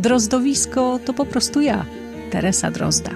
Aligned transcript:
Drozdowisko 0.00 1.00
to 1.04 1.14
po 1.14 1.26
prostu 1.26 1.60
ja, 1.60 1.86
Teresa 2.30 2.70
Drozda. 2.70 3.10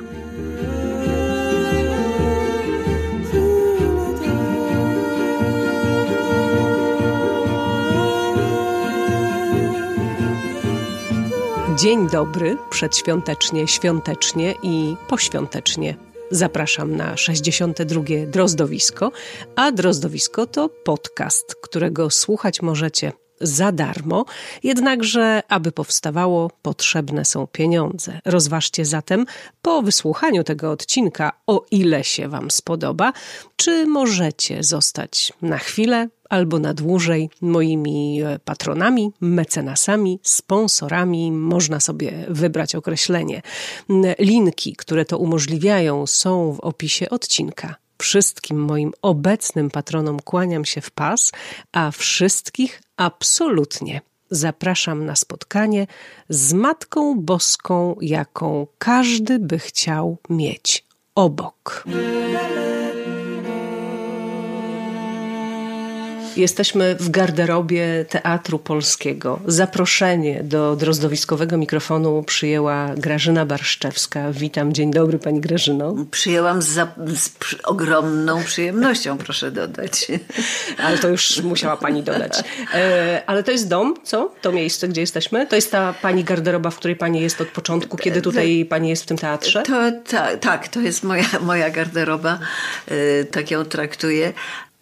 Dzień 11.76 12.08
dobry, 12.10 12.56
przedświątecznie, 12.70 13.68
świątecznie 13.68 14.54
i 14.62 14.96
poświątecznie. 15.08 15.96
Zapraszam 16.30 16.96
na 16.96 17.16
62. 17.16 18.02
Drozdowisko, 18.26 19.12
a 19.56 19.72
Drozdowisko 19.72 20.46
to 20.46 20.68
podcast, 20.68 21.54
którego 21.54 22.10
słuchać 22.10 22.62
możecie 22.62 23.12
za 23.40 23.72
darmo, 23.72 24.24
jednakże, 24.62 25.42
aby 25.48 25.72
powstawało, 25.72 26.50
potrzebne 26.62 27.24
są 27.24 27.46
pieniądze. 27.46 28.20
Rozważcie 28.24 28.84
zatem 28.84 29.26
po 29.62 29.82
wysłuchaniu 29.82 30.44
tego 30.44 30.70
odcinka, 30.70 31.32
o 31.46 31.64
ile 31.70 32.04
się 32.04 32.28
Wam 32.28 32.50
spodoba, 32.50 33.12
czy 33.56 33.86
możecie 33.86 34.62
zostać 34.62 35.32
na 35.42 35.58
chwilę 35.58 36.08
albo 36.30 36.58
na 36.58 36.74
dłużej 36.74 37.30
moimi 37.40 38.22
e, 38.22 38.38
patronami, 38.38 39.12
mecenasami, 39.20 40.20
sponsorami. 40.22 41.32
Można 41.32 41.80
sobie 41.80 42.26
wybrać 42.28 42.74
określenie. 42.74 43.42
Linki, 44.18 44.76
które 44.76 45.04
to 45.04 45.18
umożliwiają, 45.18 46.06
są 46.06 46.52
w 46.52 46.60
opisie 46.60 47.10
odcinka. 47.10 47.74
Wszystkim 47.98 48.58
moim 48.58 48.92
obecnym 49.02 49.70
patronom 49.70 50.20
kłaniam 50.20 50.64
się 50.64 50.80
w 50.80 50.90
pas, 50.90 51.32
a 51.72 51.90
wszystkich 51.90 52.82
absolutnie 52.96 54.00
zapraszam 54.30 55.06
na 55.06 55.16
spotkanie 55.16 55.86
z 56.28 56.52
Matką 56.52 57.20
Boską, 57.20 57.96
jaką 58.00 58.66
każdy 58.78 59.38
by 59.38 59.58
chciał 59.58 60.18
mieć 60.30 60.84
obok. 61.14 61.84
Jesteśmy 66.36 66.96
w 67.00 67.10
garderobie 67.10 68.04
Teatru 68.08 68.58
Polskiego. 68.58 69.40
Zaproszenie 69.46 70.42
do 70.42 70.76
drozdowiskowego 70.76 71.56
mikrofonu 71.56 72.22
przyjęła 72.22 72.90
Grażyna 72.96 73.46
Barszczewska. 73.46 74.32
Witam, 74.32 74.72
dzień 74.72 74.90
dobry 74.90 75.18
Pani 75.18 75.40
Grażyno. 75.40 75.94
Przyjęłam 76.10 76.62
z, 76.62 76.66
za, 76.66 76.86
z 77.16 77.30
ogromną 77.64 78.44
przyjemnością, 78.44 79.18
proszę 79.18 79.50
dodać. 79.50 80.06
Ale 80.84 80.98
to 80.98 81.08
już 81.08 81.42
musiała 81.42 81.76
Pani 81.76 82.02
dodać. 82.02 82.44
E, 82.74 83.22
ale 83.26 83.42
to 83.42 83.50
jest 83.50 83.68
dom, 83.68 83.94
co? 84.04 84.32
To 84.40 84.52
miejsce, 84.52 84.88
gdzie 84.88 85.00
jesteśmy? 85.00 85.46
To 85.46 85.56
jest 85.56 85.70
ta 85.70 85.94
Pani 86.02 86.24
garderoba, 86.24 86.70
w 86.70 86.76
której 86.76 86.96
Pani 86.96 87.20
jest 87.20 87.40
od 87.40 87.48
początku, 87.48 87.96
kiedy 87.96 88.22
tutaj 88.22 88.66
Pani 88.70 88.88
jest 88.88 89.02
w 89.02 89.06
tym 89.06 89.18
teatrze? 89.18 89.62
To, 89.62 89.92
ta, 90.10 90.36
tak, 90.36 90.68
to 90.68 90.80
jest 90.80 91.02
moja, 91.02 91.26
moja 91.40 91.70
garderoba. 91.70 92.38
E, 92.88 93.24
tak 93.24 93.50
ją 93.50 93.64
traktuję. 93.64 94.32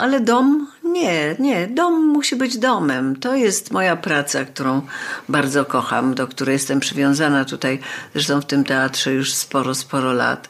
Ale 0.02 0.20
dom 0.20 0.66
nie, 0.84 1.36
nie. 1.38 1.66
Dom 1.66 2.06
musi 2.06 2.36
być 2.36 2.58
domem. 2.58 3.16
To 3.16 3.34
jest 3.36 3.70
moja 3.70 3.96
praca, 3.96 4.44
którą 4.44 4.82
bardzo 5.28 5.64
kocham, 5.64 6.14
do 6.14 6.28
której 6.28 6.52
jestem 6.52 6.80
przywiązana 6.80 7.44
tutaj, 7.44 7.78
zresztą 8.14 8.40
w 8.40 8.46
tym 8.46 8.64
teatrze 8.64 9.12
już 9.12 9.32
sporo, 9.32 9.74
sporo 9.74 10.12
lat. 10.12 10.48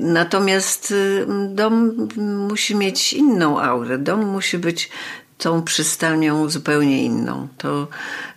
Natomiast 0.00 0.90
y, 0.90 1.26
dom 1.48 2.08
musi 2.48 2.76
mieć 2.76 3.12
inną 3.12 3.60
aurę. 3.60 3.98
Dom 3.98 4.26
musi 4.26 4.58
być 4.58 4.90
tą 5.38 5.62
przystanią 5.62 6.48
zupełnie 6.48 7.04
inną. 7.04 7.48
To 7.58 7.88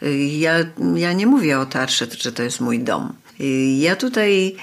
y, 0.03 0.17
ja, 0.17 0.53
ja 0.95 1.13
nie 1.13 1.27
mówię 1.27 1.59
o 1.59 1.65
teatrze, 1.65 2.07
że 2.19 2.31
to 2.31 2.43
jest 2.43 2.61
mój 2.61 2.79
dom. 2.79 3.13
Y, 3.41 3.45
ja 3.79 3.95
tutaj 3.95 4.55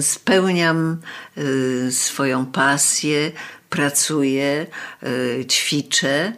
spełniam 0.00 0.96
swoją 1.90 2.46
pasję, 2.46 3.32
pracuję, 3.74 4.66
y, 5.02 5.44
ćwiczę. 5.46 6.32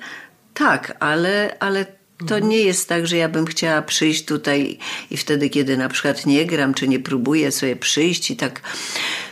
Tak, 0.54 0.97
ale, 1.00 1.56
ale 1.60 1.86
to 2.26 2.38
nie 2.38 2.58
jest 2.58 2.88
tak, 2.88 3.06
że 3.06 3.16
ja 3.16 3.28
bym 3.28 3.47
chciała 3.47 3.82
przyjść 3.82 4.24
tutaj 4.24 4.78
i 5.10 5.16
wtedy, 5.16 5.50
kiedy 5.50 5.76
na 5.76 5.88
przykład 5.88 6.26
nie 6.26 6.47
gram, 6.47 6.74
czy 6.74 6.88
nie 6.88 7.00
próbuję 7.00 7.52
sobie 7.52 7.76
przyjść 7.76 8.30
i 8.30 8.36
tak 8.36 8.60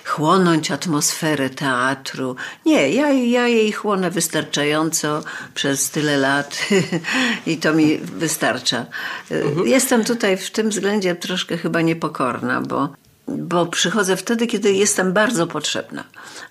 chłonąć 0.04 0.70
atmosferę 0.70 1.50
teatru. 1.50 2.36
Nie, 2.66 2.90
ja, 2.90 3.12
ja 3.12 3.48
jej 3.48 3.72
chłonę 3.72 4.10
wystarczająco 4.10 5.22
przez 5.54 5.90
tyle 5.90 6.16
lat 6.16 6.58
i 7.46 7.56
to 7.56 7.74
mi 7.74 7.98
wystarcza. 7.98 8.86
Mhm. 9.30 9.68
Jestem 9.68 10.04
tutaj 10.04 10.36
w 10.36 10.50
tym 10.50 10.70
względzie 10.70 11.14
troszkę 11.14 11.56
chyba 11.56 11.80
niepokorna, 11.80 12.60
bo 12.60 13.03
bo 13.28 13.66
przychodzę 13.66 14.16
wtedy, 14.16 14.46
kiedy 14.46 14.72
jestem 14.72 15.12
bardzo 15.12 15.46
potrzebna. 15.46 16.04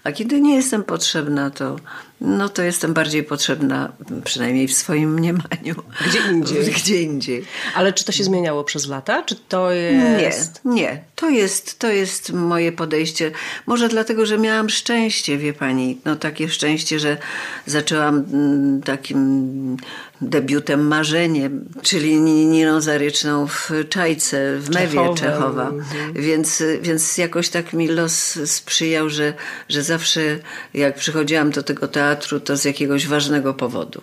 A 0.04 0.12
kiedy 0.12 0.42
nie 0.42 0.56
jestem 0.56 0.84
potrzebna, 0.84 1.50
to, 1.50 1.76
no 2.22 2.50
to 2.50 2.62
jestem 2.62 2.94
bardziej 2.94 3.24
potrzebna, 3.24 3.92
przynajmniej 4.24 4.68
w 4.68 4.74
swoim 4.74 5.14
mniemaniu. 5.14 5.76
Gdzie 6.08 6.20
indziej. 6.32 6.66
Gdzie 6.78 7.02
indziej. 7.02 7.46
Ale 7.76 7.94
czy 7.94 8.06
to 8.06 8.12
się 8.12 8.24
zmieniało 8.24 8.64
przez 8.64 8.88
lata? 8.88 9.24
Czy 9.24 9.36
to 9.36 9.72
jest... 9.72 10.66
Nie, 10.66 10.74
nie. 10.74 11.04
To 11.24 11.30
jest, 11.30 11.80
to 11.80 11.88
jest 11.88 12.34
moje 12.34 12.72
podejście. 12.72 13.32
Może 13.66 13.90
dlatego, 13.90 14.26
że 14.26 14.38
miałam 14.38 14.70
szczęście, 14.70 15.38
wie 15.38 15.54
pani. 15.54 15.98
No 16.06 16.16
takie 16.16 16.50
szczęście, 16.50 17.00
że 17.00 17.18
zaczęłam 17.66 18.26
mm, 18.34 18.82
takim 18.82 19.78
debiutem 20.22 20.88
Marzenie, 20.88 21.50
czyli 21.82 22.22
Niną 22.22 22.82
Zaryczną 22.82 23.48
w 23.48 23.72
Czajce, 23.90 24.58
w 24.60 24.70
Mewie 24.70 25.16
Czechowa. 25.16 25.70
Mhm. 25.70 26.14
Więc, 26.14 26.64
więc 26.82 27.18
jakoś 27.18 27.50
tak 27.50 27.74
mi 27.74 27.88
los 27.88 28.40
sprzyjał, 28.46 29.10
że, 29.10 29.34
że 29.70 29.84
zawsze 29.84 30.40
jak 30.74 30.96
przychodziłam 30.96 31.52
do 31.52 31.64
tego 31.64 31.88
teatru, 31.88 32.40
to 32.40 32.58
z 32.58 32.66
jakiegoś 32.66 33.08
ważnego 33.08 33.54
powodu. 33.54 34.02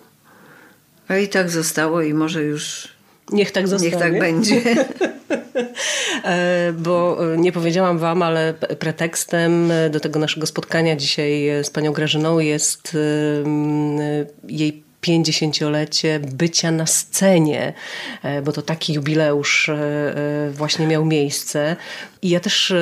A 1.09 1.17
i 1.17 1.29
tak 1.29 1.51
zostało 1.51 2.03
i 2.03 2.15
może 2.15 2.43
już 2.43 2.89
Niech 3.33 3.51
tak 3.51 3.69
zostanie. 3.69 3.91
Niech 3.91 4.01
tak 4.01 4.19
będzie. 4.19 4.61
E, 6.25 6.73
bo 6.79 7.19
nie 7.37 7.53
powiedziałam 7.53 7.99
Wam, 7.99 8.23
ale 8.23 8.55
pretekstem 8.79 9.73
do 9.91 10.01
tego 10.01 10.19
naszego 10.19 10.47
spotkania 10.47 10.97
dzisiaj 10.97 11.49
z 11.63 11.71
panią 11.71 11.93
Grażyną 11.93 12.39
jest 12.39 12.97
jej 14.49 14.83
50-lecie 15.03 16.21
bycia 16.21 16.71
na 16.71 16.87
scenie, 16.87 17.73
e, 18.23 18.43
bo 18.43 18.53
to 18.53 18.63
taki 18.63 18.93
jubileusz 18.93 19.69
e, 19.69 19.75
e, 19.75 20.51
właśnie 20.51 20.87
miał 20.87 21.05
miejsce. 21.05 21.77
I 22.23 22.31
ja 22.31 22.41
też, 22.41 22.73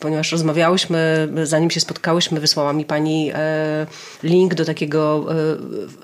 ponieważ 0.00 0.32
rozmawiałyśmy, 0.32 1.28
zanim 1.42 1.70
się 1.70 1.80
spotkałyśmy, 1.80 2.40
wysłała 2.40 2.72
mi 2.72 2.84
pani 2.84 3.32
link 4.22 4.54
do 4.54 4.64
takiego 4.64 5.26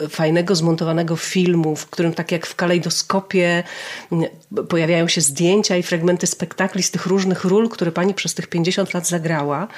fajnego, 0.09 0.55
zmontowanego 0.55 1.17
filmu, 1.17 1.77
w 1.77 1.87
którym 1.87 2.15
tak 2.15 2.33
jak 2.33 2.47
w 2.47 2.55
kalejdoskopie 2.55 3.63
pojawiają 4.69 5.09
się 5.09 5.21
zdjęcia 5.21 5.77
i 5.77 5.83
fragmenty 5.83 6.27
spektakli 6.27 6.83
z 6.83 6.91
tych 6.91 7.07
różnych 7.07 7.45
ról, 7.45 7.69
które 7.69 7.93
pani 7.93 8.15
przez 8.15 8.35
tych 8.35 8.47
50 8.47 8.95
lat 8.95 9.09
zagrała. 9.09 9.69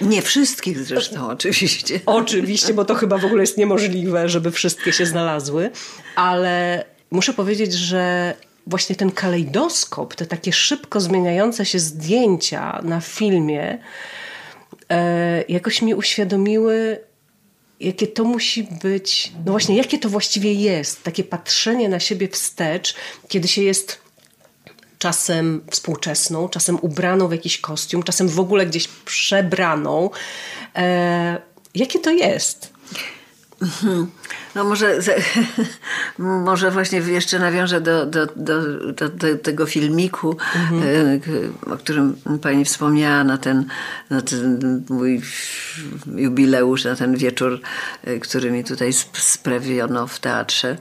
Nie 0.00 0.22
wszystkich 0.22 0.78
zresztą, 0.84 1.28
oczywiście. 1.36 2.00
Oczywiście, 2.06 2.74
bo 2.74 2.84
to 2.84 2.94
chyba 2.94 3.18
w 3.18 3.24
ogóle 3.24 3.42
jest 3.42 3.58
niemożliwe, 3.58 4.28
żeby 4.28 4.50
wszystkie 4.50 4.92
się 4.92 5.06
znalazły, 5.06 5.70
ale 6.16 6.84
muszę 7.10 7.32
powiedzieć, 7.32 7.72
że 7.72 8.34
właśnie 8.66 8.96
ten 8.96 9.10
kalejdoskop, 9.10 10.14
te 10.14 10.26
takie 10.26 10.52
szybko 10.52 11.00
zmieniające 11.00 11.66
się 11.66 11.78
zdjęcia 11.78 12.80
na 12.82 13.00
filmie, 13.00 13.78
e, 14.90 15.44
jakoś 15.48 15.82
mi 15.82 15.94
uświadomiły, 15.94 17.00
jakie 17.80 18.06
to 18.06 18.24
musi 18.24 18.68
być, 18.82 19.32
no 19.46 19.52
właśnie, 19.52 19.76
jakie 19.76 19.98
to 19.98 20.08
właściwie 20.08 20.52
jest, 20.52 21.02
takie 21.02 21.24
patrzenie 21.24 21.88
na 21.88 22.00
siebie 22.00 22.28
wstecz, 22.28 22.94
kiedy 23.28 23.48
się 23.48 23.62
jest 23.62 24.04
czasem 24.98 25.64
współczesną, 25.70 26.48
czasem 26.48 26.78
ubraną 26.82 27.28
w 27.28 27.32
jakiś 27.32 27.58
kostium, 27.58 28.02
czasem 28.02 28.28
w 28.28 28.40
ogóle 28.40 28.66
gdzieś 28.66 28.88
przebraną. 28.88 30.10
E, 30.76 31.42
jakie 31.74 31.98
to 31.98 32.10
jest? 32.10 32.72
No 34.54 34.64
może, 34.64 34.98
może 36.18 36.70
właśnie 36.70 36.98
jeszcze 36.98 37.38
nawiążę 37.38 37.80
do, 37.80 38.06
do, 38.06 38.26
do, 38.26 38.62
do, 38.92 39.08
do 39.08 39.38
tego 39.38 39.66
filmiku, 39.66 40.36
mhm. 40.70 41.20
o 41.70 41.76
którym 41.76 42.16
pani 42.42 42.64
wspomniała 42.64 43.24
na 43.24 43.38
ten, 43.38 43.64
na 44.10 44.22
ten 44.22 44.82
mój 44.88 45.22
jubileusz, 46.16 46.84
na 46.84 46.96
ten 46.96 47.16
wieczór, 47.16 47.60
e, 48.04 48.18
który 48.18 48.50
mi 48.50 48.64
tutaj 48.64 48.92
sprawiono 49.12 50.06
w 50.06 50.18
teatrze. 50.18 50.76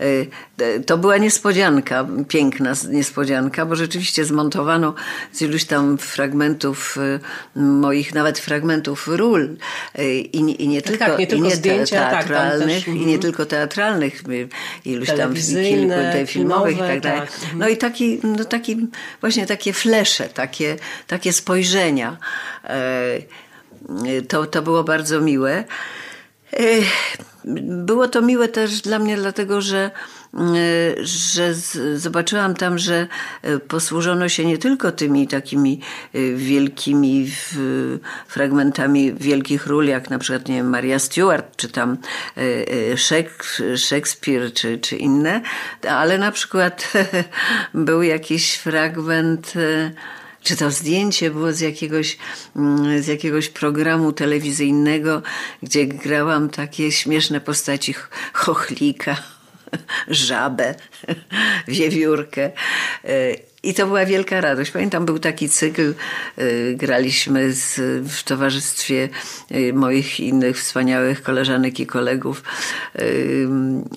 E, 0.00 0.80
to 0.86 0.98
była 0.98 1.16
niespodzianka, 1.16 2.06
piękna 2.28 2.72
niespodzianka, 2.90 3.66
bo 3.66 3.76
rzeczywiście 3.76 4.24
zmontowano 4.24 4.94
z 5.32 5.42
iluś 5.42 5.64
tam 5.64 5.98
fragmentów 5.98 6.98
moich, 7.56 8.14
nawet 8.14 8.38
fragmentów 8.38 9.08
ról 9.08 9.56
i, 10.32 10.62
i 10.64 10.68
nie 10.68 10.82
tak, 10.82 10.90
tylko, 10.90 11.06
tak, 11.06 11.18
nie 11.18 11.26
tylko 11.26 11.44
i 11.44 11.48
nie 11.48 11.56
zdjęcia, 11.56 12.10
teatralnych, 12.28 12.88
i 12.88 13.06
nie 13.06 13.18
tylko 13.18 13.46
teatralnych, 13.46 14.22
iluś 14.84 15.08
tam 15.08 15.34
kilku 15.34 15.94
tej 16.12 16.26
filmowych 16.26 16.76
i 16.76 16.80
tak 16.80 17.00
dalej. 17.00 17.20
Tak. 17.20 17.30
No 17.54 17.68
i 17.68 17.76
taki, 17.76 18.20
no 18.22 18.44
taki, 18.44 18.86
właśnie 19.20 19.46
takie 19.46 19.72
flesze, 19.72 20.28
takie, 20.28 20.76
takie 21.06 21.32
spojrzenia. 21.32 22.16
E, 22.64 24.22
to, 24.28 24.46
to 24.46 24.62
było 24.62 24.84
bardzo 24.84 25.20
miłe. 25.20 25.64
E, 26.52 26.58
było 27.84 28.08
to 28.08 28.22
miłe 28.22 28.48
też 28.48 28.80
dla 28.80 28.98
mnie, 28.98 29.16
dlatego 29.16 29.60
że 29.60 29.90
że 31.02 31.54
zobaczyłam 31.94 32.54
tam, 32.54 32.78
że 32.78 33.06
e, 33.42 33.58
posłużono 33.58 34.28
się 34.28 34.44
nie 34.44 34.58
tylko 34.58 34.92
tymi 34.92 35.28
takimi 35.28 35.80
e, 36.14 36.32
wielkimi 36.32 37.30
fragmentami 38.28 39.14
wielkich 39.14 39.66
ról, 39.66 39.86
jak 39.86 40.10
na 40.10 40.18
przykład 40.18 40.48
nie 40.48 40.56
wiem, 40.56 40.68
Maria 40.68 40.98
Stuart, 40.98 41.56
czy 41.56 41.68
tam 41.68 41.96
e, 42.36 43.76
Szekspir, 43.76 44.52
czy, 44.52 44.78
czy 44.78 44.96
inne, 44.96 45.40
ale 45.88 46.18
na 46.18 46.32
przykład 46.32 46.92
był 47.74 48.02
jakiś 48.02 48.54
fragment 48.54 49.54
czy 50.42 50.56
to 50.56 50.70
zdjęcie 50.70 51.30
było 51.30 51.52
z 51.52 51.60
jakiegoś, 51.60 52.18
mm, 52.56 53.02
z 53.02 53.06
jakiegoś 53.06 53.48
programu 53.48 54.12
telewizyjnego, 54.12 55.22
gdzie 55.62 55.86
grałam 55.86 56.48
takie 56.48 56.92
śmieszne 56.92 57.40
postaci 57.40 57.94
chochlika 58.32 59.35
żabę, 60.08 60.74
wiewiórkę. 61.68 62.50
I 63.66 63.74
to 63.74 63.86
była 63.86 64.04
wielka 64.04 64.40
radość. 64.40 64.70
Pamiętam, 64.70 65.06
był 65.06 65.18
taki 65.18 65.48
cykl, 65.48 65.94
y, 66.38 66.74
graliśmy 66.76 67.52
z, 67.52 67.80
w 68.08 68.22
towarzystwie 68.22 69.08
y, 69.52 69.72
moich 69.72 70.20
innych 70.20 70.58
wspaniałych 70.58 71.22
koleżanek 71.22 71.80
i 71.80 71.86
kolegów. 71.86 72.42
Y, 73.00 73.48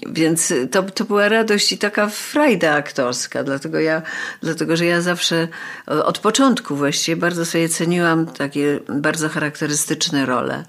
więc 0.07 0.53
to, 0.71 0.83
to 0.83 1.03
była 1.05 1.29
radość 1.29 1.71
i 1.71 1.77
taka 1.77 2.07
frajda 2.07 2.71
aktorska, 2.71 3.43
dlatego, 3.43 3.79
ja, 3.79 4.01
dlatego 4.41 4.77
że 4.77 4.85
ja 4.85 5.01
zawsze 5.01 5.47
od 5.85 6.19
początku 6.19 6.75
właściwie 6.75 7.15
bardzo 7.15 7.45
sobie 7.45 7.69
ceniłam 7.69 8.25
takie 8.25 8.79
bardzo 8.87 9.29
charakterystyczne 9.29 10.25
role. 10.25 10.63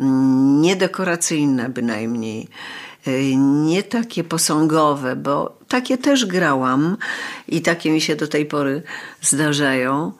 Mm, 0.00 0.60
niedekoracyjne 0.60 1.68
bynajmniej 1.68 2.48
Y, 2.48 2.87
nie 3.36 3.82
takie 3.82 4.24
posągowe, 4.24 5.16
bo 5.16 5.58
takie 5.68 5.98
też 5.98 6.26
grałam 6.26 6.96
i 7.48 7.62
takie 7.62 7.90
mi 7.90 8.00
się 8.00 8.16
do 8.16 8.28
tej 8.28 8.46
pory 8.46 8.82
zdarzają, 9.20 10.12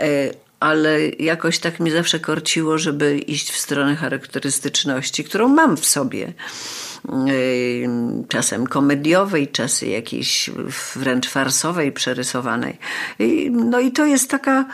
y, 0.00 0.34
ale 0.60 1.08
jakoś 1.08 1.58
tak 1.58 1.80
mi 1.80 1.90
zawsze 1.90 2.20
korciło, 2.20 2.78
żeby 2.78 3.18
iść 3.18 3.50
w 3.50 3.58
stronę 3.58 3.96
charakterystyczności, 3.96 5.24
którą 5.24 5.48
mam 5.48 5.76
w 5.76 5.86
sobie. 5.86 6.32
Czasem 8.28 8.66
komediowej, 8.66 9.48
czasem 9.48 9.90
jakiejś 9.90 10.50
wręcz 10.94 11.28
farsowej, 11.28 11.92
przerysowanej. 11.92 12.78
No 13.50 13.80
i 13.80 13.92
to 13.92 14.06
jest 14.06 14.30
taka 14.30 14.64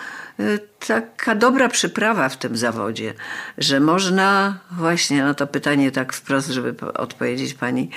Y, 0.40 0.58
taka 0.87 1.34
dobra 1.34 1.69
przyprawa 1.69 2.29
w 2.29 2.37
tym 2.37 2.56
zawodzie, 2.56 3.14
że 3.58 3.81
można 3.81 4.58
właśnie 4.70 5.23
na 5.23 5.34
to 5.34 5.46
pytanie 5.46 5.90
tak 5.90 6.12
wprost, 6.12 6.49
żeby 6.49 6.75
odpowiedzieć 6.94 7.55
pani, 7.55 7.90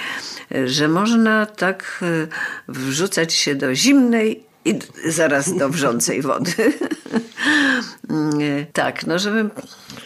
y, 0.55 0.69
że 0.69 0.87
można 0.87 1.45
tak 1.45 1.99
y, 2.01 2.27
wrzucać 2.67 3.33
się 3.33 3.55
do 3.55 3.75
zimnej 3.75 4.43
i 4.65 4.79
zaraz 5.05 5.57
do 5.57 5.69
wrzącej 5.69 6.21
wody. 6.21 6.73
tak, 8.73 9.07
no 9.07 9.19
żebym 9.19 9.49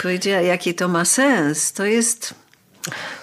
powiedziała, 0.02 0.42
jaki 0.42 0.74
to 0.76 0.88
ma 0.88 1.06
sens, 1.06 1.74
to 1.74 1.86
jest... 1.86 2.34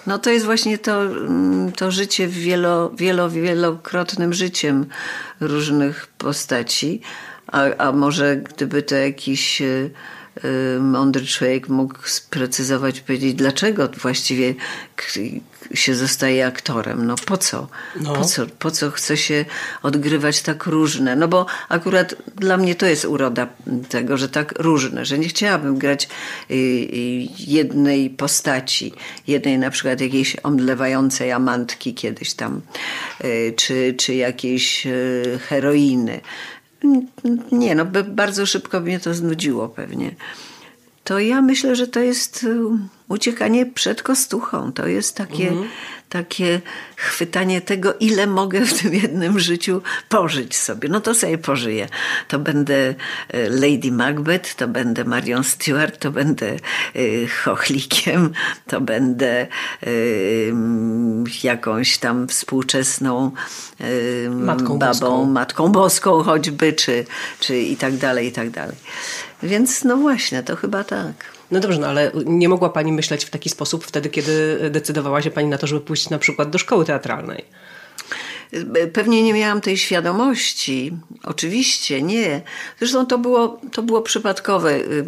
No 0.07 0.19
to 0.19 0.29
jest 0.29 0.45
właśnie 0.45 0.77
to, 0.77 1.01
mm, 1.01 1.71
to 1.71 1.91
życie 1.91 2.27
wielo, 2.27 2.89
wielo, 2.89 3.29
wielokrotnym 3.29 4.33
życiem 4.33 4.85
różnych 5.39 6.07
postaci, 6.07 7.01
a, 7.47 7.63
a 7.77 7.91
może 7.91 8.37
gdyby 8.37 8.83
to 8.83 8.95
jakiś 8.95 9.61
y, 9.61 9.91
mądry 10.79 11.25
człowiek 11.25 11.69
mógł 11.69 11.95
sprecyzować, 12.05 12.99
powiedzieć, 12.99 13.33
dlaczego 13.33 13.89
właściwie 14.01 14.55
się 15.73 15.95
zostaje 15.95 16.45
aktorem. 16.45 17.07
No 17.07 17.15
po 17.25 17.37
co? 17.37 17.67
No. 18.01 18.13
Po, 18.13 18.25
co 18.25 18.45
po 18.59 18.71
co 18.71 18.91
chce 18.91 19.17
się 19.17 19.45
odgrywać 19.83 20.41
tak 20.41 20.65
różne? 20.65 21.15
No 21.15 21.27
bo 21.27 21.45
akurat 21.69 22.15
dla 22.35 22.57
mnie 22.57 22.75
to 22.75 22.85
jest 22.85 23.05
uroda 23.05 23.47
tego, 23.89 24.17
że 24.17 24.29
tak 24.29 24.53
różne, 24.59 25.05
że 25.05 25.19
nie 25.19 25.27
chciałabym 25.27 25.77
grać 25.77 26.09
y, 26.51 26.55
jednej 27.39 28.09
postaci, 28.09 28.93
jednej 29.27 29.57
na 29.57 29.69
przykład 29.69 30.01
jakiejś 30.01 30.35
omdlewającej 30.43 31.31
amantki 31.31 31.93
kiedyś 31.93 32.33
tam, 32.33 32.61
czy, 33.55 33.95
czy 33.97 34.15
jakiejś 34.15 34.87
heroiny 35.49 36.21
nie, 37.51 37.75
no 37.75 37.85
bardzo 38.05 38.45
szybko 38.45 38.79
mnie 38.79 38.99
to 38.99 39.13
znudziło 39.13 39.69
pewnie. 39.69 40.15
To 41.07 41.19
ja 41.19 41.41
myślę, 41.41 41.75
że 41.75 41.87
to 41.87 41.99
jest 41.99 42.43
y, 42.43 42.57
uciekanie 43.07 43.65
przed 43.65 44.03
kostuchą. 44.03 44.71
To 44.71 44.87
jest 44.87 45.15
takie, 45.15 45.47
mhm. 45.47 45.67
takie 46.09 46.61
chwytanie 46.95 47.61
tego, 47.61 47.93
ile 47.99 48.27
mogę 48.27 48.65
w 48.65 48.81
tym 48.81 48.93
jednym 48.93 49.39
życiu 49.39 49.81
pożyć 50.09 50.55
sobie. 50.55 50.89
No 50.89 51.01
to 51.01 51.13
sobie 51.13 51.37
pożyję. 51.37 51.87
To 52.27 52.39
będę 52.39 52.89
y, 52.89 52.95
Lady 53.49 53.91
Macbeth, 53.91 54.55
to 54.55 54.67
będę 54.67 55.03
Marion 55.03 55.43
Stewart, 55.43 55.99
to 55.99 56.11
będę 56.11 56.55
y, 56.95 57.27
chochlikiem, 57.43 58.31
to 58.67 58.81
będę 58.81 59.47
jakąś 61.43 61.97
tam 61.97 62.27
współczesną 62.27 63.31
matką 64.29 64.79
babą, 64.79 64.99
boską. 64.99 65.25
matką 65.25 65.67
boską 65.67 66.23
choćby, 66.23 66.73
czy, 66.73 67.05
czy 67.39 67.59
i 67.59 67.77
tak 67.77 67.97
dalej, 67.97 68.27
i 68.27 68.31
tak 68.31 68.49
dalej. 68.49 68.75
Więc 69.43 69.83
no 69.83 69.97
właśnie, 69.97 70.43
to 70.43 70.55
chyba 70.55 70.83
tak. 70.83 71.13
No 71.51 71.59
dobrze, 71.59 71.79
no 71.79 71.87
ale 71.87 72.11
nie 72.25 72.49
mogła 72.49 72.69
Pani 72.69 72.91
myśleć 72.91 73.25
w 73.25 73.29
taki 73.29 73.49
sposób 73.49 73.85
wtedy, 73.85 74.09
kiedy 74.09 74.59
decydowała 74.69 75.21
się 75.21 75.31
Pani 75.31 75.47
na 75.47 75.57
to, 75.57 75.67
żeby 75.67 75.81
pójść 75.81 76.09
na 76.09 76.19
przykład 76.19 76.49
do 76.49 76.57
szkoły 76.57 76.85
teatralnej. 76.85 77.45
Pewnie 78.93 79.23
nie 79.23 79.33
miałam 79.33 79.61
tej 79.61 79.77
świadomości. 79.77 80.97
Oczywiście 81.23 82.01
nie. 82.01 82.41
Zresztą 82.79 83.05
to 83.05 83.17
było, 83.17 83.61
to 83.71 83.83
było 83.83 84.01
przypadkowe. 84.01 84.75
Y, 84.75 85.05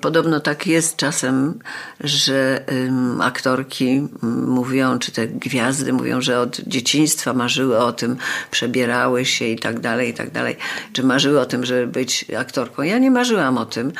podobno 0.00 0.40
tak 0.40 0.66
jest 0.66 0.96
czasem, 0.96 1.58
że 2.00 2.64
aktorki 3.20 4.08
mówią, 4.46 4.98
czy 4.98 5.12
te 5.12 5.28
gwiazdy 5.28 5.92
mówią, 5.92 6.20
że 6.20 6.40
od 6.40 6.60
dzieciństwa 6.60 7.32
marzyły 7.32 7.78
o 7.78 7.92
tym, 7.92 8.16
przebierały 8.50 9.24
się 9.24 9.44
i 9.44 9.58
tak 9.58 9.80
dalej, 9.80 10.10
i 10.10 10.14
tak 10.14 10.30
dalej. 10.30 10.56
Czy 10.92 11.02
marzyły 11.02 11.40
o 11.40 11.46
tym, 11.46 11.64
żeby 11.64 11.86
być 11.86 12.26
aktorką. 12.38 12.82
Ja 12.82 12.98
nie 12.98 13.10
marzyłam 13.10 13.58
o 13.58 13.66
tym. 13.66 13.92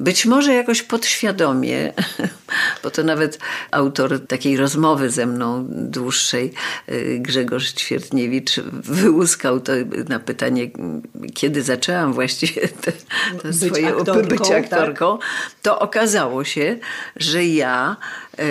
Być 0.00 0.26
może 0.26 0.54
jakoś 0.54 0.82
podświadomie, 0.82 1.92
bo 2.82 2.90
to 2.90 3.02
nawet 3.02 3.38
autor 3.70 4.26
takiej 4.26 4.56
rozmowy 4.56 5.10
ze 5.10 5.26
mną 5.26 5.66
dłuższej, 5.68 6.52
y, 6.88 7.18
Grzegorz 7.20 7.79
Ćwiertniewicz 7.80 8.60
wyłuskał 8.72 9.60
to 9.60 9.72
na 10.08 10.18
pytanie, 10.18 10.70
kiedy 11.34 11.62
zaczęłam 11.62 12.12
właściwie 12.12 12.68
te, 12.68 12.92
te 13.42 13.48
być 13.48 13.56
swoje 13.56 13.88
aktorką, 13.88 14.28
bycie 14.28 14.56
aktorką, 14.56 15.18
tak? 15.18 15.26
to 15.62 15.78
okazało 15.78 16.44
się, 16.44 16.78
że 17.16 17.44
ja 17.44 17.96
e, 18.38 18.44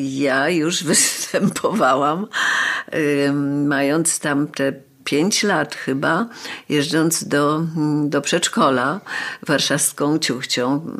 ja 0.00 0.48
już 0.48 0.84
występowałam 0.90 2.26
mając 3.66 4.18
tam 4.18 4.48
te 4.48 4.72
pięć 5.04 5.42
lat 5.42 5.74
chyba, 5.74 6.26
jeżdżąc 6.68 7.24
do, 7.24 7.62
do 8.04 8.20
przedszkola 8.20 9.00
warszawską 9.46 10.18
ciuchcią 10.18 10.96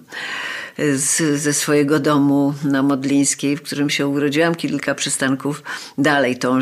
z, 0.78 1.40
ze 1.40 1.52
swojego 1.52 1.98
domu 1.98 2.54
na 2.64 2.82
Modlińskiej, 2.82 3.56
w 3.56 3.62
którym 3.62 3.90
się 3.90 4.06
urodziłam, 4.06 4.54
kilka 4.54 4.94
przystanków 4.94 5.62
dalej 5.98 6.38
tą, 6.38 6.58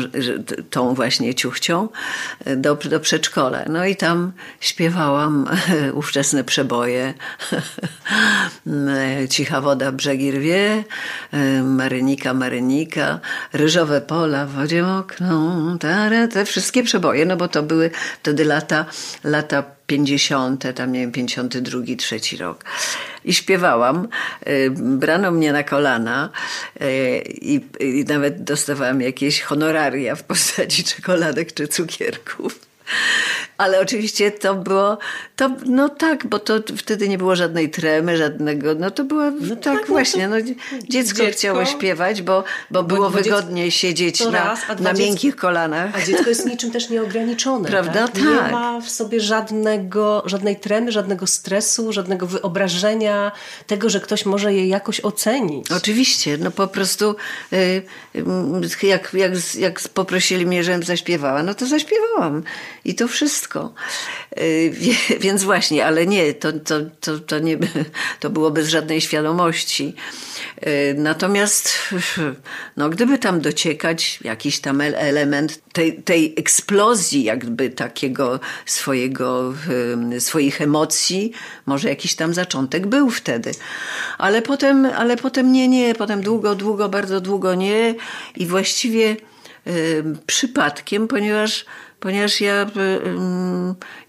tą 0.69 0.93
właśnie 0.93 1.35
ciuchcią 1.35 1.89
do, 2.57 2.75
do 2.75 2.99
przedszkola. 2.99 3.65
No 3.69 3.85
i 3.85 3.95
tam 3.95 4.31
śpiewałam 4.59 5.47
ówczesne 5.93 6.43
przeboje. 6.43 7.13
Cicha 9.29 9.61
woda 9.61 9.91
brzegi 9.91 10.31
rwie, 10.31 10.83
Marynika, 11.63 12.33
Marynika, 12.33 13.19
Ryżowe 13.53 14.01
pola 14.01 14.45
w 14.45 14.51
wodzie 14.51 14.83
mokną, 14.83 15.77
te 16.33 16.45
wszystkie 16.45 16.83
przeboje, 16.83 17.25
no 17.25 17.37
bo 17.37 17.47
to 17.47 17.63
były 17.63 17.91
wtedy 18.21 18.45
lata, 18.45 18.85
lata 19.23 19.78
50., 19.89 20.75
tam 20.75 20.91
nie 20.91 20.99
wiem, 20.99 21.11
52, 21.11 21.81
trzeci 21.97 22.37
rok. 22.37 22.65
I 23.25 23.33
śpiewałam. 23.33 24.07
Y, 24.47 24.71
brano 24.75 25.31
mnie 25.31 25.53
na 25.53 25.63
kolana 25.63 26.29
y, 26.81 27.23
i, 27.41 27.61
i 27.79 28.05
nawet 28.05 28.43
dostawałam 28.43 29.01
jakieś 29.01 29.41
honoraria 29.41 30.15
w 30.15 30.23
postaci 30.23 30.83
czekoladek 30.95 31.53
czy 31.53 31.67
cukierków. 31.67 32.59
Ale 33.59 33.79
oczywiście 33.79 34.31
to 34.31 34.55
było, 34.55 34.97
to, 35.35 35.49
no 35.65 35.89
tak, 35.89 36.27
bo 36.27 36.39
to 36.39 36.59
wtedy 36.77 37.09
nie 37.09 37.17
było 37.17 37.35
żadnej 37.35 37.69
tremy, 37.69 38.17
żadnego, 38.17 38.75
no 38.75 38.91
to 38.91 39.03
było 39.03 39.23
no 39.31 39.55
tak, 39.55 39.79
tak, 39.79 39.87
właśnie, 39.87 40.27
no, 40.27 40.41
dziecko, 40.41 40.63
dziecko, 40.89 41.23
chciało 41.31 41.65
śpiewać, 41.65 42.21
bo, 42.21 42.43
bo, 42.71 42.83
bo 42.83 42.95
było 42.95 43.09
bo 43.09 43.17
wygodniej 43.17 43.65
dziecko, 43.65 43.79
siedzieć 43.79 44.25
na, 44.25 44.31
raz, 44.31 44.59
na 44.79 44.93
miękkich 44.93 45.35
kolanach. 45.35 45.95
A 45.95 46.05
dziecko 46.05 46.29
jest 46.29 46.45
niczym 46.45 46.71
też 46.71 46.89
nieograniczone. 46.89 47.69
Prawda? 47.69 48.07
Tak? 48.07 48.23
Nie 48.23 48.37
tak. 48.37 48.51
ma 48.51 48.81
w 48.81 48.89
sobie 48.89 49.19
żadnego, 49.21 50.23
żadnej 50.25 50.59
tremy, 50.59 50.91
żadnego 50.91 51.27
stresu, 51.27 51.93
żadnego 51.93 52.27
wyobrażenia 52.27 53.31
tego, 53.67 53.89
że 53.89 53.99
ktoś 53.99 54.25
może 54.25 54.53
je 54.53 54.67
jakoś 54.67 55.01
ocenić. 55.01 55.71
Oczywiście, 55.71 56.37
no 56.37 56.51
po 56.51 56.67
prostu 56.67 57.15
y, 57.53 57.81
jak, 58.83 59.13
jak, 59.13 59.31
jak 59.55 59.81
poprosili 59.93 60.45
mnie, 60.45 60.63
żebym 60.63 60.83
zaśpiewała, 60.83 61.43
no 61.43 61.53
to 61.53 61.65
zaśpiewałam. 61.65 62.43
I 62.85 62.95
to 62.95 63.07
wszystko. 63.07 63.48
Y, 64.37 64.73
więc 65.19 65.43
właśnie, 65.43 65.85
ale 65.85 66.07
nie, 66.07 66.33
to, 66.33 66.53
to, 66.53 66.79
to, 67.01 67.19
to, 67.19 67.39
nie, 67.39 67.57
to 68.19 68.29
było 68.29 68.51
bez 68.51 68.67
żadnej 68.67 69.01
świadomości. 69.01 69.95
Y, 70.67 70.95
natomiast, 70.97 71.71
no, 72.77 72.89
gdyby 72.89 73.17
tam 73.17 73.41
dociekać 73.41 74.19
jakiś 74.21 74.59
tam 74.59 74.81
element 74.81 75.61
tej, 75.73 76.03
tej 76.03 76.33
eksplozji, 76.37 77.23
jakby 77.23 77.69
takiego 77.69 78.39
swojego, 78.65 79.53
swoich 80.19 80.61
emocji, 80.61 81.31
może 81.65 81.89
jakiś 81.89 82.15
tam 82.15 82.33
zaczątek 82.33 82.87
był 82.87 83.09
wtedy. 83.09 83.51
Ale 84.17 84.41
potem, 84.41 84.85
ale 84.85 85.17
potem 85.17 85.51
nie, 85.51 85.67
nie, 85.67 85.95
potem 85.95 86.21
długo, 86.21 86.55
długo, 86.55 86.89
bardzo 86.89 87.21
długo 87.21 87.55
nie. 87.55 87.95
I 88.35 88.45
właściwie 88.45 89.15
przypadkiem, 90.27 91.07
ponieważ 91.07 91.65
ponieważ 91.99 92.41
ja 92.41 92.65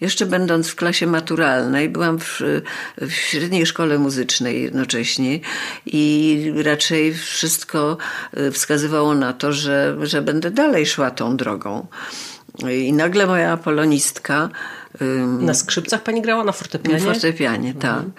jeszcze 0.00 0.26
będąc 0.26 0.68
w 0.68 0.74
klasie 0.74 1.06
maturalnej, 1.06 1.88
byłam 1.88 2.18
w, 2.18 2.42
w 2.98 3.12
średniej 3.12 3.66
szkole 3.66 3.98
muzycznej 3.98 4.62
jednocześnie 4.62 5.40
i 5.86 6.52
raczej 6.64 7.14
wszystko 7.14 7.96
y, 8.38 8.52
wskazywało 8.52 9.14
na 9.14 9.32
to, 9.32 9.52
że, 9.52 9.96
że 10.02 10.22
będę 10.22 10.50
dalej 10.50 10.86
szła 10.86 11.10
tą 11.10 11.36
drogą. 11.36 11.86
I 12.70 12.92
nagle 12.92 13.26
moja 13.26 13.56
polonistka. 13.56 14.48
Na 15.40 15.54
skrzypcach 15.54 16.02
pani 16.02 16.22
grała 16.22 16.44
na 16.44 16.52
fortepianie? 16.52 16.98
Na 16.98 17.12
fortepianie, 17.12 17.74
tak. 17.74 17.98
Mhm. 17.98 18.12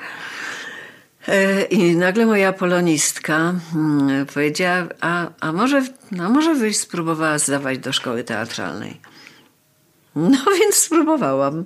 E, 1.27 1.63
I 1.63 1.95
nagle 1.95 2.25
moja 2.25 2.53
polonistka 2.53 3.53
mm, 3.75 4.25
powiedziała, 4.25 4.87
a, 5.01 5.27
a 5.39 5.51
może, 5.51 5.83
no 6.11 6.29
może 6.29 6.55
byś 6.55 6.77
spróbowała 6.77 7.39
zdawać 7.39 7.77
do 7.77 7.93
szkoły 7.93 8.23
teatralnej. 8.23 9.01
No 10.15 10.37
więc 10.59 10.75
spróbowałam. 10.75 11.65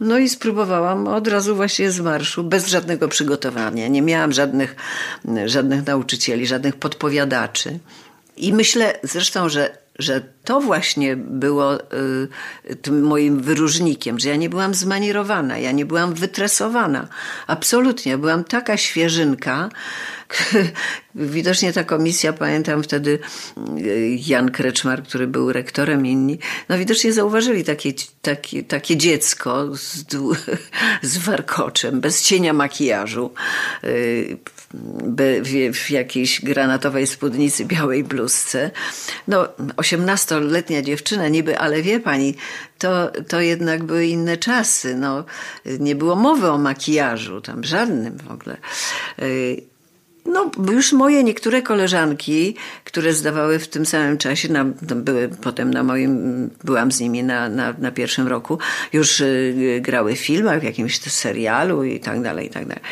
No 0.00 0.18
i 0.18 0.28
spróbowałam 0.28 1.08
od 1.08 1.28
razu 1.28 1.56
właśnie 1.56 1.90
z 1.90 2.00
marszu, 2.00 2.44
bez 2.44 2.66
żadnego 2.66 3.08
przygotowania. 3.08 3.88
Nie 3.88 4.02
miałam 4.02 4.32
żadnych, 4.32 4.76
żadnych 5.46 5.86
nauczycieli, 5.86 6.46
żadnych 6.46 6.76
podpowiadaczy. 6.76 7.78
I 8.36 8.52
myślę 8.52 8.98
zresztą, 9.02 9.48
że, 9.48 9.78
że 9.98 10.20
to 10.44 10.60
właśnie 10.60 11.16
było 11.16 11.80
y, 11.80 12.76
tym 12.82 13.02
moim 13.02 13.40
wyróżnikiem, 13.40 14.18
że 14.18 14.28
ja 14.28 14.36
nie 14.36 14.50
byłam 14.50 14.74
zmanierowana, 14.74 15.58
ja 15.58 15.72
nie 15.72 15.86
byłam 15.86 16.14
wytresowana. 16.14 17.08
Absolutnie. 17.46 18.18
Byłam 18.18 18.44
taka 18.44 18.76
świeżynka, 18.76 19.68
Widocznie 21.14 21.72
ta 21.72 21.84
komisja, 21.84 22.32
pamiętam 22.32 22.82
wtedy 22.82 23.18
y, 23.78 24.18
Jan 24.26 24.50
Kreczmar, 24.50 25.02
który 25.02 25.26
był 25.26 25.52
rektorem, 25.52 26.06
inni, 26.06 26.38
no 26.68 26.78
widocznie 26.78 27.12
zauważyli 27.12 27.64
takie, 27.64 27.92
takie, 28.22 28.62
takie 28.62 28.96
dziecko 28.96 29.76
z, 29.76 30.04
z 31.02 31.18
warkoczem, 31.18 32.00
bez 32.00 32.22
cienia 32.22 32.52
makijażu, 32.52 33.34
y, 33.84 34.38
w 35.72 35.90
jakiejś 35.90 36.40
granatowej 36.40 37.06
spódnicy, 37.06 37.64
białej 37.64 38.04
bluzce. 38.04 38.70
No, 39.28 39.48
osiemnastoletnia 39.76 40.82
dziewczyna 40.82 41.28
niby, 41.28 41.58
ale 41.58 41.82
wie 41.82 42.00
pani, 42.00 42.34
to, 42.78 43.12
to 43.28 43.40
jednak 43.40 43.84
były 43.84 44.06
inne 44.06 44.36
czasy. 44.36 44.94
No, 44.94 45.24
nie 45.80 45.94
było 45.94 46.16
mowy 46.16 46.50
o 46.50 46.58
makijażu, 46.58 47.40
tam 47.40 47.64
żadnym 47.64 48.18
w 48.18 48.30
ogóle. 48.30 48.56
No, 50.26 50.50
już 50.72 50.92
moje 50.92 51.24
niektóre 51.24 51.62
koleżanki, 51.62 52.56
które 52.84 53.12
zdawały 53.12 53.58
w 53.58 53.68
tym 53.68 53.86
samym 53.86 54.18
czasie, 54.18 54.52
na, 54.52 54.64
były 54.82 55.28
potem 55.28 55.74
na 55.74 55.82
moim, 55.82 56.50
byłam 56.64 56.92
z 56.92 57.00
nimi 57.00 57.22
na, 57.22 57.48
na, 57.48 57.74
na 57.78 57.90
pierwszym 57.90 58.28
roku, 58.28 58.58
już 58.92 59.20
y, 59.20 59.80
grały 59.82 60.16
w 60.16 60.18
filmach, 60.18 60.60
w 60.60 60.64
jakimś 60.64 61.00
serialu 61.00 61.84
i 61.84 62.00
tak 62.00 62.22
dalej, 62.22 62.46
i 62.46 62.50
tak 62.50 62.66
dalej. 62.66 62.82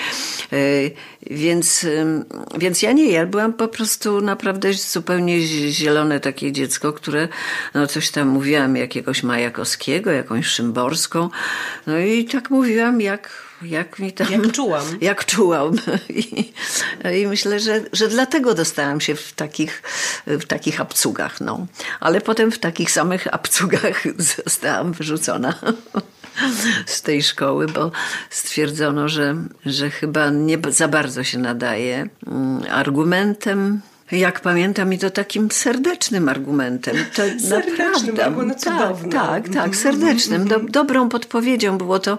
Y, 0.52 0.90
więc, 1.30 1.86
więc 2.58 2.82
ja 2.82 2.92
nie, 2.92 3.10
ja 3.10 3.26
byłam 3.26 3.52
po 3.52 3.68
prostu 3.68 4.20
naprawdę 4.20 4.74
zupełnie 4.74 5.40
zielone 5.70 6.20
takie 6.20 6.52
dziecko, 6.52 6.92
które 6.92 7.28
no 7.74 7.86
coś 7.86 8.10
tam 8.10 8.28
mówiłam 8.28 8.76
jakiegoś 8.76 9.22
Majakowskiego, 9.22 10.10
jakąś 10.10 10.46
Szymborską, 10.46 11.28
no 11.86 11.98
i 11.98 12.24
tak 12.24 12.50
mówiłam 12.50 13.00
jak 13.00 13.43
jak 13.64 13.98
mi 13.98 14.12
tam... 14.12 14.32
Jak 14.32 14.52
czułam. 14.52 14.84
Jak 15.00 15.24
czułam. 15.24 15.76
I, 16.08 16.52
i 17.20 17.26
myślę, 17.26 17.60
że, 17.60 17.80
że 17.92 18.08
dlatego 18.08 18.54
dostałam 18.54 19.00
się 19.00 19.14
w 19.14 19.32
takich, 19.32 19.82
w 20.26 20.44
takich 20.44 20.80
abcugach. 20.80 21.40
No. 21.40 21.66
Ale 22.00 22.20
potem 22.20 22.52
w 22.52 22.58
takich 22.58 22.90
samych 22.90 23.34
abcugach 23.34 24.04
zostałam 24.44 24.92
wyrzucona 24.92 25.54
z 26.86 27.02
tej 27.02 27.22
szkoły, 27.22 27.66
bo 27.66 27.90
stwierdzono, 28.30 29.08
że, 29.08 29.36
że 29.66 29.90
chyba 29.90 30.30
nie 30.30 30.58
za 30.68 30.88
bardzo 30.88 31.24
się 31.24 31.38
nadaje. 31.38 32.08
Mm, 32.26 32.62
argumentem 32.70 33.80
jak 34.12 34.40
pamiętam, 34.40 34.92
i 34.92 34.98
to 34.98 35.10
takim 35.10 35.50
serdecznym 35.50 36.28
argumentem. 36.28 36.96
To 37.14 37.22
serdecznym, 37.48 38.16
naprawdę, 38.46 39.10
tak, 39.10 39.44
tak, 39.44 39.48
tak, 39.48 39.76
serdecznym. 39.76 40.48
Do, 40.48 40.60
dobrą 40.60 41.08
podpowiedzią 41.08 41.78
było 41.78 41.98
to 41.98 42.18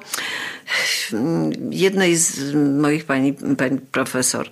jednej 1.72 2.16
z 2.16 2.56
moich 2.82 3.06
pani, 3.06 3.34
pani 3.34 3.80
profesor 3.80 4.50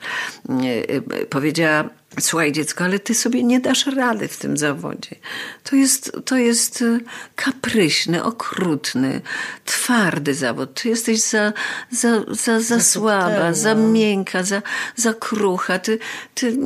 e, 0.49 0.53
e, 0.89 1.25
powiedziała, 1.25 1.89
Słuchaj, 2.19 2.51
dziecko, 2.51 2.83
ale 2.83 2.99
ty 2.99 3.15
sobie 3.15 3.43
nie 3.43 3.59
dasz 3.59 3.85
rady 3.85 4.27
w 4.27 4.37
tym 4.37 4.57
zawodzie. 4.57 5.15
To 5.63 5.75
jest, 5.75 6.11
to 6.25 6.37
jest 6.37 6.81
e, 6.81 6.99
kapryśny, 7.35 8.23
okrutny, 8.23 9.21
twardy 9.65 10.33
zawód. 10.33 10.81
Ty 10.81 10.89
jesteś 10.89 11.21
za, 11.21 11.53
za, 11.91 12.23
za, 12.27 12.59
za 12.59 12.79
słaba, 12.79 13.53
za 13.53 13.75
miękka, 13.75 14.43
za, 14.43 14.61
za 14.95 15.13
krucha. 15.13 15.79
Ty, 15.79 15.99
ty, 16.33 16.57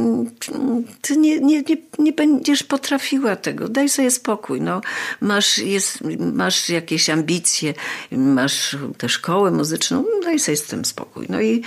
ty 1.01 1.17
nie, 1.17 1.39
nie, 1.39 1.61
nie, 1.61 1.77
nie 1.99 2.13
będziesz 2.13 2.63
potrafiła 2.63 3.35
tego. 3.35 3.69
Daj 3.69 3.89
sobie 3.89 4.11
spokój. 4.11 4.61
No, 4.61 4.81
masz, 5.21 5.57
jest, 5.57 5.99
masz 6.33 6.69
jakieś 6.69 7.09
ambicje, 7.09 7.73
masz 8.11 8.77
tę 8.97 9.09
szkołę 9.09 9.51
muzyczną, 9.51 10.05
daj 10.23 10.39
sobie 10.39 10.57
z 10.57 10.63
tym 10.63 10.85
spokój. 10.85 11.25
No 11.29 11.41
i 11.41 11.61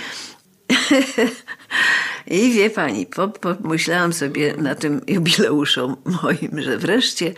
I 2.27 2.51
wie 2.51 2.69
pani, 2.69 3.07
pomyślałam 3.61 4.13
sobie 4.13 4.53
na 4.57 4.75
tym 4.75 5.01
jubileuszu 5.07 5.97
moim, 6.23 6.61
że 6.61 6.77
wreszcie, 6.77 7.33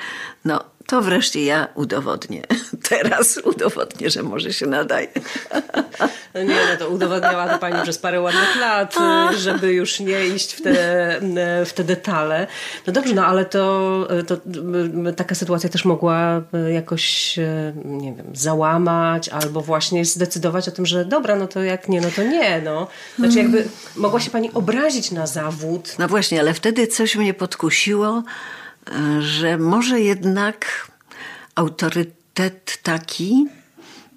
no 0.46 0.64
to 0.88 1.02
wreszcie 1.02 1.46
ja 1.46 1.68
udowodnię. 1.76 2.42
Teraz 2.90 3.38
udowodnię, 3.38 4.10
że 4.10 4.24
może 4.24 4.54
się 4.54 4.66
nadaje. 4.66 5.08
No 6.34 6.44
nie, 6.44 6.56
no 6.72 6.78
to 6.80 6.90
udowodniała 6.90 7.50
to 7.50 7.60
pani 7.60 7.84
przez 7.84 7.98
parę 7.98 8.22
ładnych 8.22 8.56
lat, 8.60 8.96
żeby 9.38 9.74
już 9.74 10.00
nie 10.00 10.28
iść 10.28 10.54
w 10.54 10.62
te, 10.62 10.74
w 11.66 11.74
te 11.74 11.84
detale. 11.84 12.48
No 12.88 12.94
dobrze, 12.94 13.14
no 13.14 13.26
ale 13.26 13.46
to, 13.46 14.08
to 14.28 14.38
taka 15.16 15.36
sytuacja 15.36 15.70
też 15.70 15.86
mogła 15.86 16.42
jakoś, 16.74 17.36
nie 17.86 18.14
wiem, 18.14 18.26
załamać 18.34 19.30
albo 19.30 19.62
właśnie 19.62 20.06
zdecydować 20.06 20.68
o 20.68 20.72
tym, 20.72 20.86
że 20.86 21.06
dobra, 21.06 21.36
no 21.36 21.48
to 21.48 21.64
jak 21.64 21.90
nie, 21.90 22.02
no 22.02 22.08
to 22.16 22.24
nie, 22.24 22.62
no. 22.62 22.88
Znaczy 23.20 23.38
jakby 23.38 23.68
mogła 23.96 24.20
się 24.20 24.32
pani 24.32 24.54
obrazić 24.54 25.12
na 25.12 25.28
zawód. 25.28 25.96
No 26.00 26.08
właśnie, 26.08 26.40
ale 26.40 26.54
wtedy 26.54 26.88
coś 26.88 27.16
mnie 27.16 27.34
podkusiło, 27.34 28.24
że 29.20 29.58
może 29.58 30.00
jednak 30.00 30.88
autorytet 31.56 32.80
taki 32.84 33.48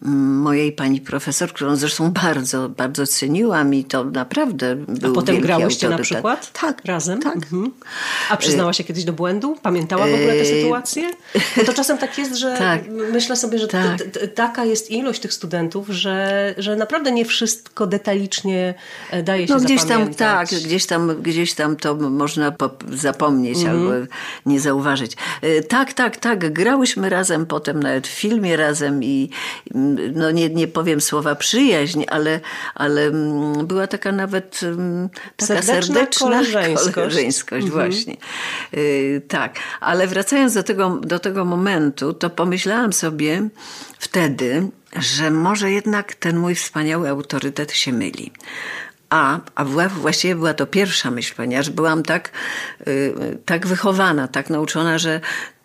mojej 0.07 0.73
pani 0.73 1.01
profesor, 1.01 1.53
którą 1.53 1.77
zresztą 1.77 2.11
bardzo, 2.11 2.69
bardzo 2.69 3.07
ceniłam 3.07 3.75
i 3.75 3.85
to 3.85 4.05
naprawdę 4.05 4.77
był 4.77 5.11
A 5.11 5.15
potem 5.15 5.41
grałyście 5.41 5.87
autorytet. 5.87 5.99
na 5.99 6.17
przykład? 6.17 6.53
Tak. 6.53 6.85
Razem? 6.85 7.21
Tak. 7.23 7.37
Mhm. 7.37 7.73
A 8.31 8.37
przyznała 8.37 8.73
się 8.73 8.85
kiedyś 8.85 9.05
do 9.05 9.13
błędu? 9.13 9.57
Pamiętała 9.63 10.07
w 10.07 10.15
ogóle 10.15 10.35
tę 10.35 10.45
sytuację? 10.45 11.11
Bo 11.57 11.65
to 11.65 11.75
czasem 11.75 11.99
tak 11.99 12.19
jest, 12.19 12.37
że 12.37 12.57
tak. 12.59 12.81
myślę 13.13 13.37
sobie, 13.37 13.59
że 13.59 13.69
tak. 13.69 13.99
taka 14.35 14.65
jest 14.65 14.91
ilość 14.91 15.21
tych 15.21 15.33
studentów, 15.33 15.89
że, 15.89 16.55
że 16.59 16.77
naprawdę 16.77 17.13
nie 17.13 17.25
wszystko 17.25 17.87
detalicznie 17.87 18.75
e, 19.11 19.23
daje 19.23 19.49
się 19.49 19.55
no, 19.55 19.61
gdzieś 19.61 19.81
zapamiętać. 19.81 20.17
tam, 20.17 20.47
tak, 20.47 20.65
gdzieś 20.65 20.87
tam, 20.87 21.23
gdzieś 21.23 21.55
tam 21.55 21.77
to 21.77 21.95
można 21.95 22.53
zapomnieć 22.93 23.59
mhm. 23.59 23.77
albo 23.77 24.07
nie 24.47 24.61
zauważyć. 24.61 25.13
E, 25.43 25.63
tak, 25.63 25.93
tak, 25.93 26.17
tak. 26.17 26.53
Grałyśmy 26.53 27.09
razem 27.09 27.47
potem 27.47 27.83
nawet 27.83 28.07
w 28.07 28.11
filmie 28.11 28.57
razem 28.57 29.05
i 29.05 29.31
no 30.15 30.31
nie, 30.31 30.51
nie 30.51 30.69
powiem 30.69 31.01
słowa 31.01 31.35
przyjaźń, 31.35 32.05
ale, 32.09 32.41
ale 32.75 33.03
mm, 33.03 33.67
była 33.67 33.87
taka 33.87 34.13
nawet 34.13 34.61
mm, 34.63 35.09
taka 35.37 35.47
serdeczna, 35.47 35.95
serdeczna 35.95 36.27
koleżeńskość, 36.27 36.95
koleżeńskość 36.95 37.67
mhm. 37.67 37.73
właśnie. 37.73 38.17
Yy, 38.73 39.23
tak, 39.29 39.59
ale 39.81 40.07
wracając 40.07 40.55
do 40.55 40.63
tego, 40.63 41.01
do 41.03 41.19
tego 41.19 41.45
momentu, 41.45 42.13
to 42.13 42.31
pomyślałam 42.31 42.93
sobie 42.93 43.49
wtedy, 43.99 44.69
że 44.97 45.31
może 45.31 45.71
jednak 45.71 46.15
ten 46.15 46.39
mój 46.39 46.55
wspaniały 46.55 47.09
autorytet 47.09 47.73
się 47.73 47.93
myli. 47.93 48.33
A, 49.11 49.41
a 49.55 49.65
właściwie 49.89 50.35
była 50.35 50.55
to 50.55 50.67
pierwsza 50.67 51.11
myśl, 51.11 51.35
ponieważ 51.37 51.71
byłam 51.71 52.03
tak, 52.03 52.31
yy, 52.87 53.39
tak 53.45 53.67
wychowana, 53.67 54.29
tak 54.29 54.51
nauczona, 54.51 54.99
że 54.99 55.21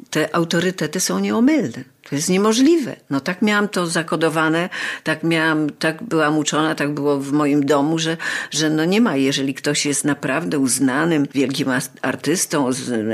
te 0.10 0.36
autorytety 0.36 1.00
są 1.00 1.20
nieomylne. 1.20 1.84
To 2.10 2.16
jest 2.16 2.30
niemożliwe. 2.30 2.96
No 3.10 3.20
tak 3.20 3.42
miałam 3.42 3.70
to 3.70 3.88
zakodowane, 3.88 4.70
tak 5.04 5.24
miałam, 5.24 5.70
tak 5.70 6.04
byłam 6.04 6.38
uczona, 6.38 6.76
tak 6.76 6.94
było 6.94 7.20
w 7.20 7.32
moim 7.32 7.66
domu, 7.66 8.00
że, 8.00 8.18
że 8.52 8.70
no 8.70 8.86
nie 8.86 9.02
ma, 9.02 9.16
jeżeli 9.16 9.54
ktoś 9.54 9.86
jest 9.86 10.06
naprawdę 10.06 10.60
uznanym 10.60 11.28
wielkim 11.34 11.68
artystą, 12.02 12.70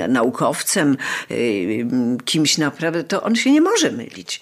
naukowcem, 0.09 0.97
yy, 1.29 1.87
kimś 2.25 2.57
naprawdę, 2.57 3.03
to 3.03 3.23
on 3.23 3.35
się 3.35 3.51
nie 3.51 3.61
może 3.61 3.91
mylić. 3.91 4.41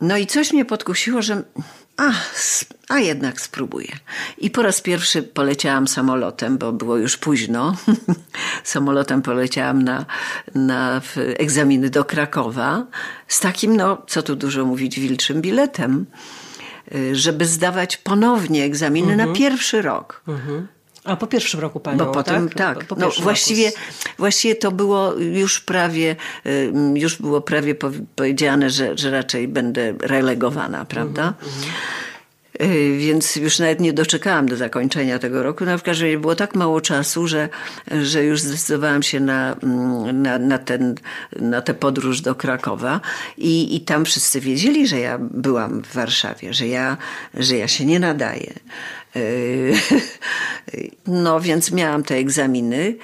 No 0.00 0.16
i 0.16 0.26
coś 0.26 0.52
mnie 0.52 0.64
podkusiło, 0.64 1.22
że 1.22 1.42
a, 1.96 2.12
a 2.88 2.98
jednak 2.98 3.40
spróbuję. 3.40 3.88
I 4.38 4.50
po 4.50 4.62
raz 4.62 4.80
pierwszy 4.80 5.22
poleciałam 5.22 5.88
samolotem, 5.88 6.58
bo 6.58 6.72
było 6.72 6.96
już 6.96 7.16
późno. 7.16 7.76
samolotem 8.64 9.22
poleciałam 9.22 9.82
na, 9.82 10.06
na 10.54 11.00
egzaminy 11.16 11.90
do 11.90 12.04
Krakowa 12.04 12.86
z 13.28 13.40
takim, 13.40 13.76
no 13.76 14.02
co 14.06 14.22
tu 14.22 14.36
dużo 14.36 14.64
mówić, 14.64 15.00
wilczym 15.00 15.40
biletem, 15.40 16.06
y, 16.94 17.16
żeby 17.16 17.46
zdawać 17.46 17.96
ponownie 17.96 18.64
egzaminy 18.64 19.12
mhm. 19.12 19.28
na 19.28 19.36
pierwszy 19.36 19.82
rok. 19.82 20.22
Mhm. 20.28 20.68
A 21.04 21.16
po 21.16 21.26
pierwszym 21.26 21.60
roku 21.60 21.80
pani? 21.80 21.98
Bo 21.98 22.06
potem 22.06 22.48
tak. 22.48 22.78
tak. 22.78 22.86
Po, 22.86 22.96
no, 22.96 23.10
właściwie, 23.22 23.66
roku. 23.66 23.78
właściwie 24.18 24.54
to 24.54 24.72
było 24.72 25.12
już 25.14 25.60
prawie, 25.60 26.16
już 26.94 27.16
było 27.16 27.40
prawie 27.40 27.74
powiedziane, 28.16 28.70
że, 28.70 28.98
że 28.98 29.10
raczej 29.10 29.48
będę 29.48 29.94
relegowana, 30.00 30.84
prawda? 30.84 31.22
Mm 31.22 31.34
-hmm. 31.34 32.02
Więc 32.98 33.36
już 33.36 33.58
nawet 33.58 33.80
nie 33.80 33.92
doczekałam 33.92 34.48
do 34.48 34.56
zakończenia 34.56 35.18
tego 35.18 35.42
roku. 35.42 35.64
No 35.64 35.78
w 35.78 35.82
każdym 35.82 36.06
razie 36.06 36.18
było 36.18 36.34
tak 36.34 36.54
mało 36.54 36.80
czasu, 36.80 37.26
że, 37.28 37.48
że 38.02 38.24
już 38.24 38.40
zdecydowałam 38.40 39.02
się 39.02 39.20
na, 39.20 39.56
mm, 39.62 40.22
na, 40.22 40.38
na, 40.38 40.58
ten, 40.58 40.94
na 41.36 41.62
tę 41.62 41.74
podróż 41.74 42.20
do 42.20 42.34
Krakowa 42.34 43.00
I, 43.38 43.76
i 43.76 43.80
tam 43.80 44.04
wszyscy 44.04 44.40
wiedzieli, 44.40 44.86
że 44.86 44.98
ja 44.98 45.18
byłam 45.18 45.82
w 45.82 45.94
Warszawie, 45.94 46.54
że 46.54 46.66
ja, 46.66 46.96
że 47.34 47.56
ja 47.56 47.68
się 47.68 47.84
nie 47.84 48.00
nadaję. 48.00 48.52
No 51.06 51.40
więc 51.40 51.72
miałam 51.72 52.02
te 52.02 52.14
egzaminy, 52.14 52.96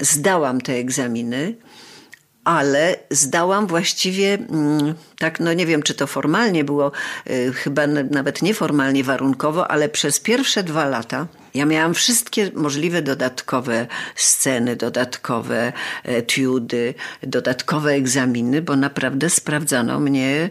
zdałam 0.00 0.60
te 0.60 0.72
egzaminy, 0.72 1.54
ale 2.48 2.96
zdałam 3.10 3.66
właściwie 3.66 4.34
mm, 4.34 4.94
tak, 5.18 5.40
no 5.40 5.52
nie 5.52 5.66
wiem, 5.66 5.82
czy 5.82 5.94
to 5.94 6.06
formalnie 6.06 6.64
było, 6.64 6.92
y, 7.30 7.52
chyba 7.52 7.86
nawet 7.86 8.42
nieformalnie, 8.42 9.04
warunkowo, 9.04 9.70
ale 9.70 9.88
przez 9.88 10.20
pierwsze 10.20 10.62
dwa 10.62 10.86
lata 10.86 11.26
ja 11.54 11.66
miałam 11.66 11.94
wszystkie 11.94 12.50
możliwe 12.54 13.02
dodatkowe 13.02 13.86
sceny, 14.14 14.76
dodatkowe 14.76 15.72
etiudy, 16.04 16.94
dodatkowe 17.22 17.92
egzaminy, 17.92 18.62
bo 18.62 18.76
naprawdę 18.76 19.30
sprawdzano 19.30 20.00
mnie 20.00 20.50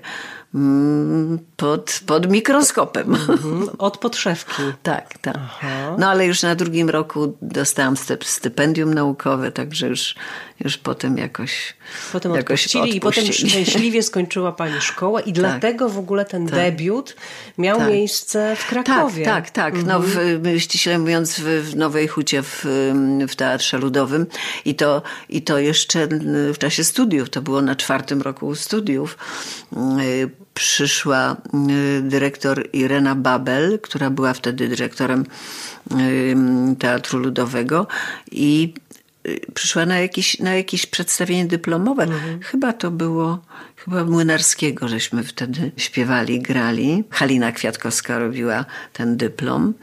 pod, 1.57 2.01
pod 2.05 2.31
mikroskopem. 2.31 3.15
Mhm, 3.15 3.69
od 3.77 3.97
podszewki. 3.97 4.63
tak, 4.83 5.17
tak. 5.17 5.35
Aha. 5.37 5.95
No 5.97 6.09
ale 6.09 6.25
już 6.25 6.43
na 6.43 6.55
drugim 6.55 6.89
roku 6.89 7.37
dostałam 7.41 7.95
stypendium 8.23 8.93
naukowe, 8.93 9.51
także 9.51 9.87
już, 9.87 10.15
już 10.59 10.77
potem 10.77 11.17
jakoś 11.17 11.73
Potem 12.11 12.35
jakoś 12.35 12.65
odpuścili, 12.67 12.97
i 12.97 12.99
potem 12.99 13.25
szczęśliwie 13.33 14.03
skończyła 14.11 14.51
pani 14.51 14.81
szkołę 14.81 15.21
i 15.21 15.25
tak. 15.25 15.33
dlatego 15.33 15.89
w 15.89 15.97
ogóle 15.97 16.25
ten 16.25 16.47
tak. 16.47 16.55
debiut 16.55 17.15
miał 17.57 17.77
tak. 17.77 17.89
miejsce 17.89 18.55
w 18.55 18.67
Krakowie. 18.67 19.25
Tak, 19.25 19.49
tak, 19.49 19.51
tak. 19.51 19.75
Mhm. 19.75 19.87
No, 19.87 20.07
w, 20.07 20.59
ściśle 20.61 20.99
mówiąc 20.99 21.39
w, 21.39 21.43
w 21.43 21.75
Nowej 21.75 22.07
Hucie 22.07 22.43
w, 22.43 22.65
w 23.27 23.35
Teatrze 23.35 23.77
Ludowym 23.77 24.25
i 24.65 24.75
to, 24.75 25.01
i 25.29 25.41
to 25.41 25.59
jeszcze 25.59 26.07
w 26.53 26.57
czasie 26.57 26.83
studiów, 26.83 27.29
to 27.29 27.41
było 27.41 27.61
na 27.61 27.75
czwartym 27.75 28.21
roku 28.21 28.55
studiów 28.55 29.17
przyszła 30.57 31.35
y, 31.97 32.01
dyrektor 32.01 32.69
Irena 32.73 33.15
Babel, 33.15 33.79
która 33.79 34.09
była 34.09 34.33
wtedy 34.33 34.67
dyrektorem 34.67 35.25
y, 35.91 36.35
Teatru 36.79 37.19
Ludowego 37.19 37.87
i 38.31 38.73
y, 39.27 39.39
przyszła 39.53 39.85
na 39.85 39.99
jakieś, 39.99 40.39
na 40.39 40.55
jakieś 40.55 40.85
przedstawienie 40.85 41.45
dyplomowe. 41.45 42.03
Mhm. 42.03 42.39
Chyba 42.41 42.73
to 42.73 42.91
było, 42.91 43.39
chyba 43.75 44.03
Młynarskiego, 44.03 44.87
żeśmy 44.87 45.23
wtedy 45.23 45.71
śpiewali, 45.77 46.41
grali. 46.41 47.03
Halina 47.09 47.51
Kwiatkowska 47.51 48.19
robiła 48.19 48.65
ten 48.93 49.17
dyplom. 49.17 49.73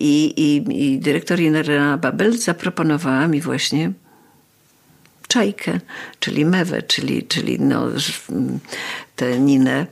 I, 0.00 0.32
i, 0.36 0.64
i 0.86 0.98
dyrektor 0.98 1.40
Irena 1.40 1.98
Babel 1.98 2.38
zaproponowała 2.38 3.28
mi 3.28 3.40
właśnie 3.40 3.92
czajkę, 5.28 5.80
czyli 6.20 6.44
mewę, 6.44 6.82
czyli, 6.82 7.22
czyli 7.22 7.60
no, 7.60 7.86
tę 9.16 9.40
ninę 9.40 9.86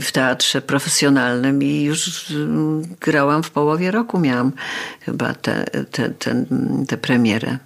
w 0.00 0.12
teatrze 0.12 0.62
profesjonalnym 0.62 1.62
i 1.62 1.82
już 1.82 2.32
grałam 3.00 3.42
w 3.42 3.50
połowie 3.50 3.90
roku, 3.90 4.18
miałam 4.18 4.52
chyba 5.00 5.34
tę 5.34 5.64
te, 5.90 6.10
te, 6.10 6.44
te, 6.88 6.96
premierę. 6.96 7.58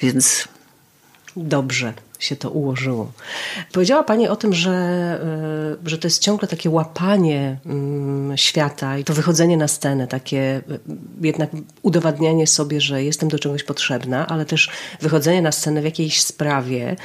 Więc... 0.00 0.48
Dobrze 1.36 1.92
się 2.18 2.36
to 2.36 2.50
ułożyło. 2.50 3.12
Powiedziała 3.72 4.02
Pani 4.02 4.28
o 4.28 4.36
tym, 4.36 4.54
że, 4.54 4.70
e, 5.84 5.88
że 5.88 5.98
to 5.98 6.06
jest 6.06 6.22
ciągle 6.22 6.48
takie 6.48 6.70
łapanie 6.70 7.58
mm, 7.66 8.36
świata 8.36 8.98
i 8.98 9.04
to 9.04 9.14
wychodzenie 9.14 9.56
na 9.56 9.68
scenę, 9.68 10.06
takie 10.06 10.38
e, 10.38 10.60
jednak 11.20 11.50
udowadnianie 11.82 12.46
sobie, 12.46 12.80
że 12.80 13.04
jestem 13.04 13.28
do 13.28 13.38
czegoś 13.38 13.62
potrzebna, 13.62 14.26
ale 14.26 14.44
też 14.44 14.70
wychodzenie 15.00 15.42
na 15.42 15.52
scenę 15.52 15.80
w 15.80 15.84
jakiejś 15.84 16.20
sprawie. 16.20 16.96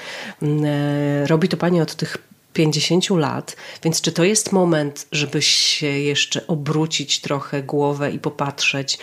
Mm, 0.41 0.65
e, 0.65 1.27
robi 1.27 1.49
to 1.49 1.57
Pani 1.57 1.81
od 1.81 1.95
tych 1.95 2.17
50 2.53 3.09
lat, 3.09 3.55
więc 3.83 4.01
czy 4.01 4.11
to 4.11 4.23
jest 4.23 4.51
moment, 4.51 5.07
żeby 5.11 5.41
się 5.41 5.87
jeszcze 5.87 6.47
obrócić 6.47 7.21
trochę 7.21 7.63
głowę 7.63 8.11
i 8.11 8.19
popatrzeć, 8.19 8.99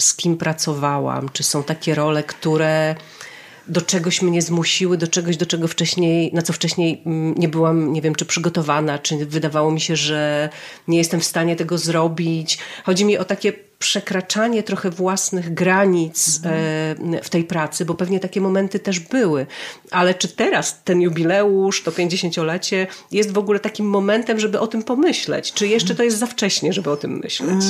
z 0.00 0.14
kim 0.14 0.36
pracowałam? 0.36 1.28
Czy 1.32 1.42
są 1.42 1.62
takie 1.62 1.94
role, 1.94 2.22
które 2.22 2.94
do 3.68 3.80
czegoś 3.80 4.22
mnie 4.22 4.42
zmusiły, 4.42 4.98
do 4.98 5.06
czegoś, 5.06 5.36
do 5.36 5.46
czego 5.46 5.68
wcześniej, 5.68 6.30
na 6.34 6.42
co 6.42 6.52
wcześniej 6.52 7.02
mm, 7.06 7.34
nie 7.34 7.48
byłam, 7.48 7.92
nie 7.92 8.02
wiem, 8.02 8.14
czy 8.14 8.24
przygotowana, 8.24 8.98
czy 8.98 9.26
wydawało 9.26 9.70
mi 9.70 9.80
się, 9.80 9.96
że 9.96 10.48
nie 10.88 10.98
jestem 10.98 11.20
w 11.20 11.24
stanie 11.24 11.56
tego 11.56 11.78
zrobić. 11.78 12.58
Chodzi 12.84 13.04
mi 13.04 13.18
o 13.18 13.24
takie 13.24 13.52
przekraczanie 13.82 14.62
trochę 14.62 14.90
własnych 14.90 15.54
granic 15.54 16.40
mhm. 16.44 17.22
w 17.22 17.30
tej 17.30 17.44
pracy, 17.44 17.84
bo 17.84 17.94
pewnie 17.94 18.20
takie 18.20 18.40
momenty 18.40 18.78
też 18.78 19.00
były. 19.00 19.46
Ale 19.90 20.14
czy 20.14 20.28
teraz 20.28 20.82
ten 20.84 21.00
jubileusz, 21.00 21.82
to 21.82 21.90
50-lecie 21.90 22.86
jest 23.10 23.32
w 23.32 23.38
ogóle 23.38 23.60
takim 23.60 23.86
momentem, 23.86 24.40
żeby 24.40 24.60
o 24.60 24.66
tym 24.66 24.82
pomyśleć? 24.82 25.52
Czy 25.52 25.66
jeszcze 25.66 25.94
to 25.94 26.02
jest 26.02 26.18
za 26.18 26.26
wcześnie, 26.26 26.72
żeby 26.72 26.90
o 26.90 26.96
tym 26.96 27.18
myśleć? 27.18 27.64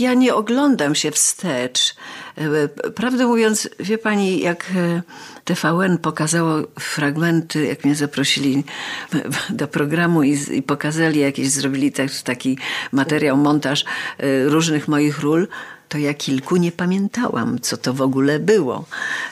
Ja 0.00 0.14
nie 0.14 0.34
oglądam 0.34 0.94
się 0.94 1.10
wstecz. 1.10 1.94
E, 2.36 2.68
prawdę 2.90 3.26
mówiąc, 3.26 3.68
wie 3.80 3.98
pani, 3.98 4.40
jak 4.40 4.64
e, 4.76 5.02
TVN 5.44 5.98
pokazało 5.98 6.58
fragmenty, 6.78 7.66
jak 7.66 7.84
mnie 7.84 7.94
zaprosili 7.94 8.64
do 9.50 9.68
programu 9.68 10.22
i, 10.22 10.38
i 10.50 10.62
pokazali 10.62 11.20
jakieś, 11.20 11.50
zrobili 11.50 11.92
taki 12.24 12.58
materiał, 12.92 13.36
montaż 13.36 13.84
e, 14.18 14.44
różnych 14.44 14.88
moich 14.88 15.20
ról, 15.20 15.48
to 15.90 15.98
ja 15.98 16.14
kilku 16.14 16.56
nie 16.56 16.72
pamiętałam, 16.72 17.58
co 17.60 17.76
to 17.76 17.94
w 17.94 18.02
ogóle 18.02 18.38
było. 18.38 18.84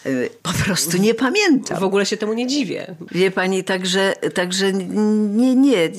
Y, 0.07 0.31
po 0.43 0.53
prostu 0.65 0.97
nie 0.97 1.15
pamiętam. 1.15 1.81
W 1.81 1.83
ogóle 1.83 2.07
się 2.07 2.17
temu 2.17 2.33
nie 2.33 2.47
dziwię. 2.47 2.95
Wie 3.11 3.31
pani, 3.31 3.65
także, 3.65 4.15
także 4.35 4.73
nie, 4.73 5.55
nie, 5.55 5.91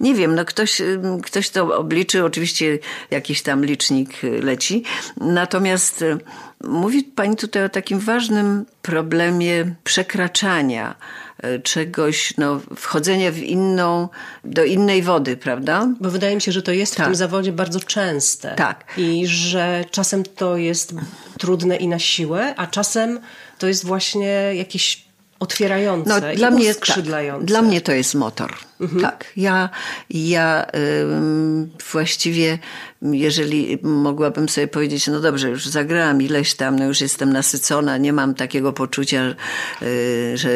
nie 0.00 0.14
wiem, 0.14 0.34
no 0.34 0.44
ktoś, 0.44 0.82
ktoś 1.22 1.50
to 1.50 1.78
obliczy, 1.78 2.24
oczywiście 2.24 2.78
jakiś 3.10 3.42
tam 3.42 3.64
licznik 3.64 4.10
leci. 4.42 4.82
Natomiast 5.20 6.04
mówi 6.64 7.04
pani 7.04 7.36
tutaj 7.36 7.64
o 7.64 7.68
takim 7.68 7.98
ważnym 7.98 8.66
problemie 8.82 9.74
przekraczania 9.84 10.94
E, 11.42 11.58
czegoś, 11.58 12.34
no, 12.38 12.60
wchodzenia 12.76 13.32
w 13.32 13.38
inną, 13.38 14.08
do 14.44 14.64
innej 14.64 15.02
wody, 15.02 15.36
prawda? 15.36 15.88
Bo 16.00 16.10
wydaje 16.10 16.34
mi 16.34 16.40
się, 16.40 16.52
że 16.52 16.62
to 16.62 16.72
jest 16.72 16.96
tak. 16.96 17.06
w 17.06 17.08
tym 17.08 17.16
zawodzie 17.16 17.52
bardzo 17.52 17.80
częste. 17.80 18.54
Tak. 18.54 18.84
I 18.96 19.26
że 19.26 19.84
czasem 19.90 20.22
to 20.36 20.56
jest 20.56 20.94
trudne 21.38 21.76
i 21.76 21.88
na 21.88 21.98
siłę, 21.98 22.54
a 22.56 22.66
czasem 22.66 23.20
to 23.58 23.66
jest 23.68 23.84
właśnie 23.84 24.54
jakieś 24.54 25.04
otwierające 25.40 26.20
no, 26.20 26.36
dla 26.36 26.50
mnie, 26.50 26.74
tak, 26.74 27.44
dla 27.44 27.62
mnie 27.62 27.80
to 27.80 27.92
jest 27.92 28.14
motor. 28.14 28.54
Mhm. 28.82 29.02
Tak. 29.02 29.32
Ja, 29.36 29.68
ja 30.10 30.66
właściwie 31.92 32.58
jeżeli 33.02 33.78
mogłabym 33.82 34.48
sobie 34.48 34.68
powiedzieć, 34.68 35.06
no 35.06 35.20
dobrze, 35.20 35.48
już 35.48 35.66
zagrałam 35.66 36.22
ileś 36.22 36.54
tam, 36.54 36.78
no 36.78 36.84
już 36.84 37.00
jestem 37.00 37.32
nasycona, 37.32 37.98
nie 37.98 38.12
mam 38.12 38.34
takiego 38.34 38.72
poczucia, 38.72 39.34
y, 39.82 40.36
że 40.36 40.50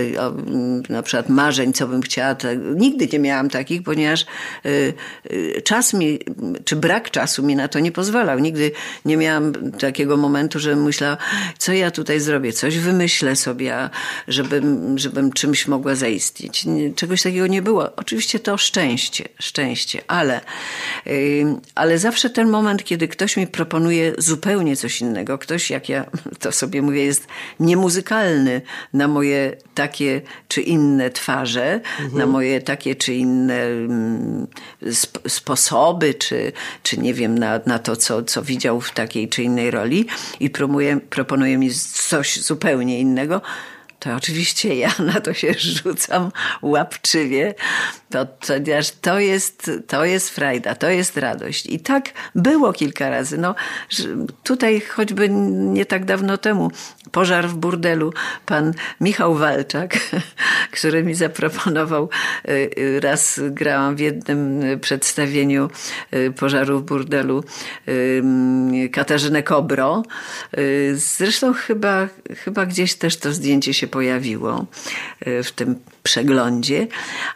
na 0.88 1.02
przykład 1.02 1.28
marzeń, 1.28 1.72
co 1.72 1.88
bym 1.88 2.02
chciała, 2.02 2.36
nigdy 2.74 3.08
nie 3.12 3.18
miałam 3.18 3.50
takich, 3.50 3.82
ponieważ 3.82 4.26
y, 4.66 4.94
y, 5.30 5.62
czas 5.64 5.94
mi, 5.94 6.18
czy 6.64 6.76
brak 6.76 7.10
czasu 7.10 7.42
mi 7.42 7.56
na 7.56 7.68
to 7.68 7.78
nie 7.78 7.92
pozwalał. 7.92 8.38
Nigdy 8.38 8.72
nie 9.04 9.16
miałam 9.16 9.52
takiego 9.70 10.16
momentu, 10.16 10.58
że 10.58 10.76
myślała, 10.76 11.16
co 11.58 11.72
ja 11.72 11.90
tutaj 11.90 12.20
zrobię, 12.20 12.52
coś 12.52 12.78
wymyślę 12.78 13.36
sobie, 13.36 13.90
żebym, 14.28 14.98
żebym 14.98 15.32
czymś 15.32 15.68
mogła 15.68 15.94
zaistnieć. 15.94 16.66
Czegoś 16.96 17.22
takiego 17.22 17.46
nie 17.46 17.62
było. 17.62 17.96
Oczywiście 17.96 18.15
to 18.42 18.56
szczęście, 18.56 19.28
szczęście, 19.40 20.02
ale, 20.08 20.40
ale 21.74 21.98
zawsze 21.98 22.30
ten 22.30 22.48
moment, 22.48 22.84
kiedy 22.84 23.08
ktoś 23.08 23.36
mi 23.36 23.46
proponuje 23.46 24.12
zupełnie 24.18 24.76
coś 24.76 25.00
innego, 25.00 25.38
ktoś, 25.38 25.70
jak 25.70 25.88
ja 25.88 26.06
to 26.40 26.52
sobie 26.52 26.82
mówię, 26.82 27.04
jest 27.04 27.26
niemuzykalny 27.60 28.60
na 28.92 29.08
moje 29.08 29.56
takie 29.74 30.20
czy 30.48 30.60
inne 30.60 31.10
twarze, 31.10 31.80
mhm. 32.00 32.18
na 32.18 32.26
moje 32.26 32.60
takie 32.60 32.94
czy 32.94 33.14
inne 33.14 33.60
sp 35.02 35.14
sposoby, 35.28 36.14
czy, 36.14 36.52
czy 36.82 36.98
nie 36.98 37.14
wiem, 37.14 37.38
na, 37.38 37.60
na 37.66 37.78
to, 37.78 37.96
co, 37.96 38.22
co 38.22 38.42
widział 38.42 38.80
w 38.80 38.90
takiej 38.90 39.28
czy 39.28 39.42
innej 39.42 39.70
roli 39.70 40.06
i 40.40 40.50
proponuje, 40.50 41.00
proponuje 41.10 41.58
mi 41.58 41.70
coś 41.74 42.40
zupełnie 42.40 43.00
innego, 43.00 43.40
to 44.06 44.14
oczywiście 44.14 44.74
ja 44.74 44.90
na 44.98 45.20
to 45.20 45.34
się 45.34 45.54
rzucam 45.58 46.30
łapczywie, 46.62 47.54
to, 48.10 48.26
ponieważ 48.26 48.90
to 48.90 49.18
jest, 49.18 49.70
to 49.86 50.04
jest 50.04 50.30
frajda, 50.30 50.74
to 50.74 50.90
jest 50.90 51.16
radość. 51.16 51.66
I 51.66 51.80
tak 51.80 52.12
było 52.34 52.72
kilka 52.72 53.10
razy. 53.10 53.38
No, 53.38 53.54
tutaj 54.42 54.80
choćby 54.80 55.28
nie 55.28 55.86
tak 55.86 56.04
dawno 56.04 56.38
temu 56.38 56.70
pożar 57.12 57.48
w 57.48 57.54
burdelu. 57.54 58.12
Pan 58.46 58.72
Michał 59.00 59.34
Walczak, 59.34 59.98
który 60.76 61.02
mi 61.02 61.14
zaproponował, 61.14 62.08
y, 62.48 62.70
y, 62.78 63.00
raz 63.00 63.40
grałam 63.50 63.96
w 63.96 64.00
jednym 64.00 64.62
przedstawieniu 64.80 65.70
y, 66.14 66.32
pożaru 66.32 66.78
w 66.78 66.82
burdelu 66.82 67.44
Katarzynę 68.92 69.42
Kobro. 69.42 70.02
Zresztą 70.94 71.52
chyba, 71.52 72.08
chyba 72.44 72.66
gdzieś 72.66 72.94
też 72.94 73.16
to 73.16 73.32
zdjęcie 73.32 73.74
się 73.74 73.86
pojawiło 73.96 74.66
w 75.20 75.50
tym 75.50 75.76
przeglądzie, 76.02 76.86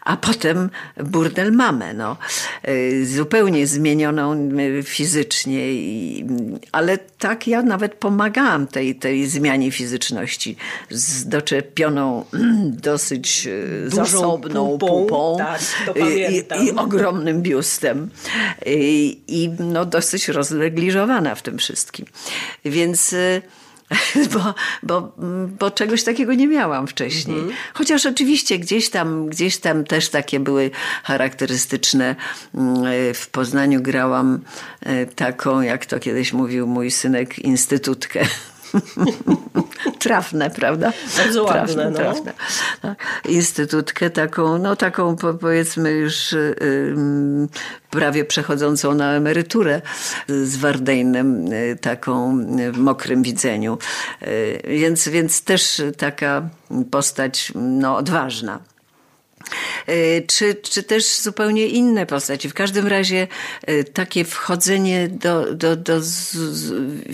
a 0.05 0.17
potem 0.17 0.71
burdel 1.05 1.53
mamę, 1.53 1.95
no. 1.95 2.17
Y, 2.69 3.07
zupełnie 3.07 3.67
zmienioną 3.67 4.51
fizycznie, 4.83 5.61
ale 6.73 6.99
tak 6.99 7.47
ja 7.47 7.63
nawet 7.63 7.95
pomagałam 7.95 8.67
tej, 8.67 8.95
tej 8.95 9.27
zmianie 9.27 9.71
fizyczności 9.71 10.57
z 10.91 11.29
doczepioną 11.29 12.25
dosyć 12.91 13.47
y, 13.47 13.89
Dużą 13.91 14.05
zasobną 14.05 14.79
pupą, 14.79 14.87
pupą 14.87 15.37
tak, 15.39 15.61
i, 15.97 16.65
i, 16.65 16.71
ogromnym 16.71 17.43
biustem 17.43 18.11
i, 18.67 19.21
i 19.29 19.51
no, 19.59 19.85
dosyć 19.85 20.29
rozlegliżowana 20.29 21.35
w 21.35 21.43
tym 21.43 21.59
wszystkim. 21.59 22.07
Więc 22.65 23.15
bo, 24.35 24.55
bo, 24.83 25.13
bo 25.59 25.71
czegoś 25.71 26.05
takiego 26.05 26.35
nie 26.35 26.49
miałam 26.49 26.87
wcześniej. 26.87 27.39
Mhm. 27.39 27.57
Chociaż 27.75 28.07
oczywiście 28.07 28.59
gdzieś 28.59 28.91
tam, 28.91 29.27
gdzieś 29.27 29.59
tam 29.59 29.85
też 29.85 30.09
takie 30.09 30.41
były 30.41 30.71
charakterystyczne. 31.03 32.17
Mm, 32.55 33.15
w 33.15 33.29
Poznaniu 33.29 33.83
grałam 33.83 34.41
e, 34.81 35.07
taką, 35.07 35.61
jak 35.61 35.87
to 35.87 36.01
kiedyś 36.01 36.33
mówił 36.33 36.67
mój 36.67 36.91
synek, 36.91 37.39
instytutkę. 37.39 38.21
Trafne, 39.99 40.51
prawda? 40.51 40.93
Bardzo 41.17 41.45
ładne, 41.45 41.67
trafne, 41.67 41.91
no. 41.91 41.99
trafne. 41.99 42.33
Instytutkę 43.29 44.11
taką, 44.11 44.59
no 44.59 44.77
taką 44.77 45.17
powiedzmy 45.41 45.91
już 45.91 46.35
prawie 47.91 48.25
przechodzącą 48.25 48.95
na 48.95 49.13
emeryturę 49.13 49.83
z 50.29 50.57
Wardejnem, 50.57 51.53
y, 51.53 51.79
taką 51.81 52.39
w 52.73 52.79
mokrym 52.79 53.23
widzeniu. 53.23 53.79
Y, 54.23 54.63
więc, 54.69 55.09
więc 55.09 55.45
też 55.45 55.83
taka 55.99 56.49
postać 56.91 57.53
no, 57.55 57.97
odważna. 57.97 58.59
E, 59.87 60.23
czy, 60.23 60.55
czy 60.55 60.83
też 60.83 61.21
zupełnie 61.21 61.67
inne 61.67 62.07
postaci. 62.07 62.49
W 62.49 62.55
każdym 62.55 62.87
razie 62.87 63.29
e, 63.67 63.85
takie 63.85 64.25
wchodzenie 64.25 65.09
do, 65.09 65.55
do, 65.55 65.77
do, 65.77 66.01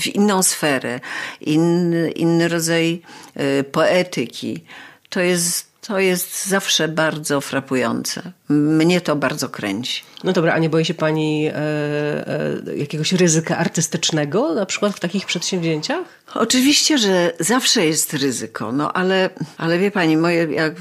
w 0.00 0.06
inną 0.06 0.42
sferę, 0.42 1.00
inny, 1.40 2.48
rodzaj 2.48 3.02
e, 3.34 3.64
poetyki, 3.64 4.64
to 5.08 5.20
jest, 5.20 5.66
to 5.80 5.98
jest 5.98 6.46
zawsze 6.46 6.88
bardzo 6.88 7.40
frapujące. 7.40 8.32
Mnie 8.48 9.00
to 9.00 9.16
bardzo 9.16 9.48
kręci. 9.48 10.02
No 10.24 10.32
dobra, 10.32 10.52
a 10.52 10.58
nie 10.58 10.70
boi 10.70 10.84
się 10.84 10.94
pani 10.94 11.46
e, 11.46 11.54
e, 11.56 12.76
jakiegoś 12.76 13.12
ryzyka 13.12 13.58
artystycznego, 13.58 14.54
na 14.54 14.66
przykład 14.66 14.96
w 14.96 15.00
takich 15.00 15.26
przedsięwzięciach? 15.26 16.04
Oczywiście, 16.34 16.98
że 16.98 17.32
zawsze 17.40 17.86
jest 17.86 18.14
ryzyko, 18.14 18.72
no 18.72 18.92
ale, 18.92 19.30
ale 19.58 19.78
wie 19.78 19.90
pani, 19.90 20.16
moje, 20.16 20.46
jak 20.52 20.74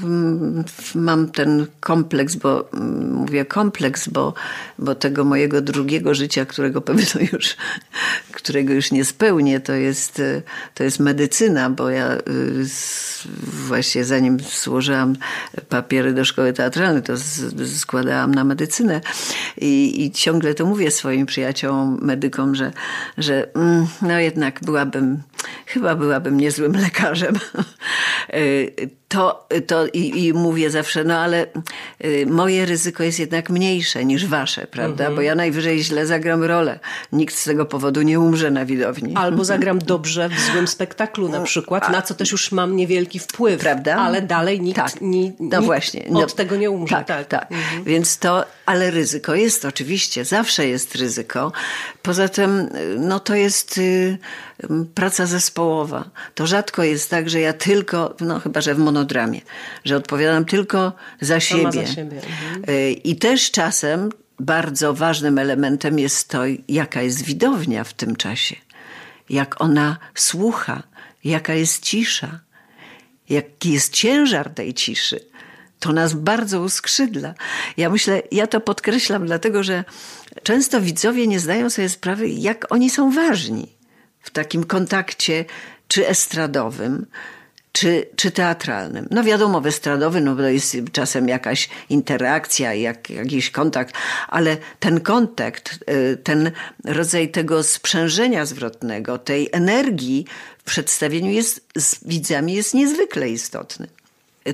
mam 0.94 1.30
ten 1.30 1.66
kompleks, 1.80 2.36
bo 2.36 2.68
mówię 3.10 3.44
kompleks, 3.44 4.08
bo, 4.08 4.34
bo 4.78 4.94
tego 4.94 5.24
mojego 5.24 5.60
drugiego 5.60 6.14
życia, 6.14 6.46
którego 6.46 6.80
pewno 6.80 7.20
już, 7.32 7.56
którego 8.32 8.72
już 8.72 8.90
nie 8.90 9.04
spełnię, 9.04 9.60
to 9.60 9.72
jest, 9.72 10.22
to 10.74 10.84
jest 10.84 11.00
medycyna, 11.00 11.70
bo 11.70 11.90
ja 11.90 12.12
y, 12.12 12.20
właśnie 13.42 14.04
zanim 14.04 14.38
złożyłam 14.40 15.16
papiery 15.68 16.12
do 16.12 16.24
szkoły 16.24 16.52
teatralnej, 16.52 17.02
to 17.02 17.12
składałam 17.66 18.34
na 18.34 18.44
medycynę 18.44 19.00
i, 19.58 20.04
i 20.04 20.10
ciągle 20.10 20.54
to 20.54 20.66
mówię 20.66 20.90
swoim 20.90 21.26
przyjaciołom, 21.26 21.98
medykom, 22.02 22.54
że, 22.54 22.72
że 23.18 23.48
mm, 23.54 23.86
no 24.02 24.18
jednak 24.18 24.60
byłabym, 24.64 25.22
chyba 25.66 25.94
byłabym 25.94 26.36
niezłym 26.36 26.72
lekarzem. 26.72 27.34
Y, 28.34 28.90
to, 29.08 29.48
to 29.66 29.86
i, 29.86 30.24
i, 30.24 30.32
mówię 30.32 30.70
zawsze, 30.70 31.04
no 31.04 31.18
ale 31.18 31.46
y, 32.04 32.26
moje 32.26 32.66
ryzyko 32.66 33.02
jest 33.02 33.18
jednak 33.18 33.50
mniejsze 33.50 34.04
niż 34.04 34.26
wasze, 34.26 34.66
prawda? 34.66 35.04
Mhm. 35.04 35.14
Bo 35.14 35.22
ja 35.22 35.34
najwyżej 35.34 35.82
źle 35.82 36.06
zagram 36.06 36.44
rolę. 36.44 36.78
Nikt 37.12 37.34
z 37.34 37.44
tego 37.44 37.66
powodu 37.66 38.02
nie 38.02 38.20
umrze 38.20 38.50
na 38.50 38.64
widowni. 38.64 39.14
Albo 39.16 39.44
zagram 39.54 39.78
dobrze 39.78 40.28
w 40.28 40.40
złym 40.40 40.68
spektaklu 40.68 41.28
na 41.28 41.40
przykład, 41.40 41.92
na 41.92 42.02
co 42.02 42.14
też 42.14 42.32
już 42.32 42.52
mam 42.52 42.76
niewielki 42.76 43.18
wpływ. 43.18 43.60
Prawda? 43.60 43.96
Ale 43.96 44.22
dalej 44.22 44.60
nikt, 44.60 44.76
tak. 44.76 45.00
ni, 45.00 45.32
no 45.40 45.62
właśnie. 45.62 46.04
No, 46.10 46.20
od 46.20 46.34
tego 46.34 46.56
nie 46.56 46.70
umrze. 46.70 46.96
Tak, 46.96 47.06
tak. 47.06 47.26
tak. 47.26 47.52
Mhm. 47.52 47.84
Więc 47.84 48.18
to, 48.18 48.44
ale 48.66 48.90
ryzyko 48.90 49.34
jest 49.34 49.64
oczywiście, 49.64 50.24
zawsze 50.24 50.66
jest 50.66 50.94
ryzyko. 50.94 51.52
Poza 52.02 52.28
tym, 52.28 52.68
no 52.98 53.20
to 53.20 53.34
jest 53.34 53.78
y, 53.78 54.18
praca 54.94 55.26
zespołowa. 55.26 56.10
To 56.34 56.46
rzadko 56.46 56.82
jest 56.82 57.10
tak, 57.10 57.30
że 57.30 57.40
ja 57.40 57.52
tylko, 57.52 58.16
no 58.20 58.40
chyba, 58.40 58.60
że 58.60 58.74
w 58.74 58.78
monodramie, 58.78 59.40
że 59.84 59.96
odpowiadam 59.96 60.44
tylko 60.44 60.92
za 61.20 61.40
siebie. 61.40 61.86
Za 61.86 61.94
siebie. 61.94 62.16
Mhm. 62.16 62.76
Y, 62.76 62.92
I 62.92 63.16
też 63.16 63.50
czasem 63.50 64.10
bardzo 64.40 64.94
ważnym 64.94 65.38
elementem 65.38 65.98
jest 65.98 66.28
to, 66.28 66.42
jaka 66.68 67.02
jest 67.02 67.22
widownia 67.22 67.84
w 67.84 67.92
tym 67.92 68.16
czasie. 68.16 68.56
Jak 69.30 69.60
ona 69.60 69.98
słucha, 70.14 70.82
jaka 71.24 71.54
jest 71.54 71.82
cisza, 71.82 72.40
jaki 73.28 73.72
jest 73.72 73.92
ciężar 73.92 74.50
tej 74.50 74.74
ciszy. 74.74 75.20
To 75.80 75.92
nas 75.92 76.14
bardzo 76.14 76.60
uskrzydla. 76.60 77.34
Ja 77.76 77.90
myślę, 77.90 78.22
ja 78.32 78.46
to 78.46 78.60
podkreślam, 78.60 79.26
dlatego 79.26 79.62
że 79.62 79.84
często 80.42 80.80
widzowie 80.80 81.26
nie 81.26 81.40
zdają 81.40 81.70
sobie 81.70 81.88
sprawy, 81.88 82.28
jak 82.28 82.72
oni 82.72 82.90
są 82.90 83.10
ważni 83.10 83.75
w 84.26 84.30
takim 84.30 84.64
kontakcie 84.64 85.44
czy 85.88 86.08
estradowym, 86.08 87.06
czy, 87.72 88.06
czy 88.16 88.30
teatralnym. 88.30 89.08
No 89.10 89.24
wiadomo, 89.24 89.60
w 89.60 89.66
estradowym 89.66 90.24
no, 90.24 90.36
to 90.36 90.48
jest 90.48 90.76
czasem 90.92 91.28
jakaś 91.28 91.68
interakcja, 91.90 92.74
jak, 92.74 93.10
jakiś 93.10 93.50
kontakt, 93.50 93.94
ale 94.28 94.56
ten 94.80 95.00
kontakt, 95.00 95.78
y, 95.90 96.16
ten 96.16 96.50
rodzaj 96.84 97.30
tego 97.30 97.62
sprzężenia 97.62 98.46
zwrotnego, 98.46 99.18
tej 99.18 99.48
energii 99.52 100.26
w 100.58 100.64
przedstawieniu 100.64 101.30
jest, 101.30 101.66
z 101.78 102.04
widzami 102.04 102.54
jest 102.54 102.74
niezwykle 102.74 103.28
istotny 103.28 103.88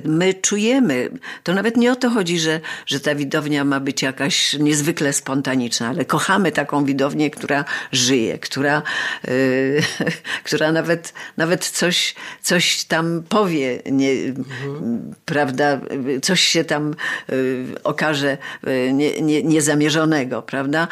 my 0.05 0.33
czujemy, 0.33 1.09
to 1.43 1.53
nawet 1.53 1.77
nie 1.77 1.91
o 1.91 1.95
to 1.95 2.09
chodzi, 2.09 2.39
że, 2.39 2.59
że 2.85 2.99
ta 2.99 3.15
widownia 3.15 3.63
ma 3.63 3.79
być 3.79 4.01
jakaś 4.01 4.53
niezwykle 4.53 5.13
spontaniczna, 5.13 5.87
ale 5.87 6.05
kochamy 6.05 6.51
taką 6.51 6.85
widownię, 6.85 7.29
która 7.29 7.65
żyje, 7.91 8.39
która, 8.39 8.81
yy, 9.27 9.81
która 10.45 10.71
nawet, 10.71 11.13
nawet 11.37 11.65
coś, 11.65 12.15
coś 12.41 12.83
tam 12.83 13.23
powie, 13.29 13.79
nie, 13.91 14.11
mhm. 14.11 15.13
prawda, 15.25 15.79
coś 16.21 16.41
się 16.41 16.63
tam 16.63 16.95
yy, 17.29 17.65
okaże 17.83 18.37
yy, 18.63 18.93
nie, 18.93 19.21
nie, 19.21 19.43
niezamierzonego, 19.43 20.41
prawda, 20.41 20.87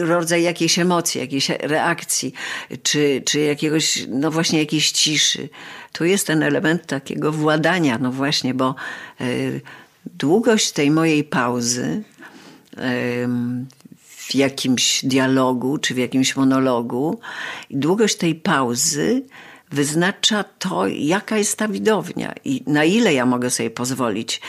rodzaj 0.00 0.42
jakiejś 0.42 0.78
emocji, 0.78 1.20
jakiejś 1.20 1.48
reakcji, 1.48 2.34
czy, 2.82 3.22
czy 3.24 3.40
jakiegoś, 3.40 4.04
no 4.08 4.30
właśnie 4.30 4.58
jakiejś 4.58 4.92
ciszy. 4.92 5.48
Tu 5.92 6.04
jest 6.04 6.26
ten 6.26 6.42
element 6.42 6.86
takiego 6.86 7.32
władania, 7.32 7.98
no 7.98 8.12
właśnie, 8.12 8.54
bo 8.54 8.74
y, 9.20 9.60
długość 10.06 10.70
tej 10.70 10.90
mojej 10.90 11.24
pauzy 11.24 12.02
w 14.28 14.34
jakimś 14.34 15.04
dialogu 15.04 15.78
czy 15.78 15.94
w 15.94 15.98
jakimś 15.98 16.36
monologu, 16.36 17.20
długość 17.70 18.16
tej 18.16 18.34
pauzy 18.34 19.22
wyznacza 19.70 20.44
to, 20.58 20.86
jaka 20.86 21.36
jest 21.36 21.58
ta 21.58 21.68
widownia 21.68 22.34
i 22.44 22.62
na 22.66 22.84
ile 22.84 23.14
ja 23.14 23.26
mogę 23.26 23.50
sobie 23.50 23.70
pozwolić, 23.70 24.40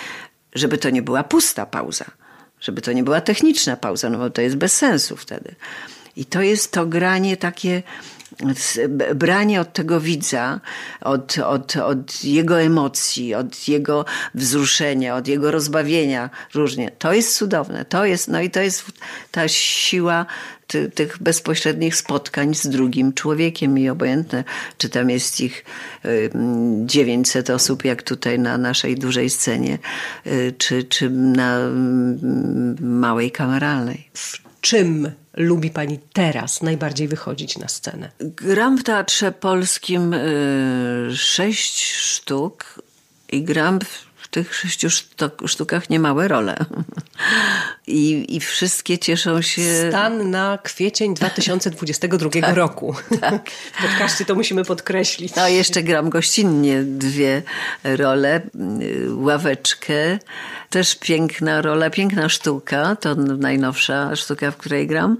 żeby 0.53 0.77
to 0.77 0.89
nie 0.89 1.01
była 1.01 1.23
pusta 1.23 1.65
pauza, 1.65 2.05
żeby 2.59 2.81
to 2.81 2.91
nie 2.93 3.03
była 3.03 3.21
techniczna 3.21 3.75
pauza, 3.75 4.09
no 4.09 4.17
bo 4.17 4.29
to 4.29 4.41
jest 4.41 4.55
bez 4.55 4.73
sensu 4.73 5.15
wtedy. 5.15 5.55
I 6.15 6.25
to 6.25 6.41
jest 6.41 6.71
to 6.71 6.85
granie 6.85 7.37
takie 7.37 7.83
branie 9.15 9.61
od 9.61 9.73
tego 9.73 10.01
widza, 10.01 10.59
od, 11.01 11.37
od, 11.37 11.75
od 11.75 12.23
jego 12.23 12.61
emocji, 12.61 13.35
od 13.35 13.67
jego 13.67 14.05
wzruszenia, 14.35 15.15
od 15.15 15.27
jego 15.27 15.51
rozbawienia 15.51 16.29
różnie. 16.53 16.91
To 16.99 17.13
jest 17.13 17.37
cudowne. 17.37 17.85
To 17.85 18.05
jest, 18.05 18.27
no 18.27 18.41
i 18.41 18.49
to 18.49 18.61
jest 18.61 18.85
ta 19.31 19.47
siła 19.47 20.25
ty, 20.69 20.89
tych 20.89 21.17
bezpośrednich 21.21 21.95
spotkań 21.95 22.55
z 22.55 22.67
drugim 22.67 23.13
człowiekiem 23.13 23.77
i 23.77 23.89
obojętne, 23.89 24.43
czy 24.77 24.89
tam 24.89 25.09
jest 25.09 25.41
ich 25.41 25.65
900 26.85 27.49
osób, 27.49 27.85
jak 27.85 28.03
tutaj 28.03 28.39
na 28.39 28.57
naszej 28.57 28.95
dużej 28.95 29.29
scenie, 29.29 29.77
y, 30.27 30.53
czy, 30.57 30.83
czy 30.83 31.09
na 31.09 31.59
małej 32.81 33.31
kameralnej. 33.31 34.09
W 34.13 34.41
czym 34.61 35.11
lubi 35.33 35.69
Pani 35.69 35.99
teraz 36.13 36.61
najbardziej 36.61 37.07
wychodzić 37.07 37.57
na 37.57 37.67
scenę? 37.67 38.11
Gram 38.19 38.77
w 38.77 38.83
Teatrze 38.83 39.31
Polskim 39.31 40.13
y, 40.13 41.09
sześć 41.15 41.95
sztuk 41.95 42.81
i 43.31 43.43
gram 43.43 43.79
w 43.79 44.08
tych 44.31 44.55
sześciu 44.55 44.87
sztukach 45.45 45.89
niemałe 45.89 46.27
role. 46.27 46.55
I, 47.87 48.35
I 48.35 48.39
wszystkie 48.39 48.97
cieszą 48.97 49.41
się... 49.41 49.89
Stan 49.89 50.31
na 50.31 50.59
kwiecień 50.63 51.13
2022 51.13 52.29
tak, 52.41 52.55
roku. 52.55 52.95
Tak. 53.21 53.49
W 53.49 53.81
podcaście 53.81 54.25
to 54.25 54.35
musimy 54.35 54.65
podkreślić. 54.65 55.35
No 55.35 55.47
jeszcze 55.47 55.83
gram 55.83 56.09
gościnnie 56.09 56.83
dwie 56.83 57.41
role. 57.83 58.41
Y, 58.81 59.15
ławeczkę 59.15 60.19
też 60.69 60.95
piękna 60.95 61.61
rola, 61.61 61.89
piękna 61.89 62.29
sztuka. 62.29 62.95
To 62.95 63.15
najnowsza 63.15 64.15
sztuka, 64.15 64.51
w 64.51 64.57
której 64.57 64.87
gram. 64.87 65.17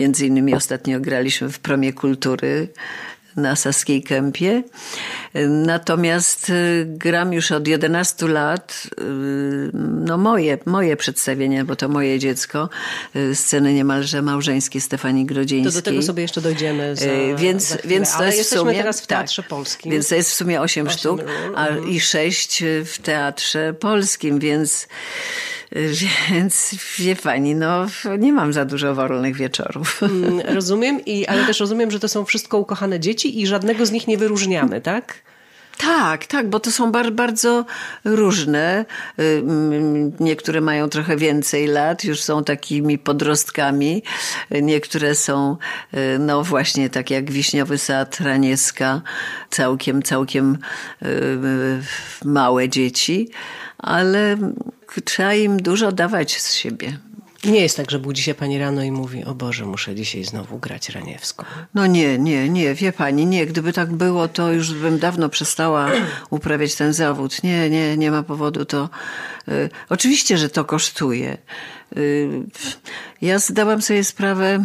Między 0.00 0.26
innymi 0.26 0.54
ostatnio 0.54 1.00
graliśmy 1.00 1.48
w 1.48 1.58
Promie 1.58 1.92
Kultury 1.92 2.68
na 3.36 3.56
Saskiej 3.56 4.02
Kępie. 4.02 4.62
Natomiast 5.48 6.50
y, 6.50 6.86
gram 6.88 7.32
już 7.32 7.52
od 7.52 7.68
11 7.68 8.28
lat, 8.28 8.82
y, 9.00 9.04
no 9.74 10.18
moje, 10.18 10.58
moje 10.66 10.96
przedstawienia, 10.96 11.64
bo 11.64 11.76
to 11.76 11.88
moje 11.88 12.18
dziecko, 12.18 12.68
sceny 13.34 13.74
niemalże 13.74 14.22
małżeńskie 14.22 14.80
Stefanii 14.80 15.26
Grodzieńskiej. 15.26 15.72
To 15.72 15.78
do 15.78 15.82
tego 15.82 16.02
sobie 16.02 16.22
jeszcze 16.22 16.40
dojdziemy 16.40 16.96
za, 16.96 17.06
więc, 17.36 17.68
za 17.68 17.76
więc 17.84 18.16
to 18.16 18.24
jest 18.24 18.40
w 18.54 18.58
sumie, 18.58 18.74
teraz 18.74 19.00
w 19.00 19.06
Teatrze 19.06 19.42
tak, 19.42 19.48
Polskim. 19.48 19.92
Więc 19.92 20.08
to 20.08 20.14
jest 20.14 20.30
w 20.30 20.34
sumie 20.34 20.60
8, 20.60 20.86
8 20.86 20.98
sztuk, 20.98 21.20
a, 21.54 21.68
i 21.88 22.00
6 22.00 22.62
w 22.84 22.98
Teatrze 23.02 23.74
Polskim, 23.74 24.38
więc 24.38 24.88
więc 26.30 26.74
wie 26.98 27.16
pani, 27.16 27.54
no 27.54 27.86
nie 28.18 28.32
mam 28.32 28.52
za 28.52 28.64
dużo 28.64 28.94
wolnych 28.94 29.36
wieczorów. 29.36 30.02
Mm, 30.02 30.40
rozumiem, 30.54 31.04
i, 31.06 31.26
ale 31.26 31.44
też 31.44 31.60
rozumiem, 31.60 31.90
że 31.90 32.00
to 32.00 32.08
są 32.08 32.24
wszystko 32.24 32.58
ukochane 32.58 33.00
dzieci 33.00 33.40
i 33.40 33.46
żadnego 33.46 33.86
z 33.86 33.90
nich 33.90 34.08
nie 34.08 34.18
wyróżniamy, 34.18 34.80
tak? 34.80 35.22
Tak, 35.78 36.26
tak, 36.26 36.48
bo 36.48 36.60
to 36.60 36.72
są 36.72 36.92
bardzo, 36.92 37.12
bardzo 37.12 37.64
różne. 38.04 38.84
Y, 39.18 39.42
niektóre 40.20 40.60
mają 40.60 40.88
trochę 40.88 41.16
więcej 41.16 41.66
lat, 41.66 42.04
już 42.04 42.22
są 42.22 42.44
takimi 42.44 42.98
podrostkami. 42.98 44.02
Niektóre 44.62 45.14
są, 45.14 45.56
y, 45.94 46.18
no 46.18 46.42
właśnie, 46.44 46.90
tak 46.90 47.10
jak 47.10 47.30
Wiśniowy 47.30 47.78
Sad, 47.78 48.20
Ranieska, 48.20 49.02
całkiem, 49.50 50.02
całkiem 50.02 50.58
y, 51.02 51.82
małe 52.24 52.68
dzieci, 52.68 53.28
ale 53.78 54.36
trzeba 55.04 55.34
im 55.34 55.62
dużo 55.62 55.92
dawać 55.92 56.40
z 56.40 56.54
siebie. 56.54 56.98
Nie 57.44 57.60
jest 57.60 57.76
tak, 57.76 57.90
że 57.90 57.98
budzi 57.98 58.22
się 58.22 58.34
pani 58.34 58.58
rano 58.58 58.82
i 58.82 58.90
mówi, 58.90 59.24
o 59.24 59.34
Boże, 59.34 59.66
muszę 59.66 59.94
dzisiaj 59.94 60.24
znowu 60.24 60.58
grać 60.58 60.88
Raniewską. 60.88 61.44
No 61.74 61.86
nie, 61.86 62.18
nie, 62.18 62.48
nie, 62.48 62.74
wie 62.74 62.92
pani, 62.92 63.26
nie. 63.26 63.46
Gdyby 63.46 63.72
tak 63.72 63.92
było, 63.92 64.28
to 64.28 64.52
już 64.52 64.74
bym 64.74 64.98
dawno 64.98 65.28
przestała 65.28 65.90
uprawiać 66.30 66.74
ten 66.74 66.92
zawód. 66.92 67.42
Nie, 67.42 67.70
nie, 67.70 67.96
nie 67.96 68.10
ma 68.10 68.22
powodu. 68.22 68.64
To 68.64 68.88
y, 69.48 69.70
oczywiście, 69.88 70.38
że 70.38 70.48
to 70.48 70.64
kosztuje. 70.64 71.38
Y, 71.96 72.28
ja 73.22 73.38
zdałam 73.38 73.82
sobie 73.82 74.04
sprawę, 74.04 74.64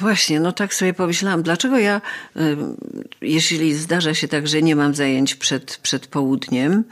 właśnie, 0.00 0.40
no 0.40 0.52
tak 0.52 0.74
sobie 0.74 0.94
pomyślałam, 0.94 1.42
dlaczego 1.42 1.78
ja, 1.78 2.00
e, 2.36 2.40
jeśli 3.20 3.74
zdarza 3.74 4.14
się 4.14 4.28
tak, 4.28 4.48
że 4.48 4.62
nie 4.62 4.76
mam 4.76 4.94
zajęć 4.94 5.34
przed, 5.34 5.76
przed 5.82 6.06
południem, 6.06 6.84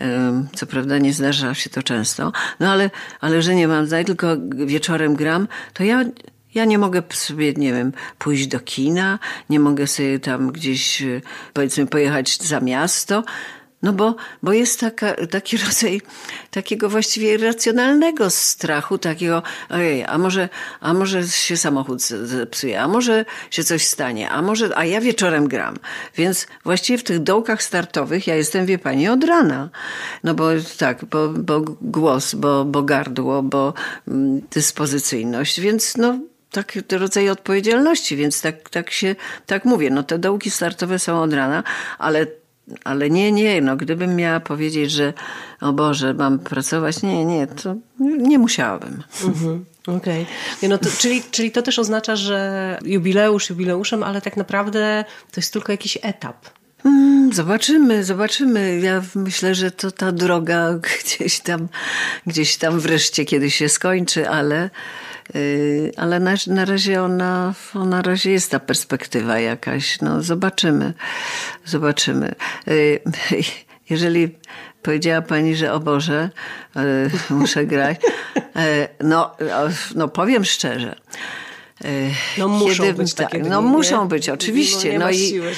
e, 0.00 0.44
co 0.54 0.66
prawda 0.66 0.98
nie 0.98 1.12
zdarza 1.12 1.54
się 1.54 1.70
to 1.70 1.82
często, 1.82 2.32
no 2.60 2.72
ale, 2.72 2.90
ale 3.20 3.42
że 3.42 3.54
nie 3.54 3.68
mam 3.68 3.86
zajęć, 3.86 4.06
tylko 4.06 4.36
wieczorem 4.66 5.16
gram, 5.16 5.48
to 5.72 5.84
ja 5.84 6.04
ja 6.54 6.64
nie 6.64 6.78
mogę 6.78 7.02
sobie, 7.10 7.52
nie 7.52 7.72
wiem, 7.72 7.92
pójść 8.18 8.46
do 8.46 8.60
kina, 8.60 9.18
nie 9.50 9.60
mogę 9.60 9.86
sobie 9.86 10.18
tam 10.18 10.52
gdzieś, 10.52 11.02
powiedzmy, 11.52 11.86
pojechać 11.86 12.38
za 12.42 12.60
miasto, 12.60 13.24
No 13.82 13.92
bo, 13.92 14.16
bo 14.42 14.52
jest 14.52 14.80
taka, 14.80 15.14
taki 15.30 15.56
rodzaj 15.64 16.02
takiego 16.50 16.88
właściwie 16.88 17.36
racjonalnego 17.36 18.30
strachu, 18.30 18.98
takiego, 18.98 19.42
ojej, 19.68 20.04
a 20.04 20.18
może, 20.18 20.48
a 20.80 20.94
może 20.94 21.28
się 21.28 21.56
samochód 21.56 22.02
zepsuje, 22.02 22.80
a 22.80 22.88
może 22.88 23.24
się 23.50 23.64
coś 23.64 23.86
stanie, 23.86 24.30
a 24.30 24.42
może, 24.42 24.78
a 24.78 24.84
ja 24.84 25.00
wieczorem 25.00 25.48
gram. 25.48 25.76
Więc 26.16 26.46
właściwie 26.64 26.98
w 26.98 27.04
tych 27.04 27.18
dołkach 27.18 27.62
startowych 27.62 28.26
ja 28.26 28.34
jestem, 28.34 28.66
wie 28.66 28.78
pani, 28.78 29.08
od 29.08 29.24
rana. 29.24 29.68
No 30.24 30.34
bo 30.34 30.48
tak, 30.78 31.04
bo, 31.04 31.28
bo 31.28 31.60
głos, 31.80 32.34
bo, 32.34 32.64
bo 32.64 32.82
gardło, 32.82 33.42
bo 33.42 33.74
mm, 34.08 34.40
dyspozycyjność, 34.50 35.60
więc 35.60 35.96
no 35.96 36.18
taki 36.50 36.80
rodzaj 36.92 37.30
odpowiedzialności, 37.30 38.16
więc 38.16 38.40
tak, 38.40 38.70
tak 38.70 38.90
się, 38.90 39.16
tak 39.46 39.64
mówię, 39.64 39.90
no 39.90 40.02
te 40.02 40.18
dołki 40.18 40.50
startowe 40.50 40.98
są 40.98 41.22
od 41.22 41.32
rana, 41.32 41.62
ale 41.98 42.26
ale 42.84 43.10
nie, 43.10 43.32
nie, 43.32 43.60
no 43.60 43.76
gdybym 43.76 44.16
miała 44.16 44.40
powiedzieć, 44.40 44.90
że 44.90 45.12
o 45.60 45.72
Boże, 45.72 46.14
mam 46.14 46.38
pracować, 46.38 47.02
nie, 47.02 47.24
nie, 47.24 47.46
to 47.46 47.74
nie 48.00 48.38
musiałabym. 48.38 49.02
Mhm. 49.24 49.64
Okej. 49.86 50.26
Okay. 50.58 50.68
No 50.68 50.78
czyli, 50.98 51.22
czyli 51.30 51.50
to 51.50 51.62
też 51.62 51.78
oznacza, 51.78 52.16
że 52.16 52.78
jubileusz 52.84 53.50
jubileuszem, 53.50 54.02
ale 54.02 54.20
tak 54.20 54.36
naprawdę 54.36 55.04
to 55.32 55.40
jest 55.40 55.52
tylko 55.52 55.72
jakiś 55.72 55.98
etap. 56.02 56.36
Mm, 56.84 57.32
zobaczymy, 57.32 58.04
zobaczymy. 58.04 58.80
Ja 58.80 59.02
myślę, 59.14 59.54
że 59.54 59.70
to 59.70 59.90
ta 59.90 60.12
droga 60.12 60.78
gdzieś 61.02 61.40
tam, 61.40 61.68
gdzieś 62.26 62.56
tam 62.56 62.80
wreszcie 62.80 63.24
kiedyś 63.24 63.54
się 63.54 63.68
skończy, 63.68 64.28
ale 64.28 64.70
ale 65.96 66.20
na, 66.20 66.34
na 66.46 66.64
razie 66.64 67.02
ona, 67.02 67.54
na 67.74 68.02
razie 68.02 68.30
jest 68.30 68.50
ta 68.50 68.60
perspektywa 68.60 69.38
jakaś. 69.38 70.00
No, 70.00 70.22
zobaczymy, 70.22 70.94
zobaczymy. 71.64 72.34
Y, 72.68 73.00
jeżeli 73.90 74.38
powiedziała 74.82 75.22
pani, 75.22 75.56
że 75.56 75.72
o 75.72 75.80
Boże, 75.80 76.30
y, 76.76 76.80
muszę 77.34 77.66
grać, 77.66 78.00
no, 79.04 79.36
no 79.94 80.08
powiem 80.08 80.44
szczerze, 80.44 80.96
no 82.38 82.48
muszą 82.48 82.82
Kiedy, 82.82 83.02
być 83.02 83.14
takie 83.14 83.38
tak, 83.38 83.48
No 83.48 83.62
muszą 83.62 84.08
być, 84.08 84.28
oczywiście. 84.28 84.92
No, 84.92 85.04
no 85.04 85.10
i, 85.10 85.18
siły. 85.18 85.52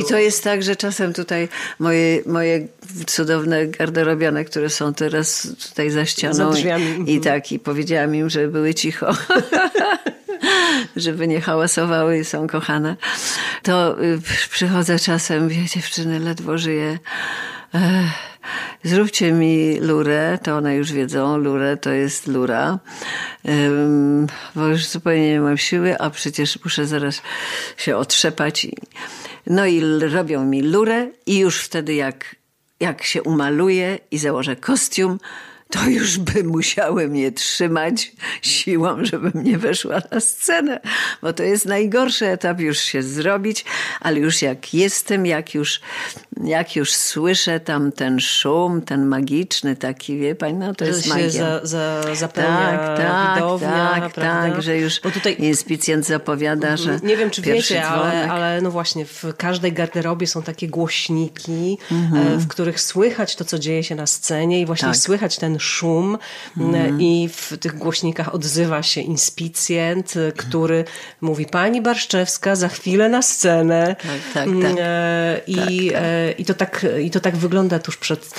I 0.00 0.04
to 0.08 0.18
jest 0.18 0.44
tak, 0.44 0.62
że 0.62 0.76
czasem 0.76 1.12
tutaj 1.12 1.48
moje, 1.78 2.22
moje 2.26 2.68
cudowne 3.06 3.66
garderobiane, 3.66 4.44
które 4.44 4.70
są 4.70 4.94
teraz 4.94 5.48
tutaj 5.68 5.90
za 5.90 6.04
ścianą. 6.04 6.52
Za. 6.52 6.58
I, 6.58 6.62
i 6.62 6.70
mhm. 6.70 7.20
tak, 7.20 7.52
i 7.52 7.58
powiedziałam 7.58 8.14
im, 8.14 8.30
że 8.30 8.48
były 8.48 8.74
cicho. 8.74 9.06
żeby 10.96 11.28
nie 11.28 11.40
hałasowały 11.40 12.18
i 12.18 12.24
są 12.24 12.46
kochane. 12.46 12.96
To 13.62 14.02
y, 14.02 14.20
przychodzę 14.50 14.98
czasem, 14.98 15.48
wie, 15.48 15.64
dziewczyny, 15.64 16.20
ledwo 16.20 16.58
żyję. 16.58 16.98
Zróbcie 18.84 19.32
mi 19.32 19.80
lurę, 19.80 20.38
to 20.42 20.56
one 20.56 20.76
już 20.76 20.92
wiedzą, 20.92 21.36
lurę 21.36 21.76
to 21.76 21.90
jest 21.90 22.26
lura, 22.26 22.78
bo 24.54 24.66
już 24.66 24.86
zupełnie 24.86 25.30
nie 25.30 25.40
mam 25.40 25.58
siły, 25.58 25.98
a 25.98 26.10
przecież 26.10 26.58
muszę 26.64 26.86
zaraz 26.86 27.22
się 27.76 27.96
otrzepać. 27.96 28.66
No 29.46 29.66
i 29.66 29.80
robią 30.00 30.44
mi 30.44 30.62
lurę 30.62 31.06
i 31.26 31.38
już 31.38 31.60
wtedy 31.60 31.94
jak, 31.94 32.36
jak 32.80 33.02
się 33.02 33.22
umaluję 33.22 33.98
i 34.10 34.18
założę 34.18 34.56
kostium, 34.56 35.18
to 35.70 35.88
już 35.88 36.18
by 36.18 36.44
musiały 36.44 37.08
mnie 37.08 37.32
trzymać 37.32 38.12
siłą, 38.42 39.04
żebym 39.04 39.32
nie 39.44 39.58
weszła 39.58 40.02
na 40.10 40.20
scenę, 40.20 40.80
bo 41.22 41.32
to 41.32 41.42
jest 41.42 41.66
najgorszy 41.66 42.26
etap 42.26 42.60
już 42.60 42.78
się 42.78 43.02
zrobić, 43.02 43.64
ale 44.00 44.18
już 44.18 44.42
jak 44.42 44.74
jestem, 44.74 45.26
jak 45.26 45.54
już, 45.54 45.80
jak 46.44 46.76
już 46.76 46.94
słyszę 46.94 47.60
tam 47.60 47.92
ten 47.92 48.20
szum, 48.20 48.82
ten 48.82 49.06
magiczny 49.06 49.76
taki, 49.76 50.18
wie 50.18 50.34
pani, 50.34 50.54
no 50.54 50.74
to 50.74 50.84
że 50.84 50.90
jest 50.90 51.04
się 51.04 51.08
magia. 51.10 51.30
Za, 51.30 51.66
za, 51.66 52.14
zapełnia 52.14 52.78
tak, 52.78 52.96
tak, 52.96 53.34
widownia, 53.34 53.90
tak, 54.00 54.12
prawda? 54.12 54.54
tak, 54.54 54.62
że 54.62 54.78
już 54.78 55.00
bo 55.00 55.10
tutaj, 55.10 55.36
inspicjent 55.38 56.06
zapowiada, 56.06 56.76
że 56.76 57.00
Nie 57.02 57.16
wiem, 57.16 57.30
czy 57.30 57.42
wiecie, 57.42 57.86
ale, 57.86 58.30
ale 58.30 58.60
no 58.60 58.70
właśnie 58.70 59.04
w 59.04 59.24
każdej 59.36 59.72
garderobie 59.72 60.26
są 60.26 60.42
takie 60.42 60.68
głośniki, 60.68 61.78
mhm. 61.92 62.38
w 62.38 62.48
których 62.48 62.80
słychać 62.80 63.36
to, 63.36 63.44
co 63.44 63.58
dzieje 63.58 63.84
się 63.84 63.94
na 63.94 64.06
scenie 64.06 64.60
i 64.60 64.66
właśnie 64.66 64.88
tak. 64.88 64.96
słychać 64.96 65.36
ten 65.36 65.58
szum 65.58 66.18
mm. 66.56 67.00
i 67.00 67.28
w 67.32 67.58
tych 67.58 67.78
głośnikach 67.78 68.34
odzywa 68.34 68.82
się 68.82 69.00
inspicjent, 69.00 70.14
który 70.36 70.84
mówi 71.20 71.46
pani 71.46 71.82
Barszczewska 71.82 72.56
za 72.56 72.68
chwilę 72.68 73.08
na 73.08 73.22
scenę. 73.22 73.96
Tak, 74.02 74.08
tak, 74.34 74.48
tak. 74.62 74.76
E, 74.78 75.40
I, 75.46 75.90
tak, 75.90 76.02
tak. 76.02 76.02
E, 76.28 76.32
I, 76.32 76.44
to 76.44 76.54
tak, 76.54 76.86
I 77.02 77.10
to 77.10 77.20
tak 77.20 77.36
wygląda 77.36 77.78
tuż 77.78 77.96
przed 77.96 78.38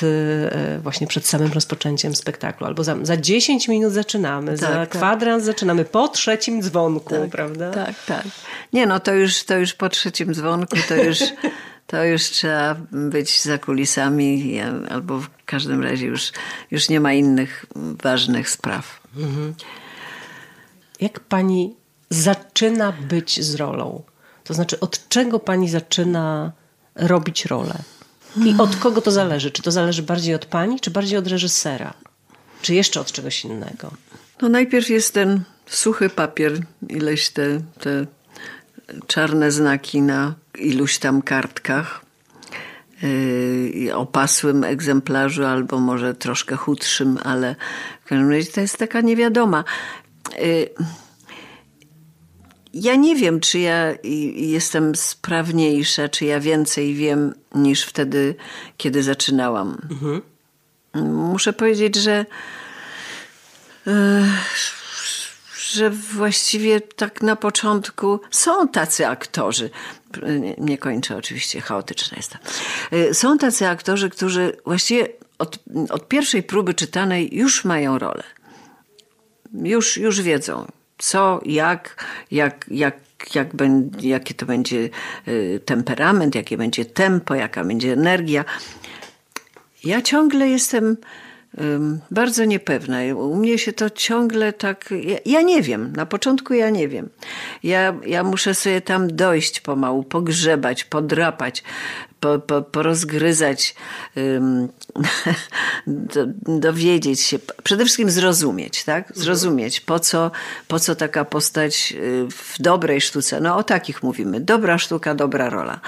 właśnie 0.83 1.07
przed 1.07 1.27
samym 1.27 1.53
rozpoczęciem 1.53 2.15
spektaklu. 2.15 2.67
Albo 2.67 2.83
za, 2.83 2.95
za 3.01 3.17
10 3.17 3.67
minut 3.67 3.93
zaczynamy, 3.93 4.57
za 4.57 4.67
tak, 4.67 4.89
kwadrans 4.89 5.43
zaczynamy 5.43 5.85
po 5.85 6.07
trzecim 6.07 6.61
dzwonku, 6.61 7.15
prawda? 7.31 7.71
Tak, 7.71 8.05
tak. 8.05 8.25
Nie 8.73 8.87
no, 8.87 8.99
to 8.99 9.13
już, 9.13 9.43
to 9.43 9.57
już 9.57 9.73
po 9.73 9.89
trzecim 9.89 10.33
dzwonku, 10.33 10.77
to 10.87 10.95
już 10.95 11.19
to 11.89 12.03
już 12.03 12.23
trzeba 12.23 12.75
być 12.91 13.41
za 13.41 13.57
kulisami, 13.57 14.59
albo 14.89 15.19
w 15.19 15.29
każdym 15.45 15.83
razie 15.83 16.05
już, 16.05 16.31
już 16.71 16.89
nie 16.89 16.99
ma 16.99 17.13
innych 17.13 17.65
ważnych 18.03 18.49
spraw. 18.49 19.01
Mhm. 19.17 19.53
Jak 21.01 21.19
pani 21.19 21.75
zaczyna 22.09 22.91
być 22.91 23.41
z 23.41 23.55
rolą? 23.55 24.03
To 24.43 24.53
znaczy, 24.53 24.79
od 24.79 25.09
czego 25.09 25.39
pani 25.39 25.69
zaczyna 25.69 26.51
robić 26.95 27.45
rolę? 27.45 27.75
I 28.45 28.55
od 28.57 28.75
kogo 28.75 29.01
to 29.01 29.11
zależy? 29.11 29.51
Czy 29.51 29.61
to 29.61 29.71
zależy 29.71 30.03
bardziej 30.03 30.35
od 30.35 30.45
pani, 30.45 30.79
czy 30.79 30.91
bardziej 30.91 31.17
od 31.17 31.27
reżysera? 31.27 31.93
Czy 32.61 32.75
jeszcze 32.75 33.01
od 33.01 33.11
czegoś 33.11 33.45
innego? 33.45 33.91
No 34.41 34.49
najpierw 34.49 34.89
jest 34.89 35.13
ten 35.13 35.43
suchy 35.67 36.09
papier, 36.09 36.61
ileś 36.89 37.29
te, 37.29 37.61
te 37.79 38.05
czarne 39.07 39.51
znaki 39.51 40.01
na 40.01 40.33
iluś 40.59 40.97
tam 40.97 41.21
kartkach 41.21 42.01
yy, 43.01 43.95
opasłym 43.95 44.63
egzemplarzu, 44.63 45.45
albo 45.45 45.79
może 45.79 46.13
troszkę 46.13 46.55
chudszym, 46.55 47.19
ale 47.23 47.55
w 48.05 48.09
każdym 48.09 48.31
razie 48.31 48.51
to 48.51 48.61
jest 48.61 48.77
taka 48.77 49.01
niewiadoma. 49.01 49.63
Yy, 50.39 50.69
ja 52.73 52.95
nie 52.95 53.15
wiem, 53.15 53.39
czy 53.39 53.59
ja 53.59 53.93
jestem 54.35 54.95
sprawniejsza, 54.95 56.09
czy 56.09 56.25
ja 56.25 56.39
więcej 56.39 56.95
wiem 56.95 57.33
niż 57.55 57.83
wtedy, 57.83 58.35
kiedy 58.77 59.03
zaczynałam. 59.03 59.77
Mhm. 59.91 60.21
Muszę 61.13 61.53
powiedzieć, 61.53 61.95
że 61.95 62.25
yy, 63.85 63.93
że 65.71 65.89
właściwie 65.89 66.81
tak 66.81 67.21
na 67.21 67.35
początku 67.35 68.19
są 68.31 68.67
tacy 68.67 69.07
aktorzy. 69.07 69.69
Nie 70.57 70.77
kończę 70.77 71.17
oczywiście, 71.17 71.61
chaotyczna 71.61 72.17
jestem. 72.17 72.41
Są 73.13 73.37
tacy 73.37 73.67
aktorzy, 73.67 74.09
którzy 74.09 74.57
właściwie 74.65 75.07
od, 75.37 75.59
od 75.89 76.07
pierwszej 76.07 76.43
próby 76.43 76.73
czytanej 76.73 77.35
już 77.35 77.65
mają 77.65 77.99
rolę. 77.99 78.23
Już, 79.53 79.97
już 79.97 80.21
wiedzą, 80.21 80.67
co, 80.99 81.41
jak, 81.45 82.05
jak, 82.31 82.65
jak, 82.71 82.95
jak 83.35 83.55
będzie, 83.55 84.09
jaki 84.09 84.33
to 84.33 84.45
będzie 84.45 84.89
y, 85.27 85.61
temperament, 85.65 86.35
jakie 86.35 86.57
będzie 86.57 86.85
tempo, 86.85 87.35
jaka 87.35 87.63
będzie 87.63 87.93
energia. 87.93 88.45
Ja 89.83 90.01
ciągle 90.01 90.47
jestem 90.49 90.97
bardzo 92.11 92.45
niepewna. 92.45 92.97
U 93.15 93.35
mnie 93.35 93.57
się 93.57 93.73
to 93.73 93.89
ciągle 93.89 94.53
tak. 94.53 94.93
Ja, 95.03 95.17
ja, 95.25 95.41
nie 95.41 95.61
wiem, 95.61 95.93
na 95.95 96.05
początku 96.05 96.53
ja 96.53 96.69
nie 96.69 96.87
wiem. 96.87 97.09
Ja, 97.63 97.95
ja 98.05 98.23
muszę 98.23 98.55
sobie 98.55 98.81
tam 98.81 99.15
dojść 99.15 99.59
pomału, 99.59 100.03
pogrzebać, 100.03 100.83
podrapać, 100.83 101.63
po, 102.19 102.39
po, 102.39 102.61
porozgryzać, 102.61 103.75
um, 104.15 104.67
do, 105.87 106.25
dowiedzieć 106.59 107.21
się, 107.21 107.39
przede 107.63 107.83
wszystkim 107.83 108.09
zrozumieć, 108.09 108.83
tak? 108.83 109.11
Zrozumieć, 109.15 109.81
po 109.81 109.99
co, 109.99 110.31
po 110.67 110.79
co 110.79 110.95
taka 110.95 111.25
postać 111.25 111.93
y, 111.97 112.27
w 112.31 112.61
dobrej 112.61 113.01
sztuce. 113.01 113.41
No 113.41 113.57
o 113.57 113.63
takich 113.63 114.03
mówimy. 114.03 114.39
Dobra 114.39 114.77
sztuka, 114.77 115.15
dobra 115.15 115.49
rola. 115.49 115.79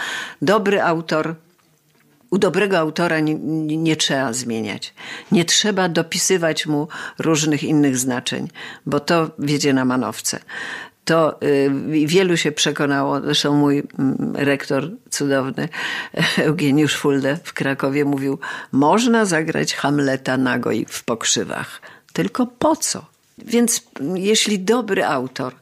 Dobry 0.42 0.82
autor 0.82 1.36
u 2.32 2.38
dobrego 2.38 2.78
autora 2.78 3.20
nie, 3.20 3.36
nie, 3.78 3.96
trzeba 3.96 4.34
zmieniać. 4.34 4.94
Nie 5.32 5.46
trzeba 5.46 5.90
dopisywać 5.90 6.66
mu 6.66 6.88
różnych 7.20 7.64
innych 7.64 7.98
znaczeń, 7.98 8.48
bo 8.86 9.00
to 9.00 9.32
wiedzie 9.40 9.74
na 9.74 9.86
manowce. 9.86 10.40
To 11.06 11.42
y, 11.44 11.72
wielu 12.06 12.38
się 12.38 12.52
przekonało, 12.52 13.22
zresztą 13.22 13.54
mój 13.54 13.80
y, 13.80 13.84
rektor 14.34 14.90
cudowny, 15.10 15.70
Eugeniusz 16.38 16.96
Fulde 16.96 17.38
w 17.44 17.54
Krakowie 17.54 18.06
mówił, 18.06 18.40
można 18.72 19.26
zagrać 19.26 19.76
Hamleta 19.76 20.38
nago 20.38 20.72
i 20.72 20.86
w 20.86 21.04
pokrzywach. 21.04 21.82
Tylko 22.14 22.48
po 22.48 22.76
co? 22.76 23.11
Więc 23.46 23.84
jeśli 24.16 24.60
dobry 24.60 25.06
autor 25.06 25.54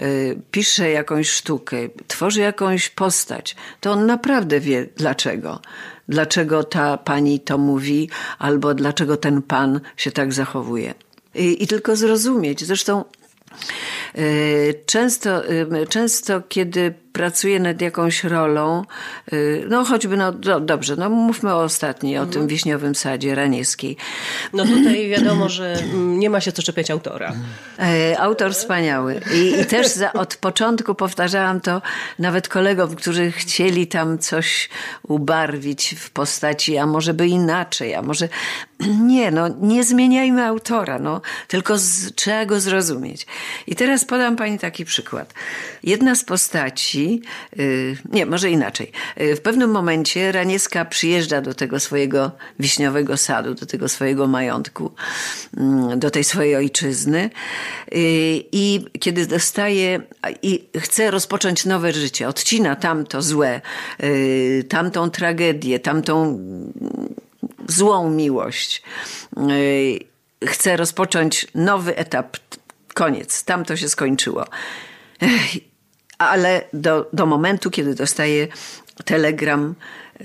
y, 0.00 0.40
pisze 0.50 0.90
jakąś 0.90 1.30
sztukę, 1.30 1.76
tworzy 2.06 2.40
jakąś 2.40 2.88
postać, 2.88 3.56
to 3.80 3.92
on 3.92 4.06
naprawdę 4.06 4.60
wie 4.60 4.86
dlaczego. 4.96 5.60
Dlaczego 6.08 6.64
ta 6.64 6.96
pani 6.96 7.40
to 7.40 7.58
mówi, 7.58 8.10
albo 8.38 8.74
dlaczego 8.74 9.16
ten 9.16 9.42
pan 9.42 9.80
się 9.96 10.10
tak 10.12 10.32
zachowuje. 10.32 10.94
I, 11.34 11.62
i 11.62 11.66
tylko 11.66 11.96
zrozumieć. 11.96 12.64
Zresztą 12.64 13.04
Często, 14.86 15.50
y, 15.50 15.86
często, 15.88 16.42
kiedy 16.48 16.94
pracuje 17.18 17.60
nad 17.60 17.80
jakąś 17.80 18.24
rolą, 18.24 18.84
y, 19.32 19.66
no 19.68 19.84
choćby, 19.84 20.16
no 20.16 20.32
do, 20.32 20.60
dobrze, 20.60 20.96
no 20.96 21.10
mówmy 21.10 21.54
o 21.54 21.62
ostatniej, 21.62 22.14
mhm. 22.14 22.30
o 22.30 22.32
tym 22.32 22.46
wiśniowym 22.46 22.94
sadzie 22.94 23.34
Ranieskiej. 23.34 23.96
No 24.52 24.64
tutaj 24.64 25.08
wiadomo, 25.08 25.48
że 25.48 25.72
mm, 25.72 26.18
nie 26.18 26.30
ma 26.30 26.40
się 26.40 26.52
co 26.52 26.62
czepiać 26.62 26.90
autora. 26.90 27.32
E, 27.78 28.18
autor 28.20 28.54
wspaniały. 28.54 29.20
I, 29.34 29.60
i 29.60 29.66
też 29.66 29.88
za, 29.88 30.12
od 30.12 30.36
początku 30.36 30.94
powtarzałam 30.94 31.60
to 31.60 31.82
nawet 32.18 32.48
kolegom, 32.48 32.96
którzy 32.96 33.32
chcieli 33.32 33.86
tam 33.86 34.18
coś 34.18 34.68
ubarwić 35.02 35.94
w 35.98 36.10
postaci, 36.10 36.78
a 36.78 36.86
może 36.86 37.14
by 37.14 37.26
inaczej, 37.26 37.94
a 37.94 38.02
może 38.02 38.28
nie, 39.12 39.30
no 39.30 39.48
nie 39.48 39.84
zmieniajmy 39.84 40.44
autora, 40.44 40.98
no 40.98 41.20
tylko 41.48 41.78
z, 41.78 42.14
trzeba 42.14 42.44
go 42.44 42.60
zrozumieć. 42.60 43.26
I 43.66 43.76
teraz 43.76 43.97
podam 44.04 44.36
pani 44.36 44.58
taki 44.58 44.84
przykład. 44.84 45.34
Jedna 45.82 46.14
z 46.14 46.24
postaci 46.24 47.22
Y, 47.58 47.96
nie, 48.12 48.26
może 48.26 48.50
inaczej. 48.50 48.92
Y, 49.20 49.36
w 49.36 49.40
pewnym 49.40 49.70
momencie 49.70 50.32
Ranieska 50.32 50.84
przyjeżdża 50.84 51.40
do 51.40 51.54
tego 51.54 51.80
swojego 51.80 52.30
wiśniowego 52.58 53.16
sadu, 53.16 53.54
do 53.54 53.66
tego 53.66 53.88
swojego 53.88 54.26
majątku, 54.26 54.92
mm, 55.56 55.98
do 55.98 56.10
tej 56.10 56.24
swojej 56.24 56.56
ojczyzny 56.56 57.24
y, 57.24 57.30
i 58.52 58.84
kiedy 59.00 59.26
dostaje 59.26 60.00
i 60.42 60.64
chce 60.76 61.10
rozpocząć 61.10 61.64
nowe 61.64 61.92
życie, 61.92 62.28
odcina 62.28 62.76
tamto 62.76 63.22
złe, 63.22 63.60
tamtą 64.68 65.10
tragedię, 65.10 65.80
tamtą 65.80 66.38
złą 67.68 68.10
miłość. 68.10 68.82
Chce 70.44 70.76
rozpocząć 70.76 71.46
nowy 71.54 71.96
etap. 71.96 72.36
Koniec. 72.98 73.44
Tam 73.44 73.64
to 73.64 73.76
się 73.76 73.88
skończyło 73.88 74.44
ale 76.18 76.64
do, 76.72 77.08
do 77.12 77.26
momentu, 77.26 77.70
kiedy 77.70 77.94
dostaje 77.94 78.48
telegram, 79.04 79.74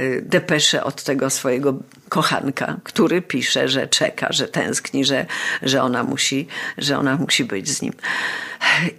y, 0.02 0.22
depeszę 0.26 0.84
od 0.84 1.04
tego 1.04 1.30
swojego 1.30 1.74
kochanka, 2.10 2.78
który 2.84 3.22
pisze, 3.22 3.68
że 3.68 3.88
czeka, 3.88 4.28
że 4.30 4.48
tęskni, 4.48 5.06
że, 5.06 5.26
że, 5.62 5.84
ona 5.84 6.04
musi, 6.04 6.48
że 6.78 6.98
ona 6.98 7.16
musi 7.16 7.46
być 7.46 7.70
z 7.70 7.82
nim. 7.82 7.94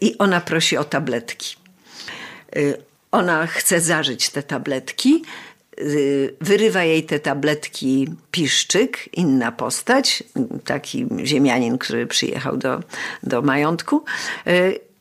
I 0.00 0.18
ona 0.18 0.40
prosi 0.40 0.76
o 0.76 0.84
tabletki. 0.84 1.56
Y, 2.56 2.76
ona 3.12 3.46
chce 3.46 3.80
zażyć 3.80 4.30
te 4.30 4.42
tabletki, 4.42 5.24
wyrywa 6.40 6.84
jej 6.84 7.02
te 7.02 7.20
tabletki 7.20 8.08
piszczyk, 8.30 9.08
inna 9.12 9.52
postać, 9.52 10.24
taki 10.64 11.06
ziemianin, 11.24 11.78
który 11.78 12.06
przyjechał 12.06 12.56
do, 12.56 12.82
do 13.22 13.42
majątku 13.42 14.04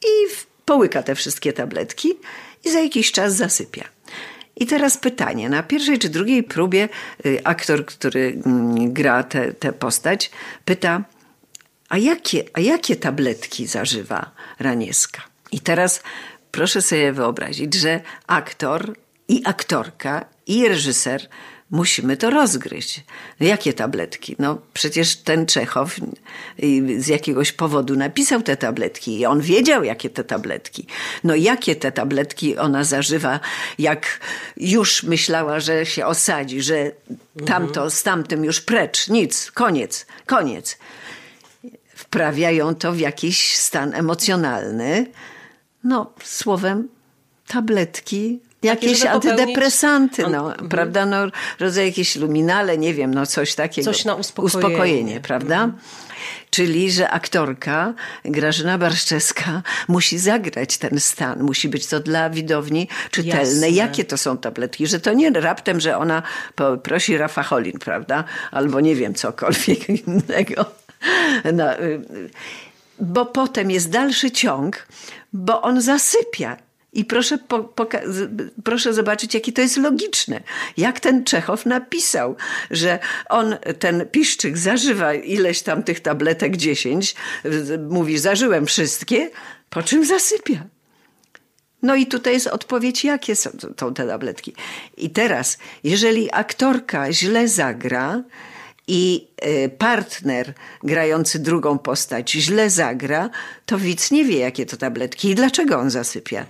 i 0.04 0.28
połyka 0.66 1.04
te 1.04 1.16
wszystkie 1.16 1.54
tabletki 1.54 2.14
i 2.64 2.72
za 2.72 2.80
jakiś 2.80 3.12
czas 3.12 3.36
zasypia. 3.36 3.84
I 4.56 4.66
teraz 4.66 4.98
pytanie. 4.98 5.50
Na 5.50 5.64
pierwszej 5.64 6.00
czy 6.00 6.10
drugiej 6.10 6.44
próbie 6.44 6.90
y, 7.26 7.42
aktor, 7.44 7.86
który 7.86 8.42
mm, 8.46 8.94
gra 8.94 9.24
tę 9.60 9.74
postać, 9.80 10.32
pyta, 10.66 11.04
a 11.90 11.98
jakie, 11.98 12.44
a 12.54 12.60
jakie 12.60 12.96
tabletki 12.96 13.68
zażywa 13.68 14.32
Ranieska? 14.60 15.22
I 15.52 15.60
teraz 15.60 16.04
proszę 16.52 16.82
sobie 16.82 17.12
wyobrazić, 17.12 17.74
że 17.74 18.02
aktor 18.28 18.96
i 19.28 19.42
aktorka 19.46 20.26
i 20.48 20.68
reżyser 20.68 21.30
musimy 21.74 22.18
to 22.18 22.30
rozgryźć. 22.30 23.04
Jakie 23.40 23.74
tabletki? 23.74 24.36
No 24.40 24.58
przecież 24.74 25.16
ten 25.16 25.46
Czechow 25.46 25.96
z 26.98 27.08
jakiegoś 27.08 27.52
powodu 27.52 27.96
napisał 27.96 28.42
te 28.42 28.58
tabletki 28.58 29.20
i 29.20 29.26
on 29.26 29.42
wiedział, 29.42 29.84
jakie 29.84 30.10
te 30.10 30.24
tabletki. 30.24 30.88
No 31.24 31.36
jakie 31.36 31.76
te 31.76 31.92
tabletki 31.92 32.58
ona 32.58 32.84
zażywa, 32.84 33.40
jak 33.80 34.20
już 34.58 35.04
myślała, 35.04 35.60
że 35.60 35.86
się 35.86 36.06
osadzi, 36.06 36.62
że 36.62 36.92
tamto 37.46 37.90
z 37.90 38.04
tamtym 38.04 38.46
już 38.46 38.62
precz, 38.62 39.08
nic, 39.08 39.52
koniec, 39.52 40.06
koniec. 40.26 40.78
Wprawiają 41.96 42.76
to 42.76 42.92
w 42.92 43.00
jakiś 43.00 43.56
stan 43.56 43.94
emocjonalny. 43.94 45.12
No, 45.84 46.14
słowem, 46.24 46.90
tabletki 47.48 48.40
Jakieś 48.64 49.06
antydepresanty, 49.06 50.22
no, 50.22 50.52
mhm. 50.52 50.70
prawda? 50.70 51.06
No, 51.06 51.18
rodzaj 51.60 51.86
jakieś 51.86 52.16
luminale, 52.16 52.78
nie 52.78 52.94
wiem, 52.94 53.14
no 53.14 53.26
coś 53.26 53.56
takiego. 53.56 53.92
Coś 53.92 54.06
na 54.06 54.16
uspokojenie. 54.16 54.58
Uspokojenie, 54.58 55.20
prawda? 55.20 55.56
Mhm. 55.56 55.82
Czyli, 56.50 56.92
że 56.92 57.10
aktorka 57.10 57.94
Grażyna 58.26 58.78
Barszczewska 58.78 59.62
musi 59.88 60.20
zagrać 60.20 60.78
ten 60.78 61.00
stan. 61.00 61.44
Musi 61.44 61.70
być 61.70 61.88
to 61.88 62.00
dla 62.00 62.30
widowni 62.30 62.88
czytelne. 63.12 63.40
Jasne. 63.40 63.70
Jakie 63.70 64.06
to 64.06 64.18
są 64.18 64.38
tabletki? 64.38 64.88
Że 64.88 65.00
to 65.00 65.14
nie 65.14 65.30
raptem, 65.30 65.80
że 65.80 65.98
ona 65.98 66.24
prosi 66.84 67.18
Rafacholin, 67.18 67.80
prawda? 67.80 68.24
Albo 68.52 68.80
nie 68.80 68.96
wiem, 68.96 69.14
cokolwiek 69.14 69.90
innego. 70.08 70.66
No, 71.54 71.80
y, 71.80 72.02
bo 73.00 73.26
potem 73.26 73.72
jest 73.72 73.90
dalszy 73.90 74.32
ciąg, 74.32 74.88
bo 75.34 75.62
on 75.62 75.82
zasypia 75.82 76.58
i 76.94 77.06
proszę, 77.06 77.38
proszę 78.64 78.94
zobaczyć, 78.94 79.34
jakie 79.34 79.52
to 79.52 79.62
jest 79.62 79.78
logiczne. 79.78 80.42
Jak 80.78 81.00
ten 81.00 81.24
Czechow 81.24 81.66
napisał, 81.66 82.36
że 82.72 83.00
on, 83.30 83.56
ten 83.80 84.06
piszczyk, 84.12 84.58
zażywa 84.58 85.14
ileś 85.14 85.62
tam 85.62 85.84
tych 85.84 86.00
tabletek, 86.00 86.58
dziesięć, 86.58 87.16
mówi, 87.90 88.18
zażyłem 88.18 88.66
wszystkie, 88.66 89.30
po 89.70 89.84
czym 89.84 90.06
zasypia. 90.06 90.64
No 91.82 91.96
i 91.96 92.06
tutaj 92.06 92.34
jest 92.34 92.48
odpowiedź, 92.48 93.04
jakie 93.04 93.36
są 93.36 93.50
te 93.96 94.08
tabletki. 94.08 94.54
I 94.98 95.10
teraz, 95.10 95.58
jeżeli 95.84 96.30
aktorka 96.32 97.14
źle 97.14 97.48
zagra, 97.48 98.24
i 98.88 99.28
e, 99.38 99.70
partner 99.70 100.54
grający 100.84 101.40
drugą 101.40 101.78
postać 101.78 102.32
źle 102.32 102.70
zagra, 102.70 103.30
to 103.66 103.78
widz 103.78 104.12
nie 104.12 104.26
wie, 104.26 104.38
jakie 104.38 104.66
to 104.66 104.78
tabletki 104.78 105.30
i 105.30 105.36
dlaczego 105.36 105.80
on 105.80 105.90
zasypia. 105.90 106.46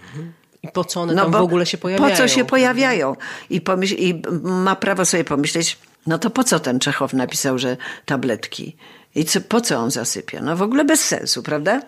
I 0.63 0.67
po 0.67 0.85
co 0.85 1.01
one 1.01 1.13
no 1.13 1.23
tam 1.23 1.31
w 1.31 1.35
ogóle 1.35 1.65
się 1.65 1.77
pojawiają? 1.77 2.11
Po 2.11 2.17
co 2.17 2.27
się 2.27 2.45
pojawiają? 2.45 3.15
I, 3.49 3.61
pomyśl, 3.61 3.95
I 3.97 4.21
ma 4.43 4.75
prawo 4.75 5.05
sobie 5.05 5.23
pomyśleć, 5.23 5.77
no 6.07 6.19
to 6.19 6.29
po 6.29 6.43
co 6.43 6.59
ten 6.59 6.79
Czechow 6.79 7.13
napisał, 7.13 7.59
że 7.59 7.77
tabletki? 8.05 8.75
I 9.15 9.25
co, 9.25 9.41
po 9.41 9.61
co 9.61 9.77
on 9.77 9.91
zasypia? 9.91 10.41
No 10.41 10.55
w 10.55 10.61
ogóle 10.61 10.85
bez 10.85 11.05
sensu, 11.05 11.43
prawda? 11.43 11.81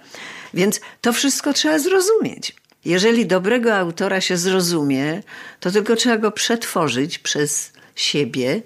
Więc 0.54 0.82
to 1.02 1.14
wszystko 1.14 1.54
trzeba 1.54 1.80
zrozumieć. 1.80 2.56
Jeżeli 2.86 3.26
dobrego 3.26 3.76
autora 3.76 4.22
się 4.22 4.38
zrozumie, 4.38 5.24
to 5.60 5.72
tylko 5.72 5.96
trzeba 5.96 6.18
go 6.18 6.32
przetworzyć 6.32 7.20
przez 7.20 7.72
siebie 7.96 8.62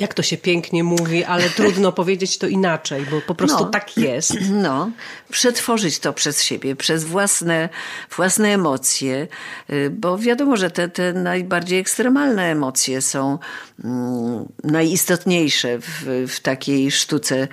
jak 0.00 0.14
to 0.14 0.22
się 0.22 0.36
pięknie 0.36 0.84
mówi, 0.84 1.24
ale 1.24 1.50
trudno 1.50 1.92
powiedzieć 2.00 2.38
to 2.38 2.46
inaczej, 2.46 3.06
bo 3.10 3.20
po 3.20 3.34
prostu 3.34 3.64
no, 3.64 3.70
tak 3.70 3.96
jest. 3.96 4.36
No, 4.50 4.90
przetworzyć 5.30 5.98
to 5.98 6.12
przez 6.12 6.42
siebie, 6.42 6.76
przez 6.76 7.04
własne, 7.04 7.68
własne 8.16 8.48
emocje, 8.48 9.28
y, 9.70 9.90
bo 9.90 10.18
wiadomo, 10.18 10.56
że 10.56 10.70
te, 10.70 10.88
te 10.88 11.12
najbardziej 11.12 11.78
ekstremalne 11.78 12.50
emocje 12.50 13.02
są 13.02 13.38
mm, 13.84 14.48
najistotniejsze 14.64 15.78
w, 15.78 16.26
w 16.28 16.40
takiej 16.40 16.90
sztuce, 16.90 17.48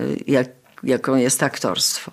y, 0.00 0.16
jak, 0.26 0.48
jaką 0.82 1.16
jest 1.16 1.42
aktorstwo. 1.42 2.12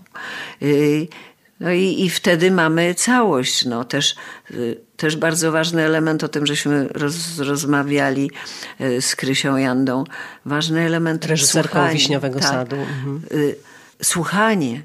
No 1.59 1.71
i, 1.71 2.05
i 2.05 2.09
wtedy 2.09 2.51
mamy 2.51 2.95
całość. 2.95 3.65
No, 3.65 3.83
też, 3.83 4.15
y, 4.51 4.81
też 4.97 5.15
bardzo 5.15 5.51
ważny 5.51 5.81
element, 5.81 6.23
o 6.23 6.27
tym 6.27 6.45
żeśmy 6.45 6.87
roz, 6.87 7.39
rozmawiali 7.39 8.31
y, 8.81 9.01
z 9.01 9.15
Krysią 9.15 9.57
Jandą. 9.57 10.03
Ważny 10.45 10.81
element 10.81 11.25
Reżyserką 11.25 11.69
słuchanie. 11.69 11.93
Wiśniowego 11.93 12.39
tak. 12.39 12.49
Sadu. 12.49 12.75
Mhm. 12.75 13.21
Y, 13.31 13.55
słuchanie. 14.03 14.81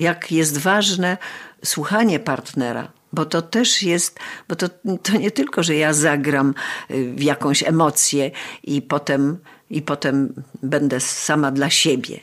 Jak 0.00 0.32
jest 0.32 0.58
ważne 0.58 1.16
słuchanie 1.64 2.20
partnera. 2.20 2.92
Bo 3.12 3.24
to 3.24 3.42
też 3.42 3.82
jest, 3.82 4.18
bo 4.48 4.56
to, 4.56 4.68
to 5.02 5.16
nie 5.18 5.30
tylko, 5.30 5.62
że 5.62 5.74
ja 5.74 5.92
zagram 5.92 6.54
w 6.90 7.22
jakąś 7.22 7.62
emocję 7.62 8.30
i 8.62 8.82
potem, 8.82 9.38
i 9.70 9.82
potem 9.82 10.34
będę 10.62 11.00
sama 11.00 11.50
dla 11.50 11.70
siebie 11.70 12.20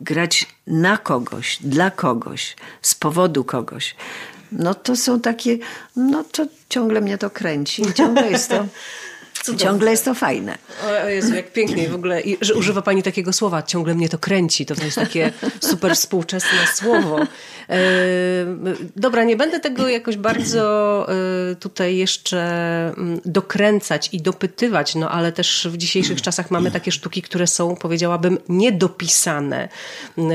grać 0.00 0.46
na 0.66 0.98
kogoś, 0.98 1.58
dla 1.60 1.90
kogoś, 1.90 2.56
z 2.82 2.94
powodu 2.94 3.44
kogoś. 3.44 3.96
No 4.52 4.74
to 4.74 4.96
są 4.96 5.20
takie, 5.20 5.58
no 5.96 6.24
to 6.24 6.46
ciągle 6.68 7.00
mnie 7.00 7.18
to 7.18 7.30
kręci. 7.30 7.92
Ciągle 7.94 8.30
jest 8.30 8.50
to 8.50 8.66
Ciągle 9.54 9.90
jest 9.90 10.04
to 10.04 10.14
fajne. 10.14 10.58
O 11.04 11.08
Jezu, 11.08 11.34
jak 11.34 11.52
pięknie 11.52 11.88
w 11.88 11.94
ogóle, 11.94 12.20
I, 12.20 12.38
że 12.40 12.54
używa 12.54 12.82
Pani 12.82 13.02
takiego 13.02 13.32
słowa, 13.32 13.62
ciągle 13.62 13.94
mnie 13.94 14.08
to 14.08 14.18
kręci, 14.18 14.66
to, 14.66 14.74
to 14.74 14.84
jest 14.84 14.96
takie 14.96 15.32
super 15.70 15.96
współczesne 15.96 16.58
słowo. 16.74 17.18
E, 17.68 17.78
dobra, 18.96 19.24
nie 19.24 19.36
będę 19.36 19.60
tego 19.60 19.88
jakoś 19.88 20.16
bardzo 20.16 21.06
e, 21.08 21.54
tutaj 21.54 21.96
jeszcze 21.96 22.42
mm, 22.96 23.20
dokręcać 23.24 24.08
i 24.12 24.22
dopytywać, 24.22 24.94
no 24.94 25.10
ale 25.10 25.32
też 25.32 25.68
w 25.70 25.76
dzisiejszych 25.76 26.22
czasach 26.22 26.50
mamy 26.50 26.70
takie 26.70 26.92
sztuki, 26.92 27.22
które 27.22 27.46
są, 27.46 27.76
powiedziałabym, 27.76 28.38
niedopisane, 28.48 29.68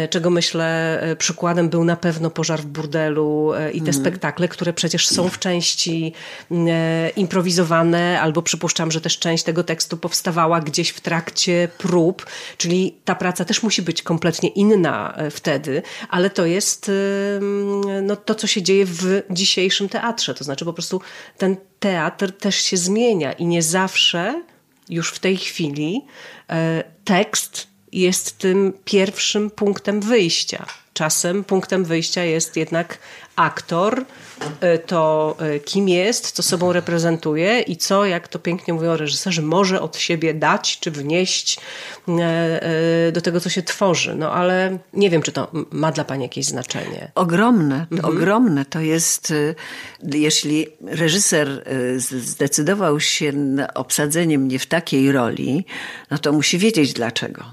czego 0.09 0.30
myślę 0.30 0.99
e, 1.01 1.16
przykładem 1.16 1.70
był 1.70 1.84
na 1.84 1.95
pewno 1.95 2.30
Pożar 2.30 2.59
w 2.59 2.66
burdelu 2.66 3.51
i 3.74 3.82
te 3.82 3.89
mm. 3.89 4.01
spektakle, 4.01 4.47
które 4.47 4.74
przecież 4.74 5.07
są 5.07 5.30
w 5.30 5.39
części 5.39 6.14
mm, 6.51 6.68
improwizowane, 7.16 8.22
albo 8.22 8.41
przypuszczam, 8.41 8.91
też 9.02 9.20
część 9.20 9.43
tego 9.43 9.64
tekstu 9.64 9.97
powstawała 9.97 10.60
gdzieś 10.60 10.89
w 10.89 11.02
trakcie 11.02 11.70
prób, 11.78 12.26
czyli 12.58 12.95
ta 13.06 13.16
praca 13.16 13.45
też 13.45 13.64
musi 13.64 13.82
być 13.82 14.02
kompletnie 14.02 14.49
inna 14.49 15.18
wtedy, 15.32 15.82
ale 16.10 16.30
to 16.30 16.45
jest 16.45 16.91
no, 18.02 18.16
to, 18.16 18.36
co 18.36 18.47
się 18.47 18.62
dzieje 18.62 18.86
w 18.86 19.22
dzisiejszym 19.30 19.89
teatrze. 19.89 20.34
To 20.34 20.43
znaczy 20.43 20.66
po 20.66 20.74
prostu 20.74 21.02
ten 21.38 21.58
teatr 21.80 22.32
też 22.32 22.56
się 22.56 22.78
zmienia 22.78 23.34
i 23.34 23.45
nie 23.45 23.64
zawsze 23.64 24.43
już 24.89 25.12
w 25.12 25.20
tej 25.20 25.38
chwili 25.38 26.06
e, 26.49 26.84
tekst 27.06 27.68
jest 27.91 28.38
tym 28.38 28.74
pierwszym 28.86 29.52
punktem 29.52 30.02
wyjścia. 30.02 30.66
Czasem 30.93 31.43
punktem 31.43 31.85
wyjścia 31.85 32.23
jest 32.23 32.55
jednak 32.55 32.97
aktor, 33.35 34.05
e, 34.61 34.77
to 34.77 35.35
e, 35.39 35.59
kim 35.59 35.89
jest, 35.89 36.31
co 36.31 36.43
sobą 36.43 36.73
reprezentuje 36.73 37.59
i 37.59 37.77
co, 37.77 38.05
jak 38.05 38.27
to 38.27 38.39
pięknie 38.39 38.73
mówią 38.73 38.97
reżyserzy, 38.97 39.41
może 39.41 39.81
od 39.81 39.97
siebie 39.97 40.33
dać 40.33 40.79
czy 40.79 40.91
wnieść 40.91 41.59
e, 42.07 43.11
do 43.11 43.21
tego, 43.21 43.39
co 43.39 43.49
się 43.49 43.63
tworzy. 43.63 44.15
No 44.15 44.33
ale 44.33 44.77
nie 44.93 45.09
wiem, 45.09 45.21
czy 45.21 45.31
to 45.31 45.51
ma 45.71 45.91
dla 45.91 46.03
Pani 46.03 46.23
jakieś 46.23 46.45
znaczenie. 46.45 47.11
Ogromne, 47.15 47.85
to 47.89 47.95
mhm. 47.95 48.15
ogromne. 48.17 48.65
To 48.65 48.79
jest, 48.79 49.33
jeśli 50.13 50.67
reżyser 50.81 51.63
zdecydował 51.97 52.99
się 52.99 53.31
na 53.31 53.73
obsadzenie 53.73 54.37
mnie 54.39 54.59
w 54.59 54.65
takiej 54.65 55.11
roli, 55.11 55.65
no 56.11 56.17
to 56.17 56.31
musi 56.31 56.57
wiedzieć 56.57 56.93
dlaczego 56.93 57.43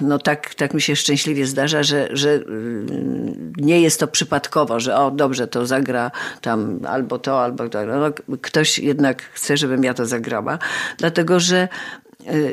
no 0.00 0.18
tak, 0.18 0.54
tak 0.54 0.74
mi 0.74 0.82
się 0.82 0.96
szczęśliwie 0.96 1.46
zdarza, 1.46 1.82
że, 1.82 2.08
że 2.12 2.32
mm, 2.32 3.52
nie 3.56 3.80
jest 3.80 4.00
to 4.00 4.08
przypadkowo, 4.08 4.80
że 4.80 4.96
o 4.96 5.10
dobrze, 5.10 5.46
to 5.46 5.66
zagra 5.66 6.10
tam 6.40 6.80
albo 6.86 7.18
to, 7.18 7.42
albo 7.42 7.68
to. 7.68 7.86
No, 7.86 8.38
ktoś 8.40 8.78
jednak 8.78 9.22
chce, 9.22 9.56
żebym 9.56 9.84
ja 9.84 9.94
to 9.94 10.06
zagrała, 10.06 10.58
dlatego 10.98 11.40
że 11.40 11.68
Y, 12.07 12.07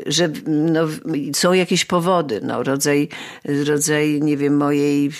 że 0.06 0.28
no, 0.46 0.80
są 1.34 1.52
jakieś 1.52 1.84
powody, 1.84 2.40
no, 2.42 2.62
rodzaj, 2.62 3.08
rodzaj, 3.44 4.20
nie 4.22 4.36
wiem, 4.36 4.56
mojej, 4.56 5.10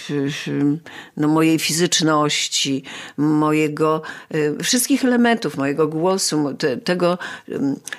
no, 1.17 1.29
mojej 1.29 1.59
fizyczności, 1.59 2.83
mojego, 3.17 4.03
y, 4.35 4.57
wszystkich 4.63 5.05
elementów, 5.05 5.57
mojego 5.57 5.89
głosu, 5.89 6.55
te, 6.59 6.77
tego, 6.77 7.19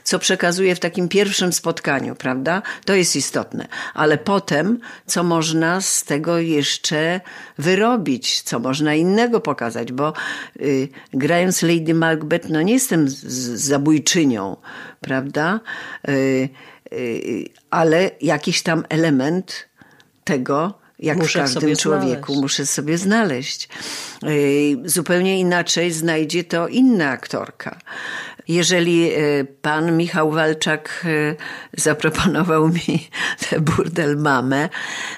co 0.03 0.19
przekazuję 0.19 0.75
w 0.75 0.79
takim 0.79 1.07
pierwszym 1.07 1.53
spotkaniu, 1.53 2.15
prawda? 2.15 2.61
To 2.85 2.93
jest 2.93 3.15
istotne. 3.15 3.67
Ale 3.93 4.17
potem, 4.17 4.79
co 5.05 5.23
można 5.23 5.81
z 5.81 6.03
tego 6.03 6.37
jeszcze 6.37 7.21
wyrobić, 7.57 8.41
co 8.41 8.59
można 8.59 8.95
innego 8.95 9.41
pokazać, 9.41 9.91
bo 9.91 10.13
y, 10.61 10.89
grając 11.13 11.61
Lady 11.61 11.93
Macbeth, 11.93 12.49
no 12.49 12.61
nie 12.61 12.73
jestem 12.73 13.09
z 13.09 13.23
zabójczynią, 13.61 14.57
prawda? 15.01 15.59
Y, 16.09 16.49
y, 16.93 17.45
ale 17.69 18.11
jakiś 18.21 18.63
tam 18.63 18.83
element 18.89 19.67
tego, 20.23 20.73
jak 20.99 21.17
muszę 21.17 21.39
w 21.39 21.41
każdym 21.41 21.75
człowieku, 21.75 22.25
znaleźć. 22.25 22.41
muszę 22.41 22.65
sobie 22.65 22.97
znaleźć. 22.97 23.69
Y, 24.23 24.77
zupełnie 24.85 25.39
inaczej 25.39 25.91
znajdzie 25.91 26.43
to 26.43 26.67
inna 26.67 27.09
aktorka. 27.09 27.79
Jeżeli 28.47 29.11
e, 29.11 29.17
pan 29.61 29.97
Michał 29.97 30.31
Walczak 30.31 31.05
e, 31.05 31.35
zaproponował 31.81 32.67
mi 32.67 33.09
tę 33.49 33.59
burdel 33.59 34.17
mamę, 34.17 34.69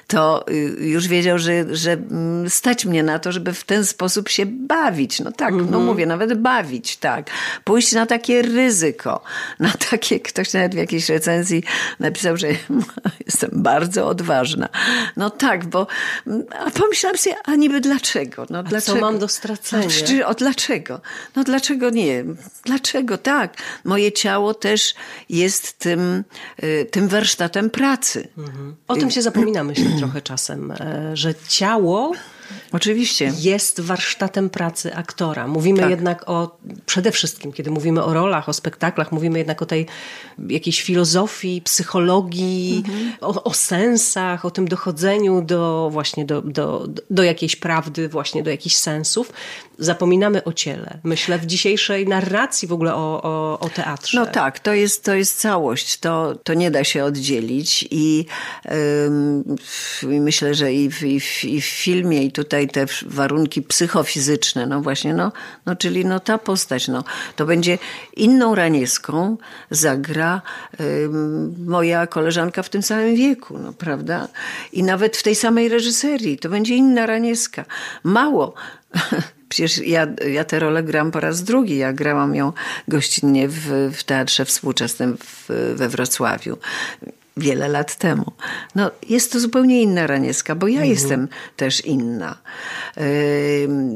to 0.06 0.48
y, 0.48 0.76
już 0.80 1.08
wiedział, 1.08 1.38
że, 1.38 1.76
że 1.76 1.92
mm, 1.92 2.50
stać 2.50 2.84
mnie 2.84 3.02
na 3.02 3.18
to, 3.18 3.32
żeby 3.32 3.52
w 3.54 3.64
ten 3.64 3.84
sposób 3.84 4.28
się 4.28 4.46
bawić. 4.46 5.20
No 5.20 5.32
tak, 5.32 5.54
no 5.54 5.60
mhm. 5.60 5.84
mówię, 5.84 6.06
nawet 6.06 6.38
bawić, 6.38 6.96
tak. 6.96 7.30
Pójść 7.64 7.92
na 7.92 8.06
takie 8.06 8.42
ryzyko, 8.42 9.22
na 9.58 9.72
takie, 9.90 10.20
ktoś 10.20 10.52
nawet 10.52 10.74
w 10.74 10.78
jakiejś 10.78 11.08
recenzji 11.08 11.64
napisał, 12.00 12.36
że 12.36 12.48
jestem 13.26 13.50
bardzo 13.52 14.08
odważna. 14.08 14.68
No 15.16 15.30
tak, 15.30 15.66
bo 15.66 15.86
mm, 16.26 16.42
a 16.66 16.70
pomyślałam 16.70 17.18
sobie, 17.18 17.36
a 17.44 17.54
niby 17.54 17.80
dlaczego? 17.80 18.46
No, 18.50 18.58
a 18.58 18.62
dlaczego? 18.92 19.06
co 19.06 19.12
mam 19.12 19.20
do 19.20 19.28
stracenia? 19.28 19.88
No, 20.20 20.28
o, 20.28 20.34
dlaczego? 20.34 21.00
No 21.36 21.44
dlaczego 21.44 21.90
nie? 21.90 22.24
Dlaczego 22.64 23.18
tak, 23.18 23.56
moje 23.84 24.12
ciało 24.12 24.54
też 24.54 24.94
jest 25.28 25.78
tym, 25.78 26.24
y, 26.62 26.86
tym 26.90 27.08
warsztatem 27.08 27.70
pracy. 27.70 28.28
Mhm. 28.38 28.76
O 28.88 28.96
tym 28.96 29.10
się 29.10 29.22
zapomina, 29.22 29.64
myślę, 29.64 29.86
trochę 29.98 30.22
czasem, 30.22 30.70
e, 30.70 31.10
że 31.14 31.34
ciało 31.48 32.12
Oczywiście. 32.72 33.32
Jest 33.38 33.80
warsztatem 33.80 34.50
pracy 34.50 34.94
aktora. 34.94 35.46
Mówimy 35.46 35.80
tak. 35.80 35.90
jednak 35.90 36.30
o, 36.30 36.58
przede 36.86 37.12
wszystkim, 37.12 37.52
kiedy 37.52 37.70
mówimy 37.70 38.04
o 38.04 38.14
rolach, 38.14 38.48
o 38.48 38.52
spektaklach, 38.52 39.12
mówimy 39.12 39.38
jednak 39.38 39.62
o 39.62 39.66
tej 39.66 39.86
jakiejś 40.48 40.82
filozofii, 40.82 41.62
psychologii, 41.62 42.82
mhm. 42.86 43.12
o, 43.20 43.44
o, 43.44 43.54
sensach, 43.54 44.44
o 44.44 44.50
tym 44.50 44.68
dochodzeniu 44.68 45.42
do 45.42 45.88
właśnie 45.92 46.24
do, 46.24 46.42
do, 46.42 46.88
do 47.10 47.22
jakiejś 47.22 47.56
prawdy, 47.56 48.08
właśnie 48.08 48.42
do 48.42 48.50
jakichś 48.50 48.76
sensów. 48.76 49.32
Zapominamy 49.78 50.44
o 50.44 50.52
ciele. 50.52 50.98
Myślę 51.04 51.38
w 51.38 51.46
dzisiejszej 51.46 52.08
narracji 52.08 52.68
w 52.68 52.72
ogóle 52.72 52.94
o, 52.94 53.22
o, 53.22 53.58
o 53.60 53.68
teatrze. 53.68 54.20
No 54.20 54.26
tak, 54.26 54.58
to 54.58 54.74
jest, 54.74 55.04
to 55.04 55.14
jest 55.14 55.40
całość. 55.40 55.98
To, 55.98 56.34
to 56.44 56.54
nie 56.54 56.70
da 56.70 56.84
się 56.84 57.04
oddzielić 57.04 57.88
i 57.90 58.26
myślę, 60.02 60.54
że 60.54 60.72
i 60.72 60.90
w, 60.90 61.02
i 61.02 61.20
w, 61.20 61.44
i 61.44 61.60
w 61.60 61.64
filmie, 61.64 62.24
i 62.24 62.32
tutaj 62.40 62.68
te 62.68 62.86
warunki 63.06 63.62
psychofizyczne, 63.62 64.66
no 64.66 64.80
właśnie, 64.80 65.14
no, 65.14 65.32
no 65.66 65.76
czyli 65.76 66.04
no 66.04 66.20
ta 66.20 66.38
postać, 66.38 66.88
no, 66.88 67.04
to 67.36 67.46
będzie 67.46 67.78
inną 68.16 68.54
Ranieską 68.54 69.36
zagra 69.70 70.42
y, 70.80 71.08
moja 71.66 72.06
koleżanka 72.06 72.62
w 72.62 72.68
tym 72.68 72.82
samym 72.82 73.16
wieku, 73.16 73.58
no 73.58 73.72
prawda? 73.72 74.28
I 74.72 74.82
nawet 74.82 75.16
w 75.16 75.22
tej 75.22 75.34
samej 75.34 75.68
reżyserii, 75.68 76.38
to 76.38 76.48
będzie 76.48 76.76
inna 76.76 77.06
Ranieska. 77.06 77.64
Mało. 78.04 78.54
Przecież 79.48 79.78
ja, 79.78 80.06
ja 80.30 80.44
tę 80.44 80.58
rolę 80.58 80.82
gram 80.82 81.10
po 81.10 81.20
raz 81.20 81.42
drugi. 81.42 81.76
Ja 81.78 81.92
grałam 81.92 82.34
ją 82.34 82.52
gościnnie 82.88 83.48
w, 83.48 83.90
w 83.96 84.04
Teatrze 84.04 84.44
Współczesnym 84.44 85.16
w, 85.18 85.74
we 85.76 85.88
Wrocławiu 85.88 86.58
wiele 87.40 87.68
lat 87.68 87.96
temu. 87.96 88.32
No, 88.74 88.90
jest 89.08 89.32
to 89.32 89.40
zupełnie 89.40 89.82
inna 89.82 90.06
Ranieska, 90.06 90.54
bo 90.54 90.68
ja 90.68 90.72
mhm. 90.72 90.90
jestem 90.90 91.28
też 91.56 91.84
inna. 91.84 92.38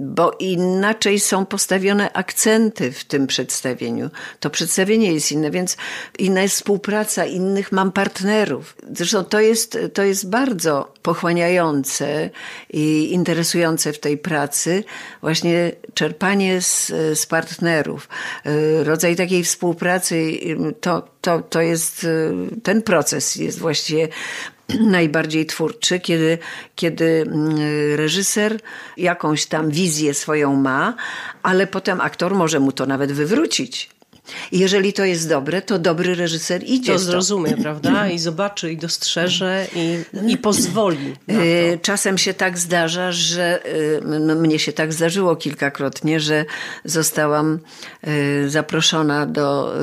Bo 0.01 0.31
inaczej 0.39 1.21
są 1.21 1.47
postawione 1.47 2.13
akcenty 2.13 2.93
w 2.93 3.05
tym 3.05 3.27
przedstawieniu. 3.27 4.11
To 4.41 4.51
przedstawienie 4.51 5.13
jest 5.13 5.33
inne, 5.33 5.51
więc 5.51 5.77
inna 6.19 6.43
jest 6.43 6.55
współpraca, 6.55 7.25
innych 7.25 7.73
mam 7.73 7.93
partnerów. 7.93 8.77
Zresztą 8.93 9.25
to 9.25 9.41
jest, 9.41 9.79
to 9.95 10.03
jest 10.03 10.31
bardzo 10.31 10.94
pochłaniające 11.05 12.31
i 12.73 13.13
interesujące 13.13 13.93
w 13.93 13.99
tej 13.99 14.19
pracy, 14.19 14.85
właśnie 15.21 15.73
czerpanie 15.95 16.63
z, 16.63 16.87
z 17.15 17.27
partnerów. 17.27 18.09
Y, 18.47 18.85
rodzaj 18.85 19.17
takiej 19.17 19.45
współpracy 19.45 20.39
to, 20.81 21.09
to, 21.21 21.41
to 21.41 21.61
jest 21.61 22.05
y, 22.05 22.33
ten 22.63 22.83
proces 22.83 23.37
jest 23.37 23.59
właściwie 23.59 24.09
najbardziej 24.99 25.47
twórczy, 25.47 26.01
kiedy, 26.01 26.39
kiedy 26.75 27.25
reżyser 27.97 28.61
jakąś 28.97 29.47
tam 29.47 29.71
wizję 29.71 30.15
swoją 30.15 30.57
ma, 30.57 30.95
ale 31.43 31.67
potem 31.67 32.01
aktor 32.01 32.35
może 32.35 32.61
mu 32.61 32.73
to 32.73 32.87
nawet 32.87 33.13
wywrócić. 33.13 33.94
I 34.53 34.59
jeżeli 34.59 34.93
to 34.93 35.05
jest 35.05 35.29
dobre, 35.29 35.63
to 35.63 35.79
dobry 35.79 36.15
reżyser 36.15 36.65
idzie. 36.65 36.93
To 36.93 36.99
zrozumie, 36.99 37.57
prawda? 37.57 38.09
I 38.09 38.19
zobaczy, 38.19 38.73
i 38.73 38.77
dostrzeże, 38.77 39.67
i, 39.77 39.99
i 40.33 40.39
pozwoli. 40.39 41.15
Y, 41.31 41.79
czasem 41.83 42.19
się 42.19 42.35
tak 42.35 42.59
zdarza, 42.59 43.13
że 43.13 43.63
no, 44.21 44.35
mnie 44.35 44.59
się 44.59 44.73
tak 44.73 44.93
zdarzyło 44.93 45.37
kilkakrotnie, 45.37 46.21
że 46.21 46.45
zostałam 46.85 47.59
y, 48.09 48.51
zaproszona 48.51 49.27
do 49.27 49.75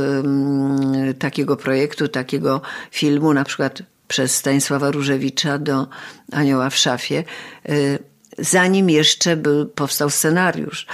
takiego 1.20 1.58
projektu, 1.58 2.08
takiego 2.08 2.62
filmu, 2.92 3.34
na 3.34 3.44
przykład 3.44 3.82
przez 4.08 4.36
Stanisława 4.36 4.92
Różewicza 4.92 5.58
do 5.58 5.88
Anioła 6.32 6.70
w 6.70 6.76
szafie. 6.76 7.24
Zanim 8.38 8.90
jeszcze 8.90 9.38
był, 9.38 9.66
powstał 9.66 10.10
scenariusz. 10.10 10.88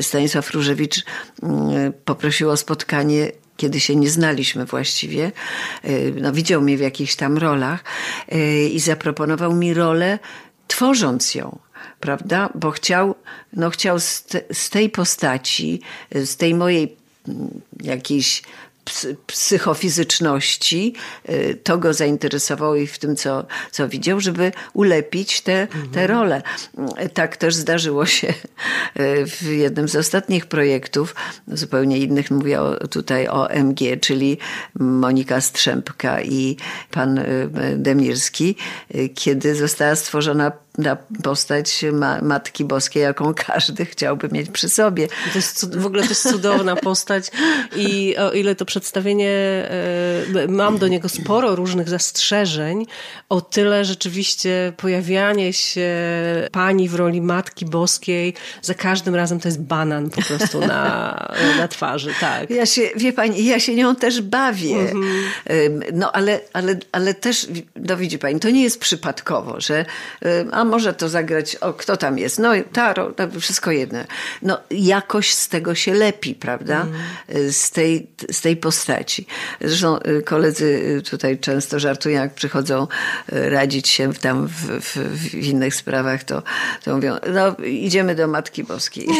Stanisław 0.00 0.50
Różewicz 0.50 1.04
mm, 1.42 1.92
poprosił 2.04 2.50
o 2.50 2.56
spotkanie 2.56 3.32
kiedy 3.56 3.80
się 3.80 3.96
nie 3.96 4.10
znaliśmy 4.10 4.64
właściwie, 4.64 5.32
no, 6.20 6.32
widział 6.32 6.62
mnie 6.62 6.76
w 6.76 6.80
jakichś 6.80 7.14
tam 7.14 7.38
rolach 7.38 7.84
i 8.70 8.80
zaproponował 8.80 9.54
mi 9.54 9.74
rolę, 9.74 10.18
tworząc 10.68 11.34
ją 11.34 11.58
prawda? 12.00 12.48
Bo 12.54 12.70
chciał, 12.70 13.14
no 13.52 13.70
chciał 13.70 14.00
z, 14.00 14.22
te, 14.22 14.40
z 14.52 14.70
tej 14.70 14.90
postaci, 14.90 15.80
z 16.14 16.36
tej 16.36 16.54
mojej 16.54 16.96
mm, 17.28 17.60
jakiejś 17.82 18.42
psychofizyczności. 19.26 20.94
Y, 21.28 21.58
to 21.62 21.78
go 21.78 21.94
zainteresowało 21.94 22.76
i 22.76 22.86
w 22.86 22.98
tym, 22.98 23.16
co, 23.16 23.46
co 23.70 23.88
widział, 23.88 24.20
żeby 24.20 24.52
ulepić 24.72 25.40
te, 25.40 25.62
mhm. 25.62 25.90
te 25.90 26.06
role. 26.06 26.42
Tak 27.14 27.36
też 27.36 27.54
zdarzyło 27.54 28.06
się 28.06 28.28
y, 28.28 29.26
w 29.26 29.42
jednym 29.42 29.88
z 29.88 29.96
ostatnich 29.96 30.46
projektów, 30.46 31.14
zupełnie 31.48 31.98
innych, 31.98 32.30
mówię 32.30 32.60
tutaj 32.90 33.28
o 33.28 33.50
MG, 33.50 34.00
czyli 34.00 34.38
Monika 34.78 35.40
Strzępka 35.40 36.22
i 36.22 36.56
pan 36.90 37.18
y, 37.18 37.24
Demirski, 37.76 38.56
kiedy 39.14 39.54
została 39.54 39.96
stworzona 39.96 40.52
na 40.78 40.96
postać 41.22 41.84
ma 41.92 42.22
Matki 42.22 42.64
Boskiej, 42.64 43.02
jaką 43.02 43.34
każdy 43.34 43.86
chciałby 43.86 44.28
mieć 44.32 44.50
przy 44.50 44.68
sobie. 44.68 45.08
To 45.08 45.38
jest, 45.38 45.78
w 45.78 45.86
ogóle 45.86 46.02
to 46.02 46.08
jest 46.08 46.30
cudowna 46.30 46.76
postać 46.76 47.30
i 47.76 48.16
o 48.16 48.32
ile 48.32 48.54
to 48.54 48.64
przedstawienie, 48.64 49.30
e, 49.30 50.48
mam 50.48 50.78
do 50.78 50.88
niego 50.88 51.08
sporo 51.08 51.56
różnych 51.56 51.88
zastrzeżeń, 51.88 52.86
o 53.28 53.40
tyle 53.40 53.84
rzeczywiście 53.84 54.72
pojawianie 54.76 55.52
się 55.52 55.90
pani 56.52 56.88
w 56.88 56.94
roli 56.94 57.20
Matki 57.20 57.64
Boskiej 57.64 58.34
za 58.62 58.74
każdym 58.74 59.14
razem 59.14 59.40
to 59.40 59.48
jest 59.48 59.62
banan 59.62 60.10
po 60.10 60.22
prostu 60.22 60.60
na, 60.60 61.28
na 61.58 61.68
twarzy, 61.68 62.10
tak. 62.20 62.50
Ja 62.50 62.66
się, 62.66 62.82
wie 62.96 63.12
pani, 63.12 63.44
ja 63.44 63.60
się 63.60 63.74
nią 63.74 63.96
też 63.96 64.22
bawię. 64.22 64.76
Mhm. 64.76 65.82
No 65.92 66.12
ale, 66.12 66.40
ale, 66.52 66.76
ale 66.92 67.14
też, 67.14 67.46
no 67.76 67.96
widzi 67.96 68.18
pani, 68.18 68.40
to 68.40 68.50
nie 68.50 68.62
jest 68.62 68.80
przypadkowo, 68.80 69.60
że 69.60 69.84
a 70.52 70.65
może 70.66 70.94
to 70.94 71.08
zagrać, 71.08 71.56
o 71.56 71.72
kto 71.72 71.96
tam 71.96 72.18
jest, 72.18 72.38
no 72.38 72.52
Taro, 72.72 73.14
wszystko 73.40 73.70
jedno. 73.70 73.98
No 74.42 74.58
jakoś 74.70 75.34
z 75.34 75.48
tego 75.48 75.74
się 75.74 75.94
lepi, 75.94 76.34
prawda? 76.34 76.86
Mm. 77.28 77.52
Z, 77.52 77.70
tej, 77.70 78.06
z 78.30 78.40
tej 78.40 78.56
postaci. 78.56 79.26
Zresztą 79.60 79.98
y, 79.98 80.22
koledzy 80.22 80.64
y, 80.98 81.02
tutaj 81.02 81.38
często 81.38 81.78
żartują, 81.78 82.20
jak 82.20 82.34
przychodzą 82.34 82.86
y, 83.32 83.50
radzić 83.50 83.88
się 83.88 84.14
tam 84.14 84.46
w, 84.46 84.80
w, 84.80 84.96
w 84.96 85.34
innych 85.34 85.74
sprawach, 85.74 86.24
to, 86.24 86.42
to 86.84 86.94
mówią, 86.94 87.16
no 87.32 87.64
idziemy 87.64 88.14
do 88.14 88.28
Matki 88.28 88.64
Boskiej. 88.64 89.08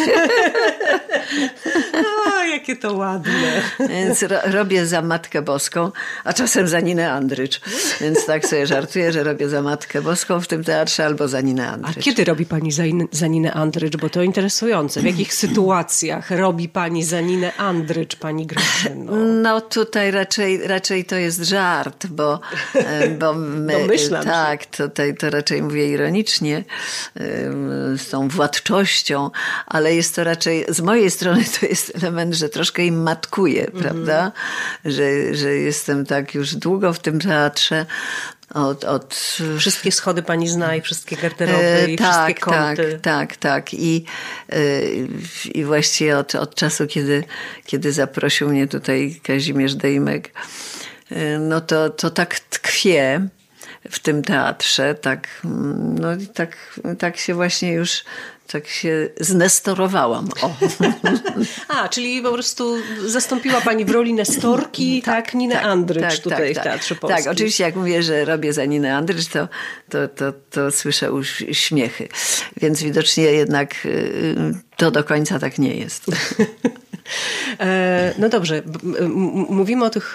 Jakie 2.69 2.83
to 2.83 2.95
ładne. 2.95 3.63
Więc 3.89 4.23
ro, 4.23 4.39
robię 4.45 4.87
za 4.87 5.03
Matkę 5.03 5.43
Boską, 5.43 5.93
a 6.25 6.33
czasem 6.33 6.69
za 6.69 6.81
Ninę 6.81 7.13
Andrycz. 7.13 7.61
Więc 8.01 8.27
tak 8.27 8.47
sobie 8.47 8.67
żartuję, 8.67 9.13
że 9.13 9.23
robię 9.23 9.49
za 9.49 9.63
Matkę 9.63 10.03
Boską 10.03 10.41
w 10.41 10.49
tym 10.49 10.65
teatrze 10.65 11.05
albo 11.05 11.29
za 11.29 11.41
Ninę 11.41 11.69
Andrycz. 11.69 11.99
A 11.99 12.01
kiedy 12.01 12.25
robi 12.25 12.47
pani 12.47 12.73
za, 12.73 12.83
za 13.13 13.27
Ninę 13.27 13.53
Andrycz? 13.53 13.97
Bo 13.97 14.11
to 14.11 14.23
interesujące. 14.23 15.01
W 15.01 15.05
jakich 15.05 15.35
sytuacjach 15.45 16.31
robi 16.31 16.69
pani 16.69 17.05
za 17.05 17.21
Ninę 17.21 17.57
Andrycz, 17.57 18.17
pani 18.17 18.47
Grażyno? 18.47 19.13
No 19.17 19.61
tutaj 19.61 20.11
raczej, 20.11 20.67
raczej 20.67 21.05
to 21.05 21.17
jest 21.17 21.41
żart, 21.41 22.07
bo, 22.07 22.41
bo 23.19 23.35
my, 23.35 23.73
Domyślam 23.73 24.25
tak, 24.25 24.63
się. 24.63 24.69
tutaj 24.69 25.15
to 25.15 25.31
raczej 25.31 25.63
mówię 25.63 25.89
ironicznie, 25.89 26.65
z 27.97 28.09
tą 28.11 28.29
władczością, 28.29 29.31
ale 29.67 29.95
jest 29.95 30.15
to 30.15 30.25
raczej 30.25 30.65
z 30.69 30.81
mojej 30.81 31.11
strony 31.11 31.45
to 31.61 31.67
jest 31.67 31.93
element, 32.03 32.35
że 32.35 32.49
troszkę 32.57 32.85
im 32.85 33.03
matkuje, 33.03 33.67
mm 33.67 33.73
-hmm. 33.73 33.83
prawda? 33.83 34.33
Że, 34.85 35.35
że 35.35 35.55
jestem 35.55 36.07
tak 36.07 36.35
już 36.35 36.55
długo 36.55 36.93
w 36.93 36.99
tym 36.99 37.21
teatrze, 37.21 37.87
od, 38.55 38.85
od... 38.85 39.39
Wszystkie 39.59 39.93
schody 39.93 40.23
pani 40.23 40.49
zna 40.49 40.77
i 40.77 40.81
wszystkie 40.81 41.17
garderoby 41.17 41.65
e, 41.65 41.91
i 41.91 41.97
tak, 41.97 42.13
wszystkie 42.13 42.35
kąty. 42.35 42.99
Tak, 43.03 43.37
tak, 43.37 43.37
tak. 43.37 43.75
I, 43.75 44.05
e, 44.49 44.59
i 45.55 45.65
właściwie 45.65 46.19
od, 46.19 46.35
od 46.35 46.55
czasu, 46.55 46.87
kiedy, 46.87 47.25
kiedy 47.67 47.93
zaprosił 47.93 48.49
mnie 48.49 48.67
tutaj 48.67 49.21
Kazimierz 49.23 49.75
Dejmek, 49.75 50.33
e, 51.11 51.39
no 51.39 51.61
to, 51.61 51.91
to 51.91 52.11
tak 52.11 52.41
tkwie 52.41 53.29
w 53.91 53.99
tym 53.99 54.23
teatrze, 54.23 54.95
tak, 54.95 55.29
no 56.01 56.15
i 56.15 56.27
tak, 56.27 56.81
tak 56.99 57.17
się 57.17 57.35
właśnie 57.35 57.73
już 57.73 58.05
tak 58.53 58.67
się 58.67 59.09
znestorowałam. 59.21 60.29
O. 60.43 60.57
A, 61.77 61.89
czyli 61.89 62.23
po 62.23 62.33
prostu 62.33 62.77
zastąpiła 63.07 63.61
pani 63.61 63.85
w 63.85 63.91
roli 63.91 64.15
Nestorki, 64.15 65.03
tak, 65.03 65.25
tak 65.25 65.35
Ninę 65.35 65.55
tak, 65.55 65.65
Andrycz 65.65 66.03
tak, 66.03 66.19
tutaj 66.19 66.55
tak, 66.55 66.65
w 66.65 66.67
Teatrze 66.67 66.95
tak. 66.95 67.01
Polskim. 67.01 67.25
Tak, 67.25 67.33
oczywiście 67.33 67.65
jak 67.65 67.77
mówię, 67.77 68.03
że 68.03 68.25
robię 68.25 68.53
za 68.53 68.65
Ninę 68.65 68.97
Andrycz, 68.97 69.27
to, 69.27 69.49
to, 69.89 70.09
to, 70.09 70.33
to 70.51 70.71
słyszę 70.71 71.07
już 71.07 71.45
śmiechy. 71.53 72.09
Więc 72.57 72.83
widocznie 72.83 73.25
jednak 73.25 73.87
y, 73.87 74.55
to 74.77 74.91
do 74.91 75.05
końca 75.05 75.39
tak 75.39 75.59
nie 75.59 75.75
jest. 75.75 76.05
E, 77.61 78.15
no 78.19 78.29
dobrze, 78.29 78.63
mówimy 79.49 79.85
o 79.85 79.91
tych 79.91 80.15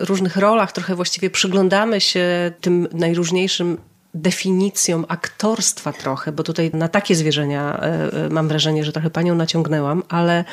różnych 0.00 0.36
rolach, 0.36 0.72
trochę 0.72 0.94
właściwie 0.94 1.30
przyglądamy 1.30 2.00
się 2.00 2.52
tym 2.60 2.88
najróżniejszym 2.92 3.78
definicją 4.16 5.04
aktorstwa 5.08 5.92
trochę, 5.92 6.32
bo 6.32 6.42
tutaj 6.42 6.70
na 6.74 6.88
takie 6.88 7.14
zwierzenia 7.14 7.80
e, 7.80 8.12
e, 8.24 8.28
mam 8.30 8.48
wrażenie, 8.48 8.84
że 8.84 8.92
trochę 8.92 9.10
panią 9.10 9.34
naciągnęłam, 9.34 10.02
ale 10.08 10.44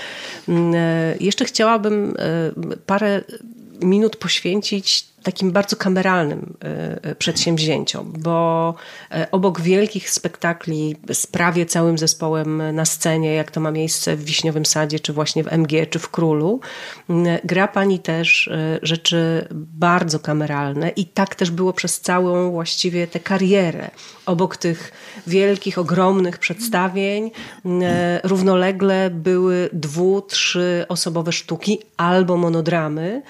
mm, 0.50 0.74
jeszcze 1.20 1.46
chciałabym 1.46 2.16
parę 2.86 3.22
minut 3.82 4.16
poświęcić 4.16 5.13
takim 5.24 5.52
bardzo 5.52 5.76
kameralnym 5.76 6.54
e, 6.64 7.04
e, 7.04 7.16
przedsięwzięciom, 7.16 8.14
bo 8.20 8.76
e, 9.12 9.28
obok 9.32 9.62
wielkich 9.62 10.10
spektakli 10.10 10.96
z 11.14 11.28
prawie 11.28 11.66
całym 11.66 11.98
zespołem 11.98 12.76
na 12.76 12.86
scenie, 12.86 13.34
jak 13.34 13.52
to 13.52 13.60
ma 13.60 13.72
miejsce 13.72 14.16
w 14.16 14.24
Wiśniowym 14.24 14.66
Sadzie, 14.66 15.00
czy 15.00 15.14
właśnie 15.14 15.44
w 15.44 15.48
MG, 15.48 15.86
czy 15.90 16.00
w 16.00 16.10
Królu, 16.10 16.60
gra 17.44 17.68
pani 17.68 18.00
też 18.00 18.50
rzeczy 18.82 19.48
bardzo 19.52 20.20
kameralne 20.20 20.90
i 20.90 21.06
tak 21.06 21.36
też 21.36 21.52
było 21.52 21.74
przez 21.74 22.02
całą 22.02 22.52
właściwie 22.52 23.08
tę 23.08 23.20
karierę. 23.20 23.92
Obok 24.26 24.58
tych 24.58 24.92
wielkich, 25.28 25.78
ogromnych 25.78 26.38
przedstawień 26.38 27.32
równolegle 28.24 29.10
były 29.10 29.70
dwu, 29.74 30.22
trzy 30.22 30.86
osobowe 30.90 31.32
sztuki 31.32 31.80
albo 31.98 32.38
monodramy, 32.38 33.22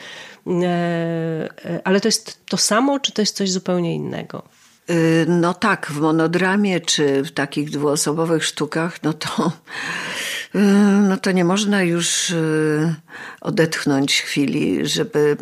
ale 1.83 2.01
to 2.01 2.07
jest 2.07 2.45
to 2.45 2.57
samo, 2.57 2.99
czy 2.99 3.11
to 3.11 3.21
jest 3.21 3.35
coś 3.35 3.51
zupełnie 3.51 3.95
innego? 3.95 4.43
Y, 4.89 5.25
no 5.27 5.53
tak, 5.53 5.87
w 5.91 5.99
monodramie 5.99 6.81
czy 6.81 7.23
w 7.23 7.31
takich 7.31 7.69
dwuosobowych 7.69 8.45
sztukach, 8.45 9.03
no 9.03 9.13
to, 9.13 9.51
no 11.01 11.17
to 11.17 11.31
nie 11.31 11.45
można 11.45 11.83
już 11.83 12.29
y, 12.29 12.95
odetchnąć 13.41 14.21
chwili, 14.21 14.87
żeby 14.87 15.37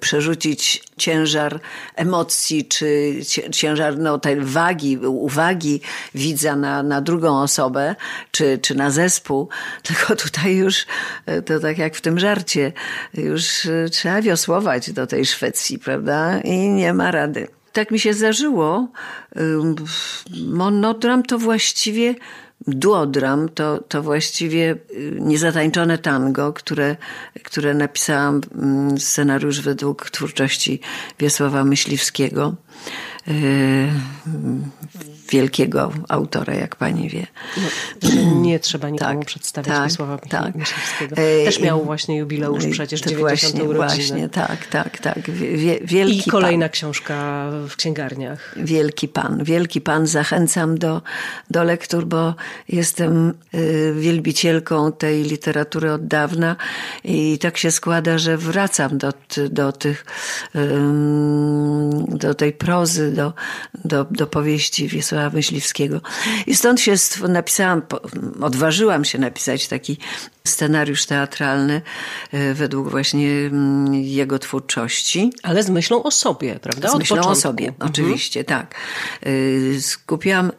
przerzucić 0.00 0.84
ciężar 0.96 1.60
emocji 1.96 2.64
czy 2.64 3.14
ciężar 3.52 3.98
no, 3.98 4.18
tej 4.18 4.40
wagi, 4.40 4.98
uwagi 4.98 5.80
widza 6.14 6.56
na, 6.56 6.82
na 6.82 7.00
drugą 7.00 7.42
osobę 7.42 7.96
czy, 8.30 8.58
czy 8.58 8.74
na 8.74 8.90
zespół. 8.90 9.48
Tylko 9.82 10.16
tutaj 10.16 10.56
już, 10.56 10.86
to 11.46 11.60
tak 11.60 11.78
jak 11.78 11.96
w 11.96 12.00
tym 12.00 12.18
żarcie, 12.18 12.72
już 13.14 13.68
trzeba 13.90 14.22
wiosłować 14.22 14.92
do 14.92 15.06
tej 15.06 15.26
Szwecji, 15.26 15.78
prawda? 15.78 16.40
I 16.40 16.68
nie 16.68 16.94
ma 16.94 17.10
rady 17.10 17.48
tak 17.72 17.90
mi 17.90 18.00
się 18.00 18.14
zdarzyło. 18.14 18.88
Monodram 20.46 21.22
to 21.22 21.38
właściwie 21.38 22.14
duodram 22.66 23.48
to, 23.48 23.78
to 23.88 24.02
właściwie 24.02 24.76
y, 24.90 25.16
niezatańczone 25.20 25.98
tango, 25.98 26.52
które, 26.52 26.96
które 27.42 27.74
napisałam 27.74 28.40
scenariusz 28.98 29.60
według 29.60 30.10
twórczości 30.10 30.80
Wiesława 31.18 31.64
Myśliwskiego. 31.64 32.54
Wielkiego 35.32 35.92
autora, 36.08 36.54
jak 36.54 36.76
pani 36.76 37.08
wie. 37.08 37.26
No, 38.02 38.40
nie 38.40 38.58
trzeba 38.58 38.88
nikomu 38.90 39.18
tak, 39.18 39.26
przedstawiać 39.26 39.74
tak, 39.74 39.88
Wiesława 39.88 40.18
tak. 40.18 40.54
Myśliwskiego. 40.54 41.16
Też 41.16 41.60
miał 41.60 41.84
właśnie 41.84 42.16
jubileusz 42.16 42.66
przecież 42.66 43.00
90 43.00 43.52
właśnie, 43.52 43.64
urodziny. 43.64 44.06
Właśnie, 44.06 44.28
tak, 44.28 44.66
tak, 44.66 44.98
tak. 44.98 45.30
Wie, 45.30 45.80
wielki 45.84 46.28
I 46.28 46.30
kolejna 46.30 46.66
pan. 46.66 46.72
książka 46.72 47.46
w 47.68 47.76
księgarniach. 47.76 48.54
Wielki 48.56 49.08
pan, 49.08 49.44
wielki 49.44 49.80
pan. 49.80 50.06
Zachęcam 50.06 50.78
do, 50.78 51.02
do 51.50 51.64
lektur, 51.64 52.06
bo 52.06 52.34
jestem 52.68 53.34
y, 53.54 53.94
wielbicielką 53.96 54.92
tej 54.92 55.22
literatury 55.22 55.92
od 55.92 56.06
dawna 56.06 56.56
i 57.04 57.38
tak 57.38 57.56
się 57.58 57.70
składa, 57.70 58.18
że 58.18 58.36
wracam 58.36 58.98
do, 58.98 59.12
do 59.50 59.72
tych, 59.72 60.04
do 62.08 62.34
tej 62.34 62.52
prozy 62.52 63.12
do, 63.12 63.32
do, 63.84 64.04
do 64.10 64.26
powieści 64.26 64.88
Wiesława 64.88 65.21
Myśliwskiego. 65.30 66.00
I 66.46 66.56
stąd 66.56 66.80
się 66.80 66.94
napisałam, 67.28 67.82
odważyłam 68.40 69.04
się 69.04 69.18
napisać 69.18 69.68
taki 69.68 69.98
scenariusz 70.44 71.06
teatralny 71.06 71.82
e, 72.32 72.54
według 72.54 72.90
właśnie 72.90 73.28
mm, 73.30 73.94
jego 73.94 74.38
twórczości. 74.38 75.32
Ale 75.42 75.62
z 75.62 75.70
myślą 75.70 76.02
o 76.02 76.10
sobie, 76.10 76.58
prawda? 76.62 76.88
Z 76.88 76.94
myślą 76.94 77.22
o 77.22 77.34
sobie, 77.34 77.68
mhm. 77.68 77.90
oczywiście, 77.90 78.44
tak. 78.44 78.74
E, 79.22 79.80
skupiłam 79.80 80.52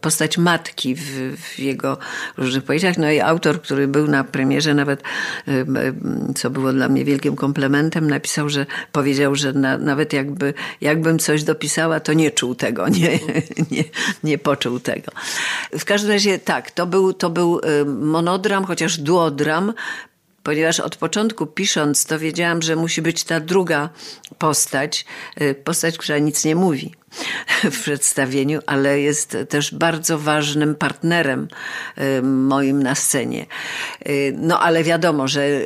postać 0.00 0.38
matki 0.38 0.94
w, 0.94 1.36
w, 1.36 1.58
jego 1.58 1.98
różnych 2.36 2.64
powieściach. 2.64 2.98
No 2.98 3.10
i 3.10 3.20
autor, 3.20 3.62
który 3.62 3.88
był 3.88 4.06
na 4.06 4.24
premierze 4.24 4.74
nawet, 4.74 5.02
e, 5.48 5.64
co 6.34 6.50
było 6.50 6.72
dla 6.72 6.88
mnie 6.88 7.04
wielkim 7.04 7.36
komplementem, 7.36 8.10
napisał, 8.10 8.48
że 8.48 8.66
powiedział, 8.92 9.34
że 9.34 9.52
na, 9.52 9.78
nawet 9.78 10.12
jakby, 10.12 10.54
jakbym 10.80 11.18
coś 11.18 11.44
dopisała, 11.44 12.00
to 12.00 12.12
nie 12.12 12.30
czuł 12.30 12.54
tego, 12.54 12.88
nie, 12.88 13.18
nie, 13.70 13.84
nie 14.24 14.38
poczuł 14.38 14.80
tego. 14.80 15.12
W 15.78 15.84
każdym 15.84 16.10
razie 16.10 16.38
tak, 16.38 16.70
to 16.70 16.86
był, 16.86 17.12
to 17.12 17.30
był 17.30 17.60
monodram, 17.86 18.64
chociaż 18.64 18.98
duodram, 19.10 19.72
ponieważ 20.42 20.80
od 20.80 20.96
początku 20.96 21.46
pisząc 21.46 22.04
to 22.04 22.18
wiedziałam, 22.18 22.62
że 22.62 22.76
musi 22.76 23.02
być 23.02 23.24
ta 23.24 23.40
druga 23.40 23.88
postać, 24.38 25.04
y, 25.40 25.54
postać, 25.54 25.98
która 25.98 26.18
nic 26.18 26.44
nie 26.44 26.56
mówi 26.56 26.94
w 27.72 27.82
przedstawieniu, 27.82 28.60
ale 28.66 29.00
jest 29.00 29.36
też 29.48 29.74
bardzo 29.74 30.18
ważnym 30.18 30.74
partnerem 30.74 31.48
y, 31.98 32.22
moim 32.22 32.82
na 32.82 32.94
scenie. 32.94 33.46
Y, 34.08 34.34
no 34.38 34.60
ale 34.60 34.84
wiadomo, 34.84 35.28
że 35.28 35.60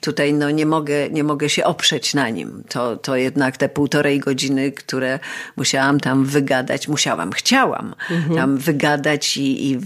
tutaj 0.00 0.34
no, 0.34 0.50
nie, 0.50 0.66
mogę, 0.66 1.10
nie 1.10 1.24
mogę 1.24 1.48
się 1.48 1.64
oprzeć 1.64 2.14
na 2.14 2.28
nim. 2.28 2.64
To, 2.68 2.96
to 2.96 3.16
jednak 3.16 3.56
te 3.56 3.68
półtorej 3.68 4.20
godziny, 4.20 4.72
które 4.72 5.18
musiałam 5.56 6.00
tam 6.00 6.24
wygadać, 6.24 6.88
musiałam, 6.88 7.32
chciałam 7.32 7.94
mhm. 8.10 8.36
tam 8.36 8.58
wygadać 8.58 9.36
i, 9.36 9.70
i 9.70 9.78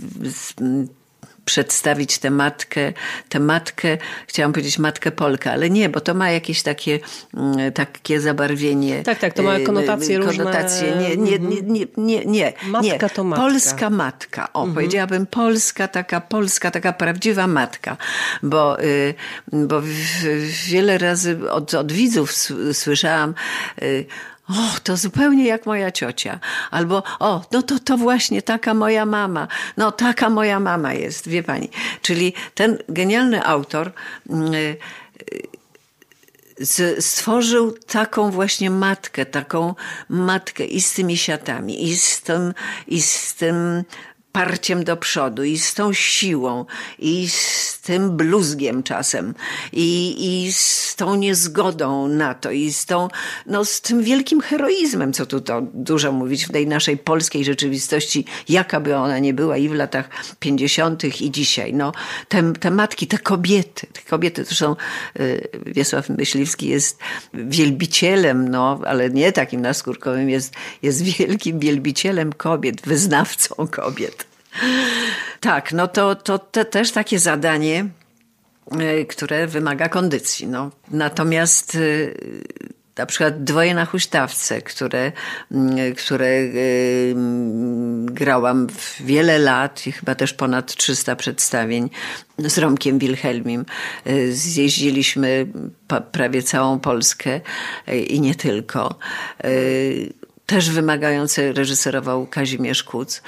przedstawić 1.44 2.18
tę 2.18 2.30
matkę, 2.30 2.92
tę 3.28 3.40
matkę, 3.40 3.98
chciałam 4.26 4.52
powiedzieć 4.52 4.78
matkę 4.78 5.10
Polkę, 5.10 5.52
ale 5.52 5.70
nie, 5.70 5.88
bo 5.88 6.00
to 6.00 6.14
ma 6.14 6.30
jakieś 6.30 6.62
takie, 6.62 6.98
mm, 7.34 7.72
takie 7.72 8.20
zabarwienie. 8.20 9.02
Tak, 9.02 9.18
tak, 9.18 9.34
to 9.34 9.42
ma 9.42 9.60
konotacje, 9.60 10.20
y, 10.20 10.24
konotacje. 10.24 10.88
różne. 10.88 11.16
Nie, 11.16 11.16
nie, 11.16 11.38
nie, 11.38 11.62
nie, 11.62 11.86
nie, 11.96 12.24
nie. 12.24 12.52
Matka 12.66 13.08
to 13.08 13.24
matka. 13.24 13.44
Polska 13.44 13.90
matka. 13.90 14.52
O, 14.52 14.60
mhm. 14.60 14.74
powiedziałabym 14.74 15.26
polska, 15.26 15.88
taka 15.88 16.20
polska, 16.20 16.70
taka 16.70 16.92
prawdziwa 16.92 17.46
matka. 17.46 17.96
Bo, 18.42 18.82
y, 18.82 19.14
bo 19.52 19.82
wiele 20.66 20.98
razy 20.98 21.50
od, 21.50 21.74
od 21.74 21.92
widzów 21.92 22.32
słyszałam 22.72 23.34
y, 23.82 24.06
o, 24.50 24.80
to 24.82 24.96
zupełnie 24.96 25.46
jak 25.46 25.66
moja 25.66 25.92
ciocia. 25.92 26.40
Albo, 26.70 27.02
o, 27.18 27.44
no 27.52 27.62
to, 27.62 27.78
to 27.78 27.96
właśnie 27.96 28.42
taka 28.42 28.74
moja 28.74 29.06
mama. 29.06 29.48
No, 29.76 29.92
taka 29.92 30.30
moja 30.30 30.60
mama 30.60 30.92
jest, 30.92 31.28
wie 31.28 31.42
pani. 31.42 31.68
Czyli 32.02 32.32
ten 32.54 32.78
genialny 32.88 33.46
autor 33.46 33.92
mm, 34.30 34.54
y, 34.54 34.76
stworzył 37.00 37.72
taką 37.72 38.30
właśnie 38.30 38.70
matkę, 38.70 39.26
taką 39.26 39.74
matkę 40.08 40.64
i 40.64 40.80
z 40.80 40.92
tymi 40.92 41.16
siatami, 41.16 41.84
i 41.88 41.96
z 41.96 42.20
tym, 42.20 42.54
i 42.86 43.02
z 43.02 43.34
tym 43.34 43.84
parciem 44.32 44.84
do 44.84 44.96
przodu 44.96 45.44
i 45.44 45.58
z 45.58 45.74
tą 45.74 45.92
siłą 45.92 46.64
i 46.98 47.28
z 47.28 47.79
tym 47.80 48.16
bluzgiem 48.16 48.82
czasem 48.82 49.34
i, 49.72 50.16
i 50.18 50.52
z 50.52 50.96
tą 50.96 51.14
niezgodą 51.14 52.08
na 52.08 52.34
to 52.34 52.50
i 52.50 52.72
z 52.72 52.86
tą, 52.86 53.08
no 53.46 53.64
z 53.64 53.80
tym 53.80 54.02
wielkim 54.02 54.40
heroizmem, 54.40 55.12
co 55.12 55.26
tu 55.26 55.40
to 55.40 55.62
dużo 55.74 56.12
mówić 56.12 56.44
w 56.44 56.52
tej 56.52 56.66
naszej 56.66 56.98
polskiej 56.98 57.44
rzeczywistości, 57.44 58.24
jaka 58.48 58.80
by 58.80 58.96
ona 58.96 59.18
nie 59.18 59.34
była 59.34 59.56
i 59.56 59.68
w 59.68 59.74
latach 59.74 60.08
pięćdziesiątych 60.40 61.22
i 61.22 61.30
dzisiaj. 61.30 61.74
No, 61.74 61.92
te, 62.28 62.52
te 62.52 62.70
matki, 62.70 63.06
te 63.06 63.18
kobiety, 63.18 63.86
te 63.92 64.00
kobiety, 64.00 64.44
zresztą 64.44 64.76
y, 65.20 65.48
Wiesław 65.66 66.08
Myśliwski 66.08 66.68
jest 66.68 66.98
wielbicielem, 67.34 68.48
no, 68.48 68.80
ale 68.86 69.10
nie 69.10 69.32
takim 69.32 69.60
naskórkowym, 69.60 70.30
jest, 70.30 70.54
jest 70.82 71.02
wielkim 71.02 71.58
wielbicielem 71.58 72.32
kobiet, 72.32 72.80
wyznawcą 72.82 73.54
kobiet. 73.70 74.29
Tak, 75.40 75.72
no 75.72 75.88
to, 75.88 76.14
to 76.14 76.38
te, 76.38 76.64
też 76.64 76.92
takie 76.92 77.18
zadanie, 77.18 77.86
e, 78.70 79.04
które 79.04 79.46
wymaga 79.46 79.88
kondycji. 79.88 80.46
No. 80.46 80.70
Natomiast 80.90 81.74
e, 81.74 81.78
na 82.96 83.06
przykład 83.06 83.44
dwoje 83.44 83.74
na 83.74 83.84
huśtawce, 83.84 84.62
które, 84.62 85.12
które 85.96 86.26
e, 86.26 86.50
grałam 88.04 88.66
wiele 89.00 89.38
lat 89.38 89.86
i 89.86 89.92
chyba 89.92 90.14
też 90.14 90.32
ponad 90.32 90.74
300 90.74 91.16
przedstawień 91.16 91.90
z 92.38 92.58
Romkiem 92.58 92.98
Wilhelmim. 92.98 93.64
Zjeździliśmy 94.30 95.46
prawie 96.12 96.42
całą 96.42 96.80
Polskę 96.80 97.40
i 98.08 98.20
nie 98.20 98.34
tylko 98.34 98.98
też 100.50 100.70
wymagające 100.70 101.52
reżyserował 101.52 102.26
Kazimierz 102.26 102.84
Kuc. 102.84 103.22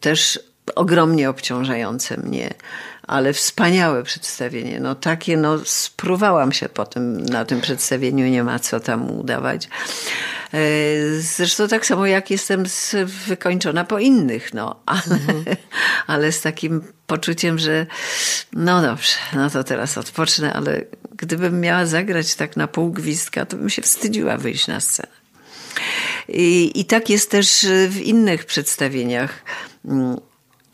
Też 0.00 0.40
ogromnie 0.74 1.30
obciążające 1.30 2.16
mnie, 2.16 2.54
ale 3.02 3.32
wspaniałe 3.32 4.02
przedstawienie. 4.02 4.80
No 4.80 4.94
takie, 4.94 5.36
no 5.36 5.58
spruwałam 5.64 6.52
się 6.52 6.68
po 6.68 6.86
tym, 6.86 7.24
na 7.24 7.44
tym 7.44 7.60
przedstawieniu, 7.60 8.26
nie 8.26 8.44
ma 8.44 8.58
co 8.58 8.80
tam 8.80 9.10
udawać. 9.10 9.68
E, 10.54 10.60
zresztą 11.20 11.68
tak 11.68 11.86
samo 11.86 12.06
jak 12.06 12.30
jestem 12.30 12.64
wykończona 13.26 13.84
po 13.84 13.98
innych, 13.98 14.54
no, 14.54 14.80
ale, 14.86 15.02
mhm. 15.02 15.44
ale 16.06 16.32
z 16.32 16.40
takim 16.40 16.82
poczuciem, 17.06 17.58
że 17.58 17.86
no 18.52 18.82
dobrze, 18.82 19.16
no 19.32 19.50
to 19.50 19.64
teraz 19.64 19.98
odpocznę, 19.98 20.52
ale 20.52 20.84
gdybym 21.16 21.60
miała 21.60 21.86
zagrać 21.86 22.34
tak 22.34 22.56
na 22.56 22.68
pół 22.68 22.92
gwizdka, 22.92 23.46
to 23.46 23.56
bym 23.56 23.70
się 23.70 23.82
wstydziła 23.82 24.36
wyjść 24.36 24.66
na 24.66 24.80
scenę. 24.80 25.24
I, 26.28 26.72
I 26.74 26.84
tak 26.84 27.10
jest 27.10 27.30
też 27.30 27.66
w 27.88 28.00
innych 28.00 28.44
przedstawieniach. 28.44 29.44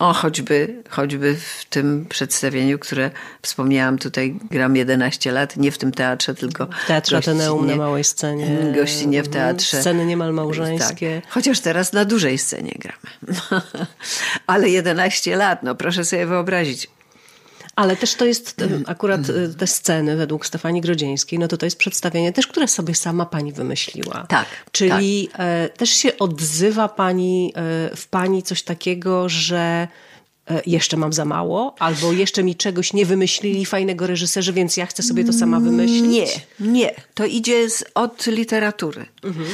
O, 0.01 0.13
choćby, 0.13 0.83
choćby 0.91 1.37
w 1.37 1.65
tym 1.65 2.07
przedstawieniu, 2.09 2.79
które 2.79 3.11
wspomniałam 3.43 3.99
tutaj, 3.99 4.37
gram 4.51 4.77
11 4.77 5.33
lat, 5.33 5.57
nie 5.57 5.73
w 5.73 5.79
tym 5.79 5.93
teatrze, 5.93 6.35
tylko 6.35 6.67
w 6.67 6.87
Teatrze 6.87 7.17
Ateneum 7.17 7.67
na 7.67 7.77
małej 7.77 8.05
scenie. 8.05 8.73
Gościnie 8.75 9.23
w 9.23 9.29
teatrze. 9.29 9.81
Sceny 9.81 10.07
niemal 10.07 10.33
małżeńskie. 10.33 11.21
Tak. 11.25 11.33
Chociaż 11.33 11.61
teraz 11.61 11.93
na 11.93 12.05
dużej 12.05 12.39
scenie 12.39 12.73
gramy. 12.79 13.41
Ale 14.47 14.69
11 14.69 15.37
lat, 15.37 15.63
no 15.63 15.75
proszę 15.75 16.05
sobie 16.05 16.27
wyobrazić. 16.27 16.89
Ale 17.77 17.97
też 17.97 18.15
to 18.15 18.25
jest 18.25 18.57
akurat 18.87 19.29
y, 19.29 19.55
te 19.59 19.67
sceny 19.67 20.17
według 20.17 20.47
Stefanii 20.47 20.81
Grodzieńskiej, 20.81 21.39
no 21.39 21.49
to 21.49 21.57
to 21.57 21.67
jest 21.67 21.79
przedstawienie 21.79 22.33
też, 22.33 22.47
które 22.47 22.69
sobie 22.69 22.95
sama 22.95 23.27
pani 23.27 23.53
wymyśliła. 23.53 24.27
Tak. 24.29 24.47
Czyli 24.73 25.29
tak. 25.33 25.77
też 25.77 25.91
się 25.91 26.19
odzywa 26.19 26.89
pani 26.89 27.53
e, 27.57 27.97
w 27.97 28.07
pani 28.11 28.43
coś 28.43 28.63
takiego, 28.63 29.29
że 29.29 29.89
E, 29.91 30.10
jeszcze 30.67 30.97
mam 30.97 31.13
za 31.13 31.25
mało, 31.25 31.75
albo 31.79 32.13
jeszcze 32.13 32.43
mi 32.43 32.57
czegoś 32.57 32.93
nie 32.93 33.07
wymyślili 33.07 33.67
fajnego 33.67 34.07
reżyserzy, 34.07 34.53
więc 34.53 34.77
ja 34.77 34.87
chcę 34.87 35.03
sobie 35.03 35.25
to 35.25 35.33
sama 35.33 35.61
wymyślić? 35.61 36.03
Nie, 36.03 36.27
nie. 36.61 36.95
To 37.15 37.27
idzie 37.27 37.71
z, 37.71 37.85
od 37.95 38.27
literatury. 38.27 39.07
Mhm. 39.25 39.47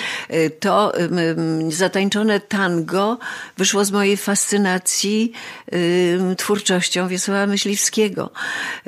To 0.61 0.93
um, 0.99 1.73
zatańczone 1.73 2.41
tango 2.41 3.19
wyszło 3.57 3.85
z 3.85 3.91
mojej 3.91 4.17
fascynacji 4.17 5.33
um, 5.73 6.37
twórczością 6.37 7.09
Wiesława 7.09 7.47
Myśliwskiego. 7.47 8.31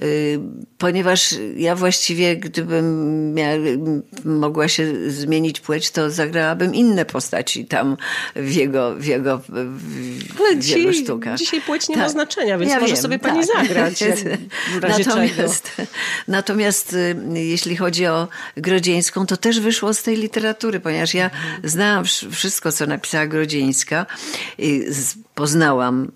Um, 0.03 0.67
ponieważ 0.79 1.35
ja 1.57 1.77
właściwie, 1.77 2.37
gdybym 2.37 3.35
miała, 3.35 3.57
mogła 4.25 4.69
się 4.69 5.11
zmienić 5.11 5.61
płeć, 5.61 5.91
to 5.91 6.11
zagrałabym 6.11 6.75
inne 6.75 7.05
postaci 7.05 7.65
tam 7.65 7.97
w 8.37 8.53
jego, 8.53 8.95
w 8.95 9.05
jego, 9.07 9.39
w, 9.39 9.45
w 10.61 10.67
jego 10.69 10.93
sztukach. 10.93 11.39
Dzisiaj 11.39 11.61
płeć 11.61 11.89
nie 11.89 11.98
tak. 11.99 12.07
ma 12.07 12.13
znaczenia, 12.13 12.59
więc 12.59 12.73
ja 12.73 12.81
może 12.81 12.93
wiem, 12.93 13.03
sobie 13.03 13.19
pani 13.19 13.47
tak. 13.47 13.67
zagrać. 13.67 14.05
natomiast, 14.99 15.73
natomiast 16.29 16.93
y, 16.93 17.17
jeśli 17.35 17.77
chodzi 17.77 18.07
o 18.07 18.29
Grodzieńską, 18.57 19.27
to 19.27 19.37
też 19.37 19.61
wyszło 19.61 19.95
z 19.95 20.03
tej 20.03 20.17
literatury, 20.17 20.81
ponieważ 20.81 21.15
ja 21.15 21.31
znałam 21.65 22.05
wszystko, 22.31 22.73
co 22.73 22.87
napisała 22.87 23.27
Grodzieńska. 23.27 24.07
Poznałam 25.35 26.13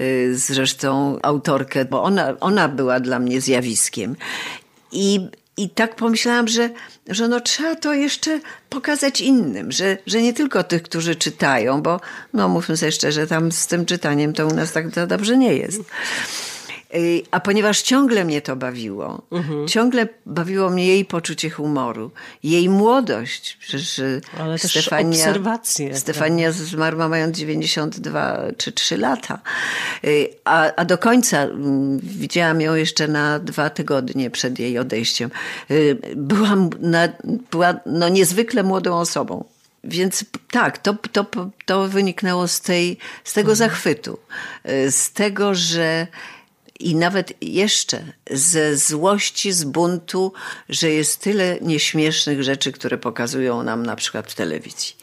y, 0.00 0.38
zresztą 0.38 1.18
autorkę, 1.22 1.84
bo 1.84 2.02
ona, 2.02 2.34
ona 2.40 2.68
była 2.68 3.00
dla 3.00 3.18
mnie 3.18 3.40
zjawiskiem. 3.40 4.16
I 4.92 5.28
i 5.60 5.70
tak 5.70 5.96
pomyślałam, 5.96 6.48
że, 6.48 6.70
że 7.08 7.28
no 7.28 7.40
trzeba 7.40 7.76
to 7.76 7.94
jeszcze 7.94 8.40
pokazać 8.68 9.20
innym, 9.20 9.72
że, 9.72 9.98
że 10.06 10.22
nie 10.22 10.32
tylko 10.32 10.64
tych, 10.64 10.82
którzy 10.82 11.16
czytają, 11.16 11.82
bo 11.82 12.00
no 12.32 12.48
mówmy 12.48 12.76
sobie 12.76 12.92
szczerze, 12.92 13.26
tam 13.26 13.52
z 13.52 13.66
tym 13.66 13.86
czytaniem 13.86 14.32
to 14.32 14.46
u 14.46 14.54
nas 14.54 14.72
tak 14.72 15.06
dobrze 15.06 15.38
nie 15.38 15.54
jest. 15.54 15.80
Y, 16.94 17.22
a 17.30 17.40
ponieważ 17.40 17.82
ciągle 17.82 18.24
mnie 18.24 18.42
to 18.42 18.56
bawiło, 18.56 19.22
mhm. 19.32 19.68
ciągle 19.68 20.08
bawiło 20.26 20.70
mnie 20.70 20.86
jej 20.86 21.04
poczucie 21.04 21.50
humoru, 21.50 22.10
jej 22.42 22.68
młodość. 22.68 23.56
Przecież 23.60 23.98
y, 23.98 24.20
Ale 24.38 24.58
Stefania, 24.58 25.10
też 25.10 25.20
obserwacje. 25.20 25.96
Stefania 25.96 26.52
zmarła 26.52 27.08
mając 27.08 27.38
92 27.38 28.38
czy 28.56 28.72
3 28.72 28.96
lata. 28.96 29.38
Y, 30.04 30.28
a, 30.44 30.74
a 30.74 30.84
do 30.84 30.98
końca 30.98 31.42
mm, 31.42 31.98
widziałam 32.02 32.60
ją 32.60 32.74
jeszcze 32.74 33.08
na 33.08 33.38
dwa 33.38 33.70
tygodnie 33.70 34.30
przed 34.30 34.58
jej 34.58 34.78
odejściem. 34.78 35.30
Byłam 36.16 36.70
na, 36.80 37.08
była 37.50 37.74
no, 37.86 38.08
niezwykle 38.08 38.62
młodą 38.62 38.96
osobą. 38.96 39.44
Więc 39.84 40.24
tak, 40.50 40.78
to, 40.78 40.94
to, 41.12 41.26
to 41.64 41.88
wyniknęło 41.88 42.48
z, 42.48 42.60
tej, 42.60 42.98
z 43.24 43.32
tego 43.32 43.52
mhm. 43.52 43.56
zachwytu, 43.70 44.18
z 44.90 45.12
tego, 45.12 45.54
że 45.54 46.06
i 46.80 46.94
nawet 46.94 47.32
jeszcze 47.40 48.04
ze 48.30 48.76
złości, 48.76 49.52
z 49.52 49.64
buntu, 49.64 50.32
że 50.68 50.90
jest 50.90 51.20
tyle 51.20 51.58
nieśmiesznych 51.62 52.42
rzeczy, 52.42 52.72
które 52.72 52.98
pokazują 52.98 53.62
nam 53.62 53.86
na 53.86 53.96
przykład 53.96 54.30
w 54.30 54.34
telewizji. 54.34 54.96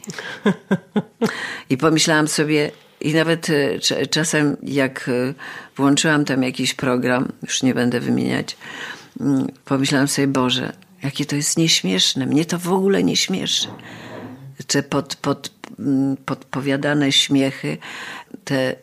I 1.70 1.76
pomyślałam 1.76 2.28
sobie, 2.28 2.70
i 3.00 3.14
nawet 3.14 3.50
e, 3.50 4.06
czasem 4.10 4.56
jak 4.62 5.08
e, 5.08 5.34
włączyłam 5.76 6.24
tam 6.24 6.42
jakiś 6.42 6.74
program, 6.74 7.32
już 7.42 7.62
nie 7.62 7.74
będę 7.74 8.00
wymieniać, 8.00 8.56
mm, 9.20 9.46
pomyślałam 9.64 10.08
sobie, 10.08 10.28
Boże, 10.28 10.72
jakie 11.02 11.26
to 11.26 11.36
jest 11.36 11.58
nieśmieszne. 11.58 12.26
Mnie 12.26 12.44
to 12.44 12.58
w 12.58 12.72
ogóle 12.72 13.02
nie 13.02 13.16
śmieszy. 13.16 13.68
Czy 14.66 14.82
pod, 14.82 15.16
pod, 15.16 15.50
mm, 15.78 16.16
podpowiadane 16.16 17.12
śmiechy, 17.12 17.78
te 18.44 18.76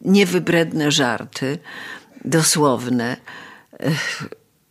niewybredne 0.00 0.92
żarty, 0.92 1.58
dosłowne. 2.24 3.16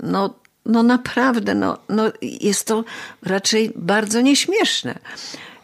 No, 0.03 0.39
no 0.65 0.83
naprawdę, 0.83 1.55
no, 1.55 1.77
no 1.89 2.11
jest 2.21 2.67
to 2.67 2.83
raczej 3.23 3.71
bardzo 3.75 4.21
nieśmieszne. 4.21 4.99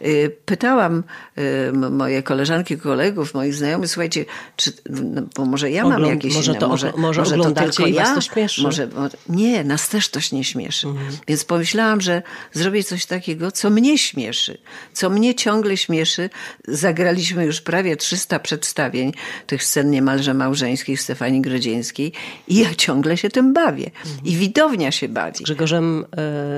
Y, 0.06 0.38
pytałam 0.46 1.04
y, 1.38 1.74
moje 1.74 2.24
koleżanki, 2.24 2.78
kolegów, 2.78 3.34
moich 3.34 3.56
znajomych, 3.56 3.90
słuchajcie, 3.90 4.26
czy, 4.56 4.72
no, 4.90 5.22
bo 5.36 5.46
może 5.46 5.72
ja 5.72 5.84
mam 5.84 6.06
jakieś 6.06 6.36
może 6.36 6.52
inne, 6.52 6.60
to, 6.60 6.68
może, 6.68 6.94
może, 6.98 7.22
może 7.22 7.38
to 7.38 7.52
tylko 7.52 7.86
i 7.86 7.94
ja, 7.94 8.16
to 8.16 8.22
śmieszy. 8.22 8.62
Może, 8.62 8.88
nie, 9.30 9.64
nas 9.64 9.90
też 9.90 10.10
to 10.10 10.20
nie 10.32 10.44
śmieszy. 10.44 10.88
Mhm. 10.88 11.18
Więc 11.28 11.46
pomyślałam, 11.46 12.02
że 12.02 12.22
zrobię 12.54 12.84
coś 12.84 13.06
takiego, 13.06 13.52
co 13.52 13.70
mnie 13.70 13.98
śmieszy, 13.98 14.58
co 14.94 15.10
mnie 15.10 15.36
ciągle 15.36 15.78
śmieszy. 15.78 16.30
Zagraliśmy 16.68 17.46
już 17.46 17.62
prawie 17.62 17.98
300 17.98 18.40
przedstawień 18.40 19.12
tych 19.48 19.64
scen 19.64 19.92
niemalże 19.92 20.34
małżeńskich 20.34 21.02
Stefanii 21.02 21.42
Grodzieńskiej 21.42 22.12
i 22.48 22.56
ja 22.56 22.76
ciągle 22.76 23.18
się 23.18 23.30
tym 23.30 23.54
bawię. 23.54 23.86
Mhm. 23.86 24.26
I 24.26 24.36
widownia 24.36 24.92
się 24.92 25.10
bawi. 25.10 25.44
Grzegorzem 25.44 26.06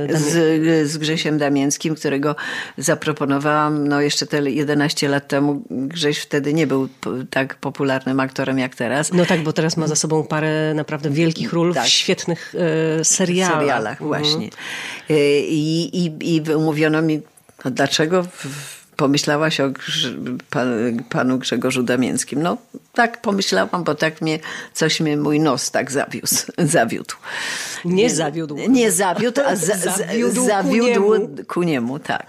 e, 0.10 0.18
z, 0.18 0.92
z 0.92 0.98
Grzesiem 0.98 1.38
Damięckim, 1.38 1.96
którego 1.96 2.36
zaproponowałam 2.78 3.35
zaproponowałam, 3.36 3.88
no 3.88 4.02
jeszcze 4.02 4.26
te 4.26 4.52
11 4.52 5.10
lat 5.10 5.28
temu, 5.28 5.64
Grześ 5.70 6.18
wtedy 6.20 6.54
nie 6.54 6.68
był 6.68 6.90
tak 7.30 7.56
popularnym 7.56 8.20
aktorem 8.20 8.60
jak 8.60 8.76
teraz. 8.76 9.14
No 9.14 9.26
tak, 9.26 9.44
bo 9.44 9.54
teraz 9.54 9.78
ma 9.78 9.88
za 9.88 9.96
sobą 9.96 10.24
parę 10.24 10.74
naprawdę 10.74 11.10
wielkich 11.10 11.54
ról 11.54 11.74
tak. 11.74 11.86
w 11.86 11.88
świetnych 11.88 12.56
e, 13.00 13.06
serialach. 13.06 13.60
serialach 13.60 14.02
mhm. 14.02 14.08
właśnie. 14.08 14.50
E, 15.10 15.40
I, 15.40 16.06
i, 16.06 16.36
I 16.36 16.54
umówiono 16.54 17.02
mi, 17.02 17.22
no 17.66 17.72
dlaczego 17.72 18.24
w, 18.24 18.75
pomyślałaś 18.96 19.60
o 19.60 19.72
panu 21.10 21.38
Grzegorzu 21.38 21.84
Damięckim. 21.84 22.44
No 22.44 22.58
tak 22.94 23.22
pomyślałam, 23.22 23.84
bo 23.84 23.96
tak 23.96 24.22
mnie, 24.22 24.40
coś 24.74 25.00
mnie 25.00 25.18
mój 25.18 25.40
nos 25.40 25.72
tak 25.72 25.92
zawiózł, 25.92 26.52
zawiódł. 26.78 27.16
Nie 27.86 28.10
zawiódł. 28.10 28.58
Nie 28.70 28.92
zawiódł, 28.92 29.42
a 29.46 29.56
za, 29.56 29.78
zawiódł, 29.78 30.46
zawiódł 30.46 31.02
ku, 31.02 31.16
niemu. 31.16 31.30
ku 31.48 31.64
niemu. 31.64 32.00
tak. 32.00 32.28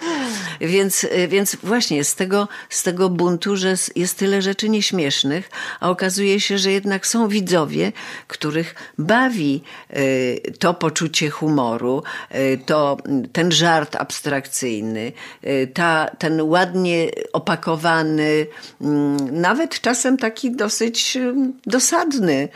Więc, 0.61 1.07
więc 1.29 1.57
właśnie 1.62 2.05
z 2.05 2.14
tego, 2.14 2.49
z 2.71 2.83
tego 2.83 3.09
buntu, 3.09 3.57
że 3.57 3.75
jest 3.97 4.19
tyle 4.19 4.43
rzeczy 4.43 4.69
nieśmiesznych, 4.69 5.51
a 5.81 5.91
okazuje 5.91 6.41
się, 6.41 6.59
że 6.59 6.73
jednak 6.73 7.07
są 7.07 7.29
widzowie, 7.29 7.93
których 8.27 8.75
bawi 8.99 9.62
y, 9.97 10.53
to 10.59 10.75
poczucie 10.75 11.31
humoru, 11.31 12.03
y, 12.35 12.59
to, 12.67 12.97
ten 13.33 13.53
żart 13.53 13.97
abstrakcyjny, 13.97 15.12
y, 15.45 15.71
ta, 15.75 16.11
ten 16.19 16.41
ładnie 16.57 17.11
opakowany, 17.33 18.47
mm, 18.81 19.41
nawet 19.41 19.81
czasem 19.81 20.17
taki 20.17 20.57
dosyć 20.57 21.19
dosadny 21.67 22.49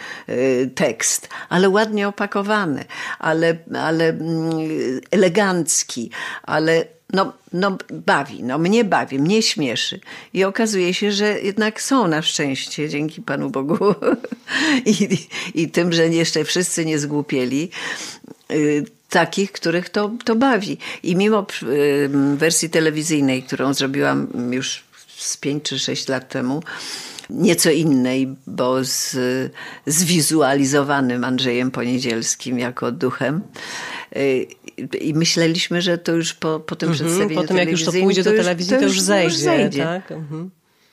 tekst, 0.74 1.28
ale 1.48 1.68
ładnie 1.68 2.08
opakowany 2.08 2.84
ale, 3.20 3.56
ale 3.74 4.08
mm, 4.08 4.50
elegancki, 5.10 6.10
ale 6.42 6.84
no, 7.12 7.32
no 7.52 7.78
bawi, 7.92 8.42
no 8.42 8.58
mnie 8.58 8.84
bawi, 8.84 9.18
mnie 9.18 9.42
śmieszy. 9.42 10.00
I 10.34 10.44
okazuje 10.44 10.94
się, 10.94 11.12
że 11.12 11.40
jednak 11.40 11.82
są 11.82 12.08
na 12.08 12.22
szczęście, 12.22 12.88
dzięki 12.88 13.22
Panu 13.22 13.50
Bogu 13.50 13.78
i, 14.86 15.08
i 15.54 15.68
tym, 15.68 15.92
że 15.92 16.08
jeszcze 16.08 16.44
wszyscy 16.44 16.84
nie 16.84 16.98
zgłupieli, 16.98 17.70
y, 18.52 18.84
takich, 19.08 19.52
których 19.52 19.88
to, 19.88 20.10
to 20.24 20.36
bawi. 20.36 20.78
I 21.02 21.16
mimo 21.16 21.46
y, 21.62 22.10
wersji 22.36 22.70
telewizyjnej, 22.70 23.42
którą 23.42 23.74
zrobiłam 23.74 24.28
już 24.50 24.84
z 25.16 25.36
5 25.36 25.64
czy 25.64 25.78
6 25.78 26.08
lat 26.08 26.28
temu, 26.28 26.62
nieco 27.30 27.70
innej, 27.70 28.28
bo 28.46 28.84
z 28.84 29.16
zwizualizowanym 29.86 31.24
Andrzejem 31.24 31.70
Poniedzielskim 31.70 32.58
jako 32.58 32.92
duchem. 32.92 33.40
Y, 34.16 34.46
I 35.00 35.14
myśleliśmy, 35.14 35.82
że 35.82 35.98
to 35.98 36.12
już 36.12 36.34
po, 36.34 36.60
po 36.60 36.76
tym 36.76 36.88
mhm, 36.88 37.06
przedstawieniu 37.06 37.40
Po 37.40 37.48
tym, 37.48 37.56
jak 37.56 37.70
już 37.70 37.84
to 37.84 37.92
pójdzie 37.92 38.22
do 38.22 38.30
telewizji, 38.30 38.76
to 38.76 38.82
już, 38.82 38.82
to 38.82 38.94
już 38.94 39.00
zejdzie. 39.00 39.26
Już 39.26 39.36
zejdzie. 39.36 39.84
Tak? 39.84 40.12
Mhm. 40.12 40.50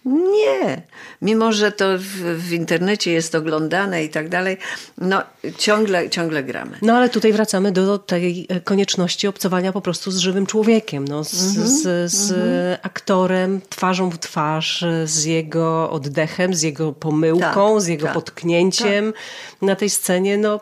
Nie. 0.07 0.81
Mimo, 1.21 1.51
że 1.51 1.71
to 1.71 1.85
w, 1.97 2.03
w, 2.47 2.53
internecie 2.53 3.11
jest 3.11 3.35
oglądane 3.35 4.03
i 4.03 4.09
tak 4.09 4.29
dalej, 4.29 4.57
no 4.97 5.23
ciągle, 5.57 6.09
ciągle 6.09 6.43
gramy. 6.43 6.77
No 6.81 6.93
ale 6.93 7.09
tutaj 7.09 7.33
wracamy 7.33 7.71
do 7.71 7.99
tej 7.99 8.45
e, 8.49 8.61
konieczności 8.61 9.27
obcowania 9.27 9.71
po 9.71 9.81
prostu 9.81 10.11
z 10.11 10.17
żywym 10.17 10.45
człowiekiem, 10.45 11.07
no, 11.07 11.23
z, 11.23 11.57
mm 11.57 11.67
-hmm. 11.67 11.69
z, 11.69 12.11
z 12.11 12.31
mm 12.31 12.43
-hmm. 12.43 12.77
aktorem 12.81 13.61
twarzą 13.69 14.09
w 14.09 14.19
twarz, 14.19 14.85
z 15.05 15.23
jego 15.23 15.89
oddechem, 15.89 16.55
z 16.55 16.61
jego 16.61 16.93
pomyłką, 16.93 17.73
tak, 17.73 17.81
z 17.81 17.87
jego 17.87 18.05
tak, 18.05 18.13
potknięciem 18.13 19.13
tak. 19.13 19.61
na 19.61 19.75
tej 19.75 19.89
scenie. 19.89 20.37
No, 20.37 20.59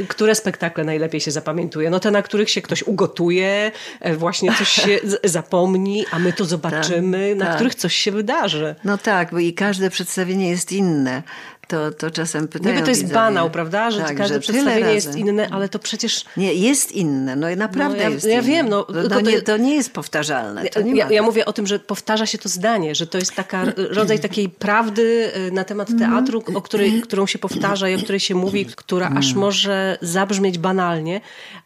y, 0.00 0.06
które 0.06 0.34
spektakle 0.34 0.84
najlepiej 0.84 1.20
się 1.20 1.30
zapamiętuje? 1.30 1.90
No 1.90 2.00
te, 2.00 2.10
na 2.10 2.22
których 2.22 2.50
się 2.50 2.62
ktoś 2.62 2.82
ugotuje, 2.82 3.72
e, 4.00 4.16
właśnie 4.16 4.54
coś 4.58 4.68
się 4.68 5.00
zapomni, 5.24 6.04
a 6.10 6.18
my 6.18 6.32
to 6.32 6.44
zobaczymy, 6.44 7.28
tak, 7.28 7.38
na 7.38 7.46
tak. 7.46 7.54
których 7.54 7.74
coś 7.74 7.94
się 7.94 8.12
wydarzy. 8.12 8.51
No 8.84 8.98
tak, 8.98 9.30
bo 9.30 9.38
i 9.38 9.54
każde 9.54 9.90
przedstawienie 9.90 10.50
jest 10.50 10.72
inne. 10.72 11.22
To, 11.68 11.90
to 11.92 12.10
czasem 12.10 12.48
pytają 12.48 12.74
Niby 12.74 12.84
to 12.84 12.90
jest 12.90 13.02
widzowie. 13.02 13.20
banał, 13.20 13.50
prawda? 13.50 13.90
Że 13.90 13.98
tak, 14.00 14.16
każde 14.16 14.34
że 14.34 14.40
przedstawienie 14.40 14.94
jest 14.94 15.16
inne, 15.16 15.48
ale 15.50 15.68
to 15.68 15.78
przecież... 15.78 16.24
Nie, 16.36 16.54
jest 16.54 16.92
inne, 16.92 17.36
no 17.36 17.50
i 17.50 17.56
naprawdę 17.56 17.96
no, 17.96 18.02
ja, 18.02 18.08
jest 18.08 18.26
Ja 18.26 18.32
inne. 18.32 18.42
wiem, 18.42 18.68
no... 18.68 18.86
no 18.94 19.08
to, 19.08 19.20
nie, 19.20 19.42
to 19.42 19.56
nie 19.56 19.74
jest 19.74 19.92
powtarzalne. 19.92 20.64
Ja, 20.94 21.10
ja, 21.10 21.22
mówię 21.22 21.46
o 21.46 21.52
tym, 21.52 21.66
że 21.66 21.78
powtarza 21.78 22.26
się 22.26 22.38
to 22.38 22.48
zdanie, 22.48 22.94
że 22.94 23.06
to 23.06 23.18
jest 23.18 23.34
taka 23.34 23.64
rodzaj 23.76 24.20
takiej 24.20 24.48
prawdy 24.48 25.30
y, 25.36 25.52
na 25.52 25.64
temat 25.64 25.88
teatru, 25.98 26.42
o 26.54 26.62
której, 26.62 27.02
którą 27.02 27.26
się 27.26 27.38
powtarza 27.38 27.88
i 27.88 27.94
o 27.94 27.98
której 27.98 28.20
się 28.20 28.34
mówi, 28.34 28.66
która 28.66 29.10
aż 29.16 29.26
mm. 29.26 29.38
może 29.38 29.98
zabrzmieć 30.00 30.58
banalnie, 30.58 31.20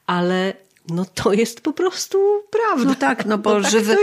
ale 0.07 0.53
no 0.89 1.05
to 1.15 1.33
jest 1.33 1.61
po 1.61 1.73
prostu 1.73 2.43
prawda. 2.51 2.85
No 2.85 2.95
tak, 2.95 3.27
no 3.27 3.39
bo 3.45 3.55
no 3.55 3.63
tak 3.63 3.71
żywy, 3.71 3.97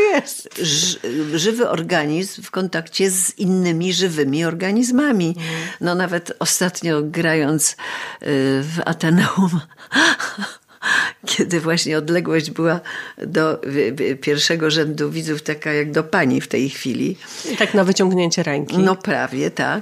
żywy 1.33 1.69
organizm 1.69 2.43
w 2.43 2.51
kontakcie 2.51 3.09
z 3.09 3.39
innymi 3.39 3.93
żywymi 3.93 4.45
organizmami. 4.45 5.35
No 5.81 5.95
nawet 5.95 6.33
ostatnio 6.39 7.01
grając 7.01 7.71
y, 7.71 7.75
w 8.61 8.79
Ateneum 8.85 9.59
kiedy 11.25 11.59
właśnie 11.59 11.97
odległość 11.97 12.51
była 12.51 12.79
do 13.17 13.61
pierwszego 14.21 14.71
rzędu 14.71 15.09
widzów 15.09 15.41
taka 15.41 15.73
jak 15.73 15.91
do 15.91 16.03
pani 16.03 16.41
w 16.41 16.47
tej 16.47 16.69
chwili. 16.69 17.17
Tak 17.57 17.73
na 17.73 17.83
wyciągnięcie 17.83 18.43
ręki. 18.43 18.77
No 18.77 18.95
prawie, 18.95 19.51
tak 19.51 19.81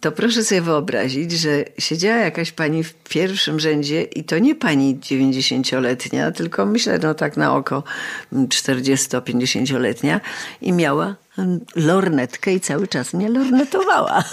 to 0.00 0.12
proszę 0.12 0.44
sobie 0.44 0.60
wyobrazić, 0.60 1.32
że 1.32 1.64
siedziała 1.78 2.16
jakaś 2.16 2.52
pani 2.52 2.84
w 2.84 2.94
pierwszym 2.94 3.60
rzędzie 3.60 4.02
i 4.02 4.24
to 4.24 4.38
nie 4.38 4.54
pani 4.54 4.96
90-letnia, 4.96 6.32
tylko 6.32 6.66
myślę, 6.66 6.98
no 7.02 7.14
tak 7.14 7.36
na 7.36 7.54
oko 7.54 7.82
40-50-letnia 8.32 10.20
i 10.60 10.72
miała 10.72 11.16
lornetkę 11.76 12.52
i 12.52 12.60
cały 12.60 12.88
czas 12.88 13.14
mnie 13.14 13.28
lornetowała. 13.28 14.24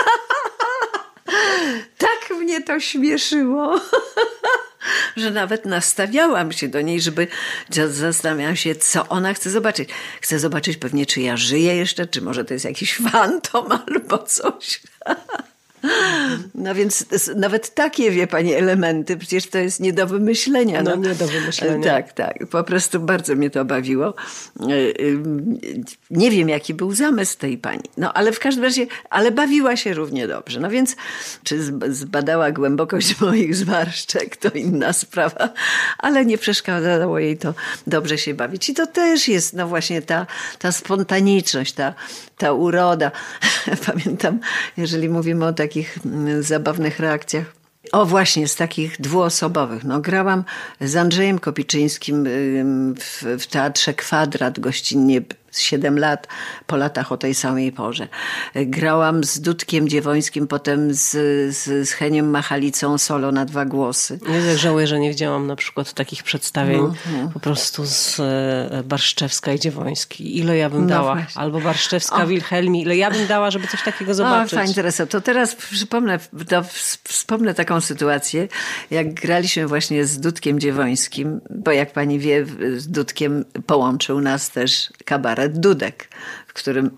tak 1.98 2.38
mnie 2.40 2.62
to 2.62 2.80
śmieszyło. 2.80 3.80
że 5.16 5.32
nawet 5.32 5.66
nastawiałam 5.66 6.52
się 6.52 6.68
do 6.68 6.82
niej, 6.82 7.02
żeby 7.02 7.28
zastanawiałam 7.90 8.56
się, 8.56 8.76
co 8.76 9.08
ona 9.08 9.34
chce 9.34 9.50
zobaczyć. 9.50 9.90
Chce 10.22 10.40
zobaczyć 10.40 10.78
pewnie, 10.78 11.06
czy 11.06 11.22
ja 11.22 11.38
żyję 11.38 11.76
jeszcze, 11.76 12.06
czy 12.06 12.22
może 12.22 12.46
to 12.46 12.54
jest 12.54 12.66
jakiś 12.66 12.96
fantom 13.12 13.68
albo 13.88 14.18
coś. 14.18 14.82
No 16.56 16.76
więc 16.76 17.06
nawet 17.36 17.74
takie, 17.74 18.12
wie 18.12 18.28
pani, 18.28 18.54
elementy, 18.54 19.18
przecież 19.18 19.48
to 19.48 19.58
jest 19.58 19.80
nie 19.80 19.94
do 19.94 20.08
wymyślenia. 20.08 20.84
No, 20.84 20.90
no 20.90 20.96
nie 20.96 21.16
do 21.16 21.28
wymyślenia. 21.28 21.84
Tak, 21.84 22.14
tak. 22.14 22.48
Po 22.48 22.64
prostu 22.64 23.00
bardzo 23.00 23.36
mnie 23.36 23.50
to 23.50 23.66
bawiło. 23.66 24.14
E, 24.60 24.66
nie 26.12 26.32
wiem, 26.32 26.50
jaki 26.50 26.74
był 26.74 26.94
zamysł 26.94 27.38
tej 27.38 27.58
pani. 27.58 27.84
No 27.98 28.14
ale 28.14 28.32
w 28.32 28.40
każdym 28.40 28.64
razie, 28.64 28.88
ale 29.10 29.32
bawiła 29.32 29.76
się 29.76 29.94
równie 29.94 30.28
dobrze. 30.28 30.60
No 30.60 30.70
więc, 30.70 30.96
czy 31.44 31.64
zbadała 31.90 32.52
głębokość 32.52 33.20
moich 33.22 33.56
zmarszczek, 33.56 34.38
to 34.38 34.50
inna 34.50 34.94
sprawa, 34.94 35.50
ale 35.98 36.26
nie 36.26 36.38
przeszkadzało 36.38 37.20
jej 37.20 37.38
to 37.38 37.54
dobrze 37.88 38.18
się 38.18 38.34
bawić. 38.34 38.70
I 38.70 38.74
to 38.74 38.88
też 38.88 39.28
jest, 39.28 39.54
no 39.54 39.68
właśnie 39.68 40.02
ta, 40.02 40.26
ta 40.60 40.72
spontaniczność, 40.72 41.74
ta, 41.74 41.94
ta 42.38 42.54
uroda. 42.54 43.12
Pamiętam, 43.88 44.40
jeżeli 44.78 45.10
mówimy 45.10 45.46
o 45.46 45.54
takich 45.74 46.00
mm, 46.06 46.44
zabawnych 46.44 47.00
reakcjach, 47.00 47.46
o 47.92 48.06
właśnie, 48.06 48.48
z 48.48 48.56
takich 48.56 49.02
dwuosobowych. 49.02 49.84
No, 49.84 50.00
grałam 50.00 50.44
z 50.82 50.96
Andrzejem 50.96 51.40
Kopiczyńskim 51.40 52.24
w, 53.00 53.24
w 53.40 53.48
Teatrze 53.48 53.94
Kwadrat 53.94 54.60
gościnnie 54.60 55.22
7 55.60 56.00
lat, 56.00 56.28
po 56.68 56.76
latach 56.78 57.12
o 57.12 57.18
tej 57.18 57.36
samej 57.36 57.72
porze. 57.72 58.08
Grałam 58.56 59.24
z 59.24 59.40
Dudkiem 59.40 59.90
Dziewońskim, 59.90 60.48
potem 60.48 60.94
z, 60.94 61.10
z, 61.56 61.90
z 61.90 61.92
Heniem 61.92 62.30
Machalicą 62.30 62.98
solo 62.98 63.32
na 63.32 63.46
dwa 63.46 63.66
głosy. 63.66 64.20
Tak 64.20 64.58
żałuję, 64.58 64.88
że 64.88 65.00
nie 65.00 65.10
widziałam 65.10 65.48
na 65.48 65.56
przykład 65.56 65.94
takich 65.94 66.24
przedstawień 66.24 66.82
no, 66.82 66.94
no. 67.12 67.30
po 67.34 67.40
prostu 67.40 67.86
z 67.86 68.20
e, 68.20 68.84
Barszczewska 68.84 69.54
i 69.54 69.60
Dziewoński. 69.60 70.38
Ile 70.38 70.58
ja 70.58 70.70
bym 70.70 70.82
no 70.82 70.88
dała? 70.88 71.16
Właśnie. 71.16 71.42
Albo 71.42 71.60
Barszczewska, 71.62 72.24
o. 72.24 72.28
Wilhelmi. 72.28 72.82
Ile 72.82 72.98
ja 72.98 73.12
bym 73.12 73.28
dała, 73.28 73.52
żeby 73.52 73.68
coś 73.68 73.84
takiego 73.84 74.14
zobaczyć? 74.14 74.54
O, 74.54 74.58
fajnie, 74.58 74.74
Teresa. 74.74 75.06
To 75.06 75.22
teraz 75.22 75.56
przypomnę, 75.56 76.20
to 76.50 76.64
wspomnę 77.04 77.54
taką 77.54 77.82
sytuację, 77.82 78.48
jak 78.92 79.14
graliśmy 79.14 79.68
właśnie 79.68 80.06
z 80.06 80.20
Dudkiem 80.20 80.60
Dziewońskim, 80.60 81.42
bo 81.50 81.72
jak 81.72 81.94
pani 81.94 82.20
wie, 82.20 82.46
z 82.78 82.88
Dudkiem 82.88 83.46
połączył 83.66 84.22
nas 84.22 84.50
też 84.52 84.90
kabaret 85.06 85.43
Dudek, 85.48 86.10
w 86.54 86.56
którym 86.56 86.92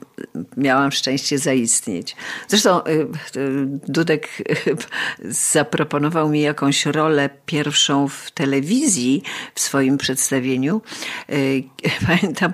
miałam 0.58 0.92
szczęście 0.92 1.38
zaistnieć. 1.38 2.16
Zresztą 2.48 2.84
y, 2.84 2.92
y, 2.92 3.08
Dudek 3.88 4.28
y, 4.68 4.76
zaproponował 5.24 6.30
mi 6.30 6.42
jakąś 6.42 6.86
rolę 6.86 7.30
pierwszą 7.46 8.08
w 8.08 8.32
telewizji 8.32 9.24
w 9.56 9.60
swoim 9.60 9.98
przedstawieniu. 9.98 10.82
Pamiętam, 12.08 12.54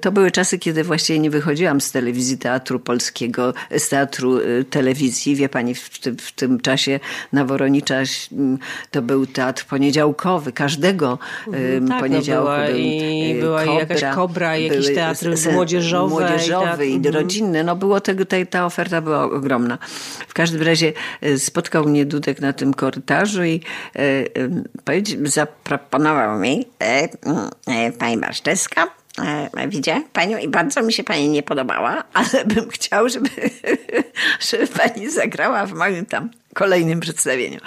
to 0.00 0.12
były 0.12 0.30
czasy, 0.30 0.58
kiedy 0.58 0.84
właściwie 0.84 1.18
nie 1.18 1.30
wychodziłam 1.30 1.80
z 1.80 1.92
telewizji 1.92 2.38
Teatru 2.38 2.80
Polskiego, 2.80 3.54
z 3.78 3.88
Teatru 3.88 4.38
Telewizji. 4.70 5.36
Wie 5.36 5.48
pani, 5.48 5.74
w 5.74 5.98
tym, 5.98 6.16
w 6.16 6.32
tym 6.32 6.60
czasie 6.60 7.00
na 7.32 7.44
Woronicza 7.44 8.02
to 8.90 9.02
był 9.02 9.26
teatr 9.26 9.64
poniedziałkowy. 9.64 10.52
Każdego 10.52 11.18
mhm, 11.46 11.88
tak, 11.88 11.96
no 11.96 12.00
poniedziałku 12.00 12.50
no 12.50 12.56
była 12.56 12.66
był 12.66 12.78
i, 12.78 13.34
była 13.40 13.64
kobra, 13.64 13.80
jakaś 13.80 14.14
kobra, 14.14 14.56
jakiś 14.56 14.94
teatr 14.94 15.28
młodzieżowy 15.52 16.11
młodzieżowy 16.12 16.86
i, 16.86 16.94
tak. 16.94 17.04
i 17.04 17.08
mhm. 17.08 17.14
rodzinny. 17.14 17.64
No 17.64 17.76
było 17.76 18.00
tego, 18.00 18.24
ta, 18.24 18.36
ta 18.50 18.66
oferta 18.66 19.00
była 19.00 19.22
ogromna. 19.22 19.78
W 20.28 20.34
każdym 20.34 20.62
razie 20.62 20.92
e, 21.20 21.38
spotkał 21.38 21.84
mnie 21.84 22.06
Dudek 22.06 22.40
na 22.40 22.52
tym 22.52 22.74
korytarzu 22.74 23.44
i 23.44 23.60
e, 23.96 24.00
e, 24.00 25.28
zaproponował 25.28 26.38
mi 26.38 26.66
e, 26.82 27.08
e, 27.66 27.92
pani 27.92 28.18
Barszczewska, 28.18 28.86
widzę 29.68 30.02
panią 30.12 30.38
i 30.38 30.48
bardzo 30.48 30.82
mi 30.82 30.92
się 30.92 31.04
pani 31.04 31.28
nie 31.28 31.42
podobała, 31.42 32.04
ale 32.14 32.44
bym 32.46 32.70
chciał, 32.70 33.08
żeby, 33.08 33.28
żeby 34.50 34.66
pani 34.66 35.10
zagrała 35.10 35.66
w 35.66 35.72
moim 35.72 36.06
tam 36.06 36.30
kolejnym 36.54 37.00
przedstawieniu. 37.00 37.60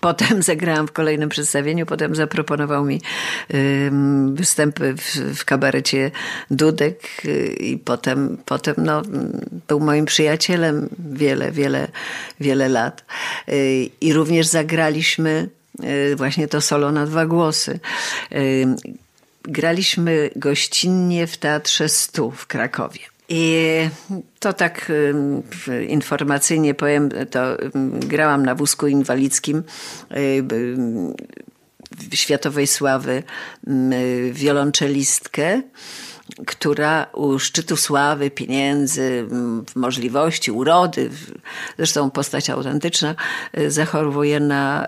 Potem 0.00 0.42
zagrałam 0.42 0.86
w 0.86 0.92
kolejnym 0.92 1.28
przedstawieniu, 1.28 1.86
potem 1.86 2.14
zaproponował 2.14 2.84
mi 2.84 3.00
występy 4.32 4.94
w, 4.94 5.16
w 5.38 5.44
kabarecie 5.44 6.10
Dudek 6.50 7.02
y, 7.24 7.46
i 7.60 7.78
potem, 7.78 8.38
potem 8.44 8.74
no, 8.78 9.02
był 9.68 9.80
moim 9.80 10.04
przyjacielem 10.04 10.88
wiele, 10.98 11.52
wiele, 11.52 11.88
wiele 12.40 12.68
lat. 12.68 13.04
Y, 13.48 13.90
I 14.00 14.12
również 14.12 14.46
zagraliśmy 14.46 15.48
y, 15.84 16.16
właśnie 16.16 16.48
to 16.48 16.60
solo 16.60 16.92
na 16.92 17.06
dwa 17.06 17.26
głosy. 17.26 17.80
Graliśmy 19.46 20.30
gościnnie 20.36 21.26
w 21.26 21.36
Teatrze 21.36 21.88
Stu 21.88 22.30
w 22.30 22.46
Krakowie. 22.46 23.00
I 23.28 23.88
to 24.38 24.52
tak 24.52 24.92
informacyjnie 25.88 26.74
powiem, 26.74 27.08
to 27.30 27.56
grałam 27.98 28.46
na 28.46 28.54
wózku 28.54 28.86
inwalidzkim 28.86 29.62
światowej 32.14 32.66
sławy 32.66 33.22
wiolonczelistkę 34.32 35.62
która 36.46 37.06
u 37.12 37.38
szczytu 37.38 37.76
sławy, 37.76 38.30
pieniędzy, 38.30 39.26
możliwości, 39.74 40.50
urody, 40.50 41.10
zresztą 41.76 42.10
postać 42.10 42.50
autentyczna, 42.50 43.14
y, 43.58 43.70
zachorowuje 43.70 44.40
na 44.40 44.86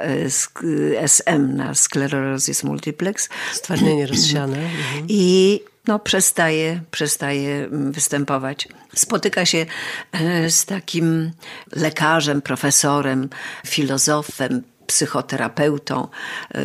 SM, 0.96 1.50
y, 1.50 1.54
na 1.54 1.74
sklerozis 1.74 2.64
multiplex. 2.64 3.28
Stwardnienie 3.52 4.06
rozsiane. 4.12 4.58
Mhm. 4.58 5.06
I 5.08 5.60
no, 5.86 5.98
przestaje, 5.98 6.80
przestaje 6.90 7.68
występować. 7.70 8.68
Spotyka 8.94 9.46
się 9.46 9.66
e, 10.12 10.50
z 10.50 10.64
takim 10.64 11.30
lekarzem, 11.76 12.42
profesorem, 12.42 13.28
filozofem, 13.66 14.62
psychoterapeutą, 14.86 16.08
e, 16.54 16.60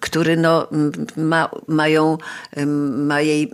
który 0.00 0.36
no, 0.36 0.68
ma, 1.16 1.50
mają, 1.68 2.18
ma 2.96 3.20
jej, 3.20 3.52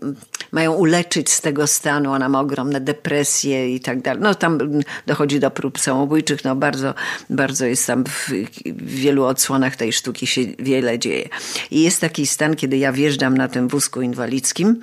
mają 0.53 0.73
uleczyć 0.73 1.31
z 1.31 1.41
tego 1.41 1.67
stanu. 1.67 2.13
Ona 2.13 2.29
ma 2.29 2.41
ogromne 2.41 2.81
depresje 2.81 3.75
i 3.75 3.81
tak 3.81 4.03
dalej. 4.03 4.23
No 4.23 4.35
tam 4.35 4.59
dochodzi 5.07 5.41
do 5.41 5.51
prób 5.51 5.79
samobójczych. 5.79 6.45
No 6.45 6.57
bardzo, 6.57 6.95
bardzo 7.31 7.67
jest 7.67 7.87
tam 7.87 8.05
w, 8.05 8.29
w 8.67 8.95
wielu 8.95 9.25
odsłonach 9.25 9.77
tej 9.77 9.93
sztuki 9.93 10.27
się 10.27 10.41
wiele 10.59 10.99
dzieje. 10.99 11.29
I 11.71 11.83
jest 11.83 12.01
taki 12.01 12.27
stan, 12.27 12.57
kiedy 12.57 12.77
ja 12.77 12.93
wjeżdżam 12.93 13.37
na 13.37 13.49
tym 13.49 13.69
wózku 13.69 14.03
inwalidzkim 14.03 14.81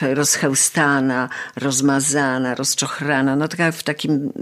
rozchełstana, 0.00 1.28
rozmazana, 1.56 2.54
rozczochrana, 2.54 3.36
no 3.36 3.48
taka 3.48 3.72
w 3.72 3.82
takim 3.82 4.32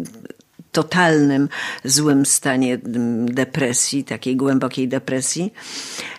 totalnym 0.72 1.48
złym 1.84 2.26
stanie 2.26 2.74
mm, 2.74 3.34
depresji, 3.34 4.04
takiej 4.04 4.36
głębokiej 4.36 4.88
depresji. 4.88 5.52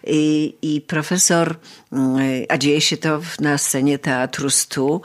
I, 0.07 0.55
i 0.61 0.81
profesor, 0.81 1.55
mm, 1.91 2.17
a 2.49 2.57
dzieje 2.57 2.81
się 2.81 2.97
to 2.97 3.21
na 3.39 3.57
scenie 3.57 3.99
Teatru 3.99 4.49
Stu, 4.49 5.01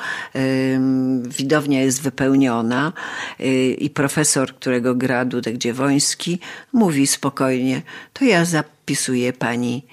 widownia 1.28 1.82
jest 1.82 2.02
wypełniona 2.02 2.92
y, 3.40 3.76
i 3.78 3.90
profesor, 3.90 4.54
którego 4.54 4.94
gra 4.94 5.24
Dudek 5.24 5.58
Dziewoński, 5.58 6.38
mówi 6.72 7.06
spokojnie, 7.06 7.82
to 8.12 8.24
ja 8.24 8.44
zapisuję 8.44 9.32
pani 9.32 9.86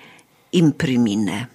impriminę 0.51 1.54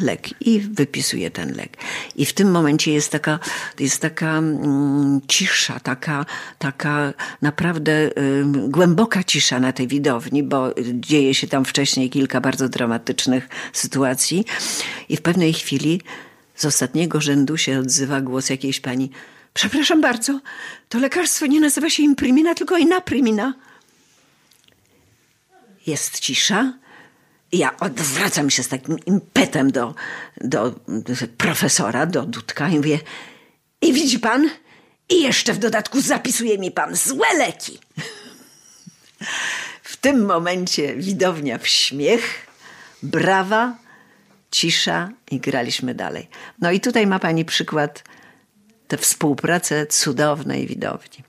lek 0.00 0.42
i 0.42 0.60
wypisuje 0.60 1.30
ten 1.30 1.56
lek. 1.56 1.76
I 2.16 2.26
w 2.26 2.32
tym 2.32 2.50
momencie 2.50 2.92
jest 2.92 3.12
taka, 3.12 3.38
jest 3.78 4.02
taka 4.02 4.38
mm, 4.38 5.20
cisza, 5.28 5.80
taka, 5.80 6.26
taka 6.58 7.12
naprawdę 7.42 8.10
głęboka 8.68 9.24
cisza 9.24 9.60
na 9.60 9.72
tej 9.72 9.88
widowni, 9.88 10.42
bo 10.42 10.74
dzieje 10.92 11.34
się 11.34 11.46
tam 11.46 11.64
wcześniej 11.64 12.10
kilka 12.10 12.40
bardzo 12.40 12.68
dramatycznych 12.68 13.48
sytuacji 13.72 14.44
i 15.08 15.16
w 15.16 15.22
pewnej 15.22 15.52
chwili 15.52 16.00
z 16.56 16.64
ostatniego 16.64 17.20
rzędu 17.20 17.56
się 17.56 17.78
odzywa 17.78 18.20
głos 18.20 18.50
jakiejś 18.50 18.80
pani 18.80 19.10
Przepraszam 19.54 20.00
bardzo, 20.00 20.40
to 20.88 20.98
lekarstwo 20.98 21.46
nie 21.46 21.60
nazywa 21.60 21.90
się 21.90 22.02
imprimina, 22.02 22.54
tylko 22.54 22.78
inaprimina. 22.78 23.54
Jest 25.86 26.20
cisza 26.20 26.72
ja 27.52 27.76
odwracam 27.76 28.50
się 28.50 28.62
z 28.62 28.68
takim 28.68 28.98
impetem 29.06 29.72
do, 29.72 29.94
do, 30.40 30.74
profesora, 31.38 32.06
do 32.06 32.22
Dudka 32.22 32.68
i 32.68 32.76
mówię 32.76 32.98
i 33.80 33.92
widzi 33.92 34.18
pan? 34.18 34.50
I 35.08 35.22
jeszcze 35.22 35.52
w 35.52 35.58
dodatku 35.58 36.00
zapisuje 36.00 36.58
mi 36.58 36.70
pan 36.70 36.96
złe 36.96 37.34
leki. 37.38 37.78
W 39.82 39.96
tym 39.96 40.26
momencie 40.26 40.96
widownia 40.96 41.58
w 41.58 41.68
śmiech, 41.68 42.46
brawa, 43.02 43.76
cisza 44.50 45.10
i 45.30 45.40
graliśmy 45.40 45.94
dalej. 45.94 46.28
No 46.58 46.70
i 46.70 46.80
tutaj 46.80 47.06
ma 47.06 47.18
pani 47.18 47.44
przykład 47.44 48.04
tę 48.88 48.96
współpracę 48.96 49.86
cudownej 49.86 50.66
widowni. 50.66 51.24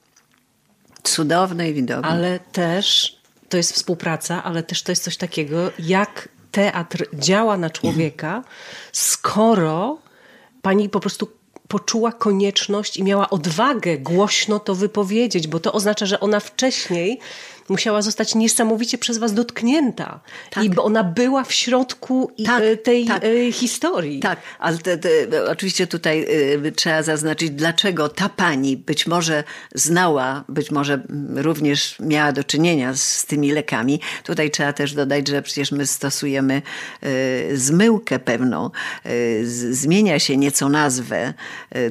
Cudownej 1.04 1.74
widowni. 1.74 2.12
Ale 2.12 2.40
też 2.40 3.21
to 3.52 3.58
jest 3.58 3.74
współpraca, 3.74 4.44
ale 4.44 4.64
też 4.64 4.84
to 4.84 4.92
jest 4.92 5.04
coś 5.04 5.18
takiego, 5.18 5.72
jak 5.80 6.30
teatr 6.52 7.06
działa 7.14 7.58
na 7.58 7.70
człowieka, 7.70 8.44
skoro 8.92 9.98
pani 10.62 10.90
po 10.90 11.00
prostu 11.00 11.28
poczuła 11.68 12.12
konieczność 12.12 12.98
i 12.98 13.04
miała 13.04 13.30
odwagę 13.30 13.98
głośno 13.98 14.60
to 14.60 14.76
wypowiedzieć, 14.76 15.48
bo 15.48 15.60
to 15.60 15.74
oznacza, 15.74 16.06
że 16.06 16.20
ona 16.20 16.40
wcześniej 16.40 17.20
musiała 17.70 18.02
zostać 18.02 18.36
niesamowicie 18.36 18.98
przez 18.98 19.18
was 19.18 19.34
dotknięta. 19.34 20.20
Tak. 20.50 20.64
I 20.64 20.70
bo 20.70 20.84
ona 20.84 21.04
była 21.04 21.44
w 21.44 21.54
środku 21.54 22.32
tak, 22.46 22.64
tej 22.84 23.06
tak. 23.06 23.24
historii. 23.52 24.20
Tak, 24.20 24.40
ale 24.60 24.78
te, 24.78 24.98
te, 24.98 25.10
oczywiście 25.52 25.88
tutaj 25.88 26.26
y, 26.66 26.72
trzeba 26.72 27.04
zaznaczyć, 27.04 27.50
dlaczego 27.50 28.10
ta 28.10 28.30
pani 28.30 28.78
być 28.78 29.08
może 29.08 29.44
znała, 29.76 30.44
być 30.50 30.72
może 30.72 31.02
również 31.36 31.96
miała 32.00 32.32
do 32.32 32.44
czynienia 32.44 32.94
z, 32.94 33.02
z 33.02 33.26
tymi 33.26 33.52
lekami. 33.52 34.00
Tutaj 34.24 34.52
trzeba 34.52 34.74
też 34.74 34.94
dodać, 34.94 35.28
że 35.28 35.42
przecież 35.42 35.72
my 35.72 35.86
stosujemy 35.86 36.62
zmyłkę 37.54 38.20
pewną. 38.20 38.70
Zmienia 39.72 40.20
się 40.20 40.38
nieco 40.38 40.70
nazwę 40.70 41.34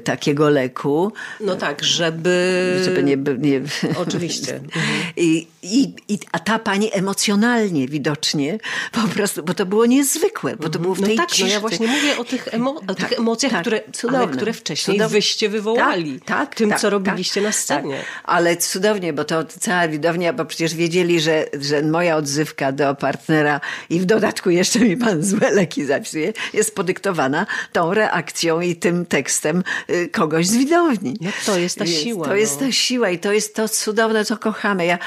takiego 0.05 0.51
leku. 0.51 1.13
No 1.41 1.57
tak, 1.57 1.85
żeby... 1.85 2.81
Żeby 2.85 3.03
nie... 3.03 3.17
nie... 3.39 3.61
Oczywiście. 3.97 4.61
I, 5.17 5.47
i, 5.63 5.95
i, 6.09 6.19
a 6.33 6.39
ta 6.39 6.59
pani 6.59 6.91
emocjonalnie 6.93 7.89
widocznie 7.89 8.59
po 8.93 9.01
prostu, 9.01 9.43
bo 9.43 9.55
to 9.55 9.67
było 9.67 9.87
niezwykłe, 9.87 10.57
bo 10.57 10.69
to 10.69 10.79
było 10.79 10.95
w 10.95 11.01
no 11.01 11.07
tej 11.07 11.17
tak, 11.17 11.31
ciszy. 11.31 11.45
No 11.45 11.51
ja 11.51 11.61
właśnie 11.61 11.87
mówię 11.87 12.19
o 12.19 12.25
tych, 12.25 12.55
emo 12.55 12.75
o 12.75 12.95
tak, 12.95 12.97
tych 12.97 13.19
emocjach, 13.19 13.53
tak, 13.53 13.61
które, 13.61 13.81
ale, 14.15 14.29
które 14.29 14.53
wcześniej 14.53 14.97
cudownie. 14.97 15.19
wyście 15.19 15.49
wywołali. 15.49 16.21
Tak, 16.21 16.27
tak 16.27 16.55
tym, 16.55 16.71
tak, 16.71 16.81
co 16.81 16.91
robiliście 16.91 17.41
na 17.41 17.49
tak. 17.49 17.57
scenie. 17.57 18.05
Ale 18.25 18.57
cudownie, 18.57 19.13
bo 19.13 19.25
to 19.25 19.45
cała 19.45 19.89
widownia, 19.89 20.33
bo 20.33 20.45
przecież 20.45 20.75
wiedzieli, 20.75 21.21
że, 21.21 21.47
że 21.61 21.83
moja 21.83 22.17
odzywka 22.17 22.73
do 22.73 22.95
partnera 22.95 23.61
i 23.91 24.01
w 24.01 24.05
dodatku 24.05 24.51
jeszcze 24.51 24.79
mi 24.79 24.97
pan 24.97 25.23
złe 25.23 25.51
leki 25.51 25.85
zapisuje, 25.85 26.33
jest 26.53 26.75
podyktowana 26.75 27.47
tą 27.73 27.95
reakcją 27.95 28.61
i 28.61 28.77
tym 28.77 29.07
tekstem 29.07 29.63
y, 29.91 30.09
kogoś 30.09 30.47
z 30.47 30.57
widowni. 30.57 31.17
No 31.21 31.31
to 31.47 31.59
jest 31.59 31.79
ta 31.79 31.87
siła. 31.87 32.25
To 32.25 32.31
no. 32.31 32.37
jest 32.37 32.59
ta 32.59 32.73
siła 32.73 33.11
i 33.11 33.19
to 33.19 33.33
jest 33.33 33.55
to 33.55 33.69
cudowne, 33.69 34.25
co 34.25 34.37
kochamy. 34.37 34.87
Ja, 34.87 34.99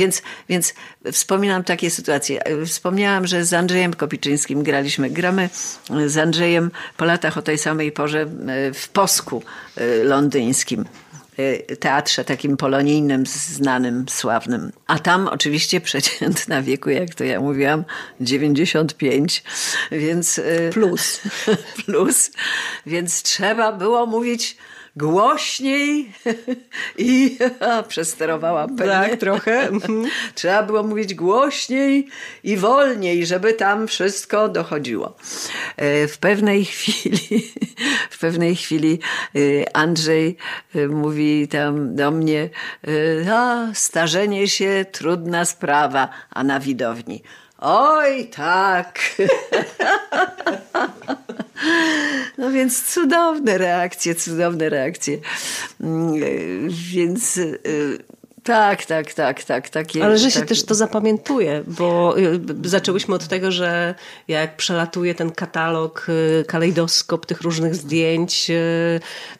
więc, 0.00 0.22
więc 0.48 0.74
wspominam 1.12 1.64
takie 1.64 1.90
sytuacje. 1.90 2.40
Wspomniałam, 2.66 3.26
że 3.26 3.44
z 3.44 3.52
Andrzejem 3.52 3.94
Kopiczyńskim 3.94 4.62
graliśmy. 4.62 5.10
Gramy 5.10 5.50
z 6.06 6.16
Andrzejem 6.16 6.70
po 6.96 7.04
latach 7.04 7.38
o 7.38 7.42
tej 7.42 7.58
samej 7.58 7.92
porze 7.92 8.20
e, 8.20 8.26
w 8.72 8.88
Posku 8.88 9.42
e, 9.76 10.04
londyńskim 10.04 10.84
e, 11.36 11.76
teatrze 11.76 12.24
takim 12.24 12.56
polonijnym, 12.56 13.26
znanym, 13.26 14.04
sławnym. 14.08 14.72
A 14.86 14.98
tam 14.98 15.28
oczywiście 15.28 15.80
przeciętna 15.80 16.62
wieku, 16.62 16.90
jak 16.90 17.14
to 17.14 17.24
ja 17.24 17.40
mówiłam, 17.40 17.84
95, 18.20 19.42
więc... 19.92 20.40
Plus. 20.72 21.20
plus. 21.86 22.30
Więc 22.86 23.22
trzeba 23.22 23.72
było 23.72 24.06
mówić 24.06 24.56
głośniej 24.96 26.12
i 26.98 27.38
przesterowałam 27.88 28.76
pewnie. 28.76 28.92
Tak, 28.92 29.16
trochę. 29.16 29.60
Mhm. 29.70 30.04
Trzeba 30.34 30.62
było 30.62 30.82
mówić 30.82 31.14
głośniej 31.14 32.08
i 32.44 32.56
wolniej, 32.56 33.26
żeby 33.26 33.52
tam 33.52 33.88
wszystko 33.88 34.48
dochodziło. 34.48 35.16
E, 35.76 36.08
w 36.08 36.18
pewnej 36.18 36.64
chwili, 36.64 37.52
w 38.10 38.18
pewnej 38.18 38.56
chwili 38.56 38.98
e, 39.34 39.76
Andrzej 39.76 40.36
e, 40.74 40.86
mówi 40.86 41.48
tam 41.48 41.94
do 41.94 42.10
mnie, 42.10 42.50
a 43.32 43.66
starzenie 43.74 44.48
się 44.48 44.86
trudna 44.92 45.44
sprawa, 45.44 46.08
a 46.30 46.44
na 46.44 46.60
widowni. 46.60 47.22
Oj, 47.60 48.28
tak. 48.28 48.98
No 52.38 52.50
więc 52.50 52.82
cudowne 52.94 53.58
reakcje, 53.58 54.14
cudowne 54.14 54.68
reakcje. 54.68 55.18
Mm, 55.80 56.68
więc 56.68 57.40
y, 58.40 58.44
tak, 58.44 58.84
tak, 58.84 59.14
tak, 59.14 59.44
tak. 59.44 59.68
Takie, 59.68 60.04
Ale 60.04 60.18
że 60.18 60.30
się 60.30 60.40
tak. 60.40 60.48
też 60.48 60.64
to 60.64 60.74
zapamiętuje, 60.74 61.62
bo 61.66 62.18
y, 62.18 62.40
zaczęłyśmy 62.64 63.14
od 63.14 63.28
tego, 63.28 63.52
że 63.52 63.94
jak 64.28 64.56
przelatuje 64.56 65.14
ten 65.14 65.30
katalog, 65.30 66.06
y, 66.08 66.44
kalejdoskop 66.44 67.26
tych 67.26 67.40
różnych 67.40 67.74
zdjęć, 67.74 68.50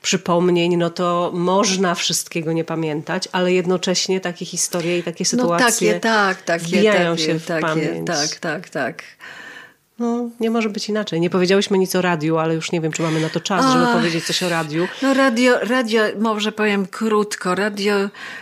przypomnień, 0.02 0.76
no 0.76 0.90
to 0.90 1.30
można 1.34 1.94
wszystkiego 1.94 2.52
nie 2.52 2.64
pamiętać, 2.64 3.28
ale 3.32 3.52
jednocześnie 3.52 4.20
takie 4.20 4.44
historie 4.44 4.98
i 4.98 5.02
takie 5.02 5.24
sytuacje 5.24 5.92
no 5.94 5.98
takie, 5.98 6.00
tak, 6.00 6.42
takie, 6.42 6.66
wbijają 6.66 7.12
takie, 7.12 7.26
się 7.26 7.38
w 7.38 7.46
takie, 7.46 7.60
pamięć. 7.60 8.06
Tak, 8.06 8.40
tak, 8.40 8.68
tak. 8.68 9.02
No, 10.00 10.30
nie 10.40 10.50
może 10.50 10.70
być 10.70 10.88
inaczej. 10.88 11.20
Nie 11.20 11.30
powiedziałyśmy 11.30 11.78
nic 11.78 11.96
o 11.96 12.02
radiu, 12.02 12.38
ale 12.38 12.54
już 12.54 12.72
nie 12.72 12.80
wiem, 12.80 12.92
czy 12.92 13.02
mamy 13.02 13.20
na 13.20 13.28
to 13.28 13.40
czas, 13.40 13.72
żeby 13.72 13.86
powiedzieć 13.86 14.26
coś 14.26 14.42
o 14.42 14.48
radiu. 14.48 14.88
No 15.02 15.14
radio, 15.14 15.58
radio, 15.62 16.02
może 16.18 16.52
powiem 16.52 16.86
krótko. 16.86 17.54
Radio, 17.54 17.94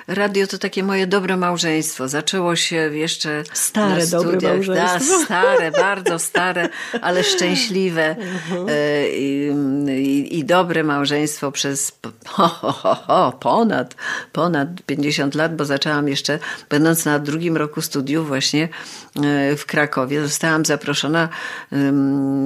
radio 0.09 0.46
to 0.46 0.59
takie 0.59 0.82
moje 0.82 1.06
dobre 1.06 1.36
małżeństwo. 1.36 2.09
Zaczęło 2.09 2.56
się 2.56 2.76
jeszcze 2.76 3.44
Stare, 3.52 4.06
dobre 4.06 4.48
małżeństwo. 4.54 5.18
Da, 5.18 5.24
stare, 5.24 5.70
bardzo 5.88 6.18
stare, 6.18 6.68
ale 7.02 7.24
szczęśliwe 7.24 8.16
uh-huh. 8.18 8.70
I, 9.12 9.52
i, 9.88 10.38
i, 10.38 10.44
dobre 10.44 10.84
małżeństwo 10.84 11.52
przez 11.52 11.98
ho, 12.26 12.48
ho, 12.48 12.94
ho, 12.94 13.38
ponad, 13.40 13.94
ponad 14.32 14.68
50 14.86 15.34
lat, 15.34 15.56
bo 15.56 15.64
zaczęłam 15.64 16.09
jeszcze, 16.09 16.38
będąc 16.70 17.04
na 17.04 17.18
drugim 17.18 17.56
roku 17.56 17.82
studiów 17.82 18.28
właśnie 18.28 18.68
e, 19.24 19.56
w 19.56 19.66
Krakowie, 19.66 20.22
zostałam 20.22 20.64
zaproszona 20.64 21.28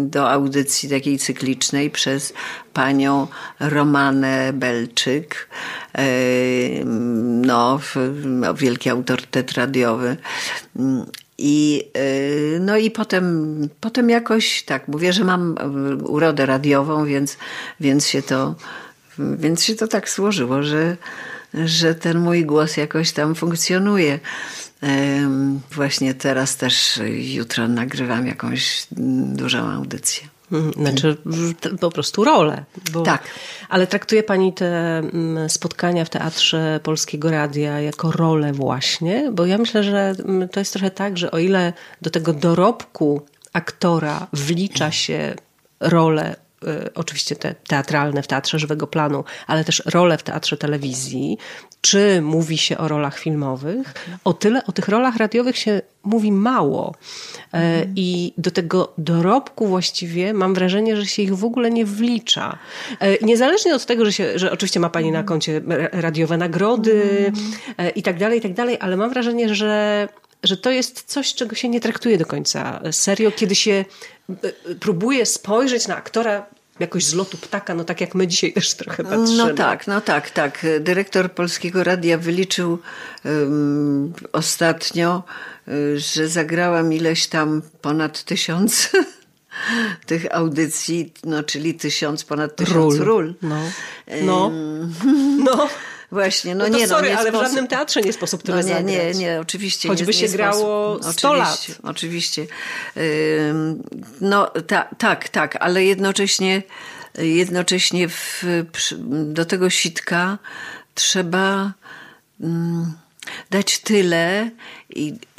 do 0.05 0.30
audycji 0.30 0.88
takiej 0.88 1.18
cyklicznej 1.18 1.90
przez 1.90 2.32
panią 2.72 3.26
Romanę 3.61 4.53
Belczyk. 4.53 5.48
No, 7.44 7.80
wielki 8.57 8.90
autorytet 8.90 9.53
radiowy. 9.53 10.16
I, 11.38 11.84
no 12.61 12.76
i 12.76 12.90
potem, 12.90 13.68
potem 13.80 14.11
jakoś 14.11 14.62
tak, 14.62 14.88
mówię, 14.88 15.12
że 15.12 15.24
mam 15.24 15.55
urodę 16.05 16.46
radiową, 16.46 17.05
więc, 17.05 17.36
więc, 17.80 18.07
się, 18.07 18.22
to, 18.22 18.55
więc 19.18 19.64
się 19.64 19.74
to 19.74 19.88
tak 19.88 20.09
złożyło, 20.09 20.62
że, 20.62 20.96
że 21.55 21.94
ten 21.94 22.18
mój 22.18 22.46
głos 22.46 22.76
jakoś 22.76 23.12
tam 23.12 23.34
funkcjonuje. 23.34 24.18
Właśnie 25.74 26.14
teraz 26.14 26.57
też 26.57 27.01
jutro 27.35 27.68
nagrywam 27.68 28.26
jakąś 28.26 28.87
dużą 29.37 29.70
audycję. 29.70 30.28
Mhm, 30.53 30.72
znaczy 30.72 31.16
po 31.80 31.91
prostu 31.91 32.24
rolę. 32.24 32.64
Bo, 32.93 33.03
tak. 33.03 33.22
Ale 33.68 33.87
traktuje 33.87 34.22
Pani 34.22 34.53
te 34.53 34.99
mm, 34.99 35.51
spotkania 35.51 36.05
w 36.05 36.11
Teatrze 36.11 36.80
Polskiego 36.83 37.30
Radia 37.30 37.80
jako 37.80 38.12
rolę 38.12 38.53
właśnie? 38.53 39.30
Bo 39.33 39.47
ja 39.47 39.59
myślę, 39.59 39.85
że 39.85 40.14
mm, 40.24 40.49
to 40.49 40.61
jest 40.61 40.72
trochę 40.72 40.91
tak, 40.91 41.18
że 41.18 41.30
o 41.30 41.39
ile 41.39 41.72
do 42.03 42.11
tego 42.11 42.33
dorobku 42.33 43.22
aktora 43.53 44.26
wlicza 44.33 44.91
się 44.91 45.35
rolę 45.80 46.37
oczywiście 46.94 47.36
te 47.36 47.54
teatralne 47.54 48.22
w 48.22 48.26
Teatrze 48.26 48.58
Żywego 48.58 48.86
Planu, 48.86 49.24
ale 49.46 49.64
też 49.64 49.82
role 49.86 50.18
w 50.18 50.22
Teatrze 50.22 50.56
Telewizji, 50.56 51.38
czy 51.80 52.22
mówi 52.22 52.58
się 52.58 52.78
o 52.78 52.88
rolach 52.88 53.18
filmowych, 53.18 53.94
o 54.24 54.32
tyle 54.32 54.66
o 54.66 54.72
tych 54.72 54.88
rolach 54.88 55.16
radiowych 55.16 55.58
się 55.58 55.80
mówi 56.04 56.32
mało. 56.32 56.94
E, 57.54 57.86
I 57.96 58.32
do 58.38 58.50
tego 58.50 58.92
dorobku 58.98 59.66
właściwie 59.66 60.34
mam 60.34 60.54
wrażenie, 60.54 60.96
że 60.96 61.06
się 61.06 61.22
ich 61.22 61.36
w 61.36 61.44
ogóle 61.44 61.70
nie 61.70 61.84
wlicza. 61.84 62.58
E, 63.00 63.24
niezależnie 63.24 63.74
od 63.74 63.86
tego, 63.86 64.04
że, 64.04 64.12
się, 64.12 64.38
że 64.38 64.52
oczywiście 64.52 64.80
ma 64.80 64.90
pani 64.90 65.12
na 65.12 65.22
koncie 65.22 65.60
radiowe 65.92 66.36
nagrody 66.36 67.32
e, 67.78 67.90
i 67.90 68.02
tak 68.02 68.18
dalej, 68.18 68.38
i 68.38 68.42
tak 68.42 68.54
dalej, 68.54 68.76
ale 68.80 68.96
mam 68.96 69.10
wrażenie, 69.10 69.54
że 69.54 70.08
że 70.43 70.57
to 70.57 70.70
jest 70.70 71.03
coś, 71.03 71.34
czego 71.34 71.57
się 71.57 71.68
nie 71.68 71.80
traktuje 71.80 72.18
do 72.18 72.26
końca 72.26 72.80
serio, 72.93 73.30
kiedy 73.30 73.55
się 73.55 73.84
próbuje 74.80 75.26
spojrzeć 75.26 75.88
na 75.88 75.97
aktora 75.97 76.47
jakoś 76.80 77.05
z 77.05 77.14
lotu 77.14 77.38
ptaka, 77.38 77.74
no 77.74 77.84
tak 77.84 78.01
jak 78.01 78.14
my 78.14 78.26
dzisiaj 78.26 78.53
też 78.53 78.74
trochę 78.74 79.05
patrzymy. 79.05 79.36
No 79.36 79.55
tak, 79.55 79.86
no 79.86 80.01
tak, 80.01 80.30
tak. 80.30 80.66
Dyrektor 80.80 81.32
Polskiego 81.32 81.84
Radia 81.84 82.18
wyliczył 82.18 82.78
um, 83.24 84.12
ostatnio, 84.32 85.22
y, 85.68 85.99
że 85.99 86.28
zagrałam 86.28 86.93
ileś 86.93 87.26
tam 87.26 87.62
ponad 87.80 88.24
tysiąc 88.24 88.90
tych 90.07 90.34
audycji, 90.34 91.12
no 91.24 91.43
czyli 91.43 91.74
tysiąc, 91.74 92.24
ponad 92.24 92.57
tysiąc 92.57 92.95
ról. 92.95 92.99
ról. 92.99 93.34
No. 93.43 93.62
No. 94.22 94.51
no. 95.45 95.68
Właśnie, 96.12 96.54
no, 96.54 96.68
no 96.68 96.78
nie, 96.78 96.88
sorry, 96.88 97.02
no, 97.02 97.08
nie 97.08 97.18
ale 97.18 97.28
sposób. 97.28 97.46
w 97.46 97.48
żadnym 97.48 97.66
teatrze 97.66 98.00
nie 98.00 98.12
sposób 98.12 98.42
tyle 98.42 98.56
no, 98.56 98.62
nie, 98.62 98.74
zagrać. 98.74 99.16
Nie, 99.16 99.20
nie, 99.24 99.40
oczywiście. 99.40 99.88
Choćby 99.88 100.06
nie, 100.06 100.12
się 100.12 100.26
nie 100.26 100.32
grało 100.32 100.96
sposób. 100.96 101.18
100 101.18 101.30
oczywiście, 101.30 101.72
lat. 101.72 101.80
Oczywiście. 101.82 102.46
No 104.20 104.46
ta, 104.66 104.88
tak, 104.98 105.28
tak, 105.28 105.56
ale 105.60 105.84
jednocześnie 105.84 106.62
jednocześnie 107.18 108.08
w, 108.08 108.44
do 109.08 109.44
tego 109.44 109.70
sitka 109.70 110.38
trzeba 110.94 111.72
dać 113.50 113.78
tyle, 113.78 114.50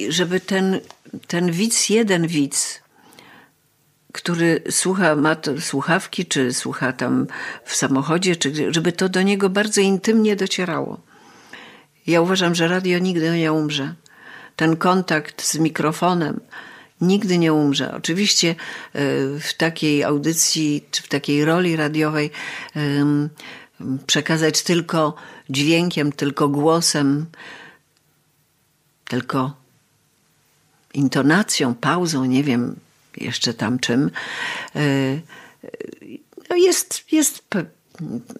żeby 0.10 0.40
ten, 0.40 0.80
ten 1.28 1.52
widz, 1.52 1.90
jeden 1.90 2.28
widz, 2.28 2.83
który 4.14 4.62
słucha, 4.70 5.16
ma 5.16 5.36
słuchawki, 5.60 6.26
czy 6.26 6.54
słucha 6.54 6.94
tam 6.94 7.28
w 7.66 7.76
samochodzie, 7.76 8.36
czy 8.36 8.74
żeby 8.74 8.92
to 8.92 9.10
do 9.10 9.22
niego 9.22 9.50
bardzo 9.50 9.82
intymnie 9.82 10.36
docierało. 10.36 11.00
Ja 12.08 12.22
uważam, 12.22 12.56
że 12.56 12.68
radio 12.68 13.00
nigdy 13.00 13.38
nie 13.38 13.54
umrze. 13.54 13.96
Ten 14.56 14.78
kontakt 14.78 15.44
z 15.44 15.58
mikrofonem 15.58 16.40
nigdy 17.02 17.38
nie 17.38 17.54
umrze. 17.54 17.94
Oczywiście 17.98 18.50
e, 18.50 18.56
w 19.40 19.54
takiej 19.58 20.04
audycji, 20.04 20.86
czy 20.92 21.04
w 21.04 21.08
takiej 21.08 21.46
roli 21.46 21.76
radiowej 21.76 22.32
przekazać 24.08 24.64
tylko 24.64 25.16
dźwiękiem, 25.50 26.12
tylko 26.12 26.50
głosem, 26.50 27.26
tylko 29.06 29.54
intonacją, 30.94 31.76
pauzą, 31.76 32.26
nie 32.26 32.44
wiem 32.44 32.76
jeszcze 33.18 33.54
tam 33.54 33.80
czym, 33.80 34.12
e, 34.76 34.82
no 36.50 36.56
jest, 36.56 37.12
jest 37.12 37.44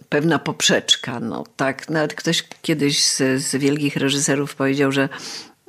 pewna 0.10 0.40
poprzeczka. 0.40 1.20
No, 1.20 1.44
tak, 1.56 1.90
nawet 1.90 2.14
ktoś 2.14 2.44
kiedyś 2.62 3.04
z, 3.04 3.44
z 3.44 3.56
wielkich 3.56 3.96
reżyserów 3.96 4.56
powiedział, 4.56 4.92
że 4.92 5.10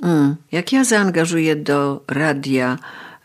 mm, 0.03 0.37
jak 0.53 0.73
ja 0.73 0.85
zaangażuję 0.85 1.57
do 1.57 2.05
radia 2.09 2.79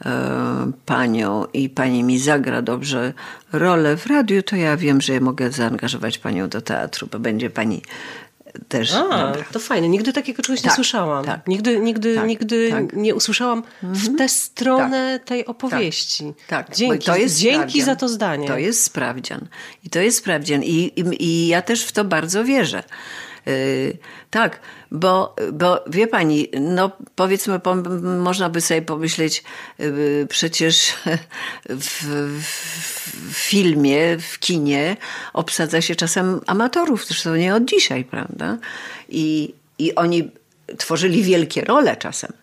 e, 0.05 0.71
panią 0.85 1.45
i 1.53 1.69
pani 1.69 2.03
mi 2.03 2.19
zagra 2.19 2.61
dobrze 2.61 3.13
rolę 3.53 3.97
w 3.97 4.05
radiu, 4.05 4.43
to 4.43 4.55
ja 4.55 4.77
wiem, 4.77 5.01
że 5.01 5.13
ja 5.13 5.19
mogę 5.19 5.51
zaangażować 5.51 6.17
panią 6.17 6.49
do 6.49 6.61
teatru, 6.61 7.07
bo 7.11 7.19
będzie 7.19 7.49
pani 7.49 7.81
też 8.67 8.93
A, 8.93 9.01
dobra. 9.01 9.43
to 9.51 9.59
fajne. 9.59 9.89
Nigdy 9.89 10.13
takiego 10.13 10.43
czegoś 10.43 10.61
tak, 10.61 10.71
nie 10.71 10.75
słyszałam. 10.75 11.25
Tak, 11.25 11.47
nigdy 11.47 11.79
nigdy, 11.79 12.15
tak, 12.15 12.27
nigdy 12.27 12.69
tak. 12.69 12.93
nie 12.93 13.15
usłyszałam 13.15 13.63
w 13.83 13.85
mhm. 13.85 14.15
tę 14.15 14.29
stronę 14.29 15.19
tak. 15.19 15.27
tej 15.27 15.45
opowieści. 15.45 16.33
Tak, 16.47 16.75
dzięki, 16.75 17.05
to 17.05 17.15
jest 17.15 17.37
dzięki 17.37 17.81
za 17.81 17.95
to 17.95 18.09
zdanie. 18.09 18.47
To 18.47 18.57
jest 18.57 18.83
sprawdzian. 18.83 19.47
I 19.83 19.89
to 19.89 19.99
jest 19.99 20.17
sprawdzian. 20.17 20.63
I, 20.63 20.91
i, 20.95 21.23
i 21.25 21.47
ja 21.47 21.61
też 21.61 21.83
w 21.83 21.91
to 21.91 22.05
bardzo 22.05 22.43
wierzę. 22.43 22.83
Yy, 23.45 23.97
tak, 24.29 24.59
bo, 24.91 25.35
bo 25.53 25.83
wie 25.87 26.07
pani, 26.07 26.47
no 26.61 26.91
powiedzmy, 27.15 27.59
po, 27.59 27.75
można 28.01 28.49
by 28.49 28.61
sobie 28.61 28.81
pomyśleć, 28.81 29.43
yy, 29.79 30.27
przecież 30.29 30.93
w, 31.69 32.03
w, 32.43 33.33
filmie, 33.33 34.17
w 34.17 34.39
kinie 34.39 34.97
obsadza 35.33 35.81
się 35.81 35.95
czasem 35.95 36.41
amatorów, 36.47 37.05
zresztą 37.05 37.35
nie 37.35 37.55
od 37.55 37.65
dzisiaj, 37.65 38.05
prawda? 38.05 38.57
I, 39.09 39.53
i 39.79 39.95
oni 39.95 40.31
tworzyli 40.77 41.23
wielkie 41.23 41.61
role 41.61 41.97
czasem. 41.97 42.33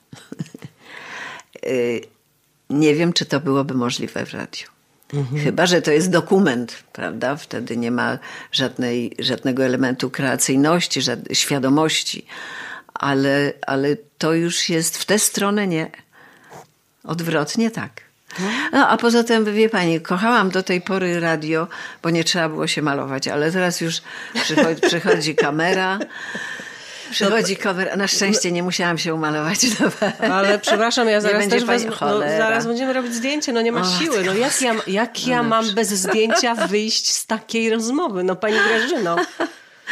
yy, 1.62 2.00
nie 2.70 2.94
wiem, 2.94 3.12
czy 3.12 3.26
to 3.26 3.40
byłoby 3.40 3.74
możliwe 3.74 4.26
w 4.26 4.32
radiu. 4.32 4.75
Mhm. 5.14 5.44
Chyba, 5.44 5.66
że 5.66 5.82
to 5.82 5.90
jest 5.90 6.10
dokument, 6.10 6.82
prawda? 6.92 7.36
Wtedy 7.36 7.76
nie 7.76 7.90
ma 7.90 8.18
żadnej, 8.52 9.16
żadnego 9.18 9.64
elementu 9.64 10.10
kreacyjności, 10.10 11.02
żadnej 11.02 11.34
świadomości. 11.34 12.26
Ale, 12.94 13.52
ale 13.66 13.96
to 14.18 14.34
już 14.34 14.68
jest 14.68 14.98
w 14.98 15.04
tę 15.04 15.18
stronę 15.18 15.66
nie. 15.66 15.90
Odwrotnie 17.04 17.70
tak. 17.70 18.06
No, 18.72 18.88
a 18.88 18.96
poza 18.96 19.24
tym, 19.24 19.54
wie 19.54 19.68
pani, 19.68 20.00
kochałam 20.00 20.50
do 20.50 20.62
tej 20.62 20.80
pory 20.80 21.20
radio, 21.20 21.68
bo 22.02 22.10
nie 22.10 22.24
trzeba 22.24 22.48
było 22.48 22.66
się 22.66 22.82
malować, 22.82 23.28
ale 23.28 23.52
teraz 23.52 23.80
już 23.80 24.02
przychodzi, 24.34 24.80
przychodzi 24.80 25.34
kamera, 25.34 25.98
Przychodzi 27.10 27.56
cover, 27.56 27.88
a 27.92 27.96
na 27.96 28.08
szczęście 28.08 28.52
nie 28.52 28.62
musiałam 28.62 28.98
się 28.98 29.14
umalować. 29.14 29.58
Ale 30.30 30.58
przepraszam, 30.58 31.08
ja 31.08 31.20
zaraz 31.26 31.48
też 31.48 31.64
wezmę, 31.64 31.90
no, 32.00 32.18
zaraz 32.20 32.66
będziemy 32.66 32.92
robić 32.92 33.14
zdjęcie, 33.14 33.52
no 33.52 33.62
nie 33.62 33.72
ma 33.72 33.84
siły. 33.98 34.24
No 34.24 34.34
jak 34.34 34.62
ja, 34.62 34.74
jak 34.86 35.26
ja 35.26 35.42
no 35.42 35.48
mam 35.48 35.74
bez 35.74 35.88
zdjęcia 35.88 36.54
wyjść 36.54 37.12
z 37.12 37.26
takiej 37.26 37.70
rozmowy? 37.70 38.24
No 38.24 38.36
pani 38.36 38.56
Grażyno. 38.68 39.16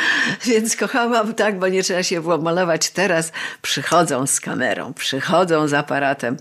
Więc 0.46 0.76
kochałam 0.76 1.34
tak, 1.34 1.58
bo 1.58 1.68
nie 1.68 1.82
trzeba 1.82 2.02
się 2.02 2.20
było 2.20 2.38
malować. 2.38 2.90
Teraz 2.90 3.32
przychodzą 3.62 4.26
z 4.26 4.40
kamerą, 4.40 4.94
przychodzą 4.94 5.68
z 5.68 5.74
aparatem, 5.74 6.36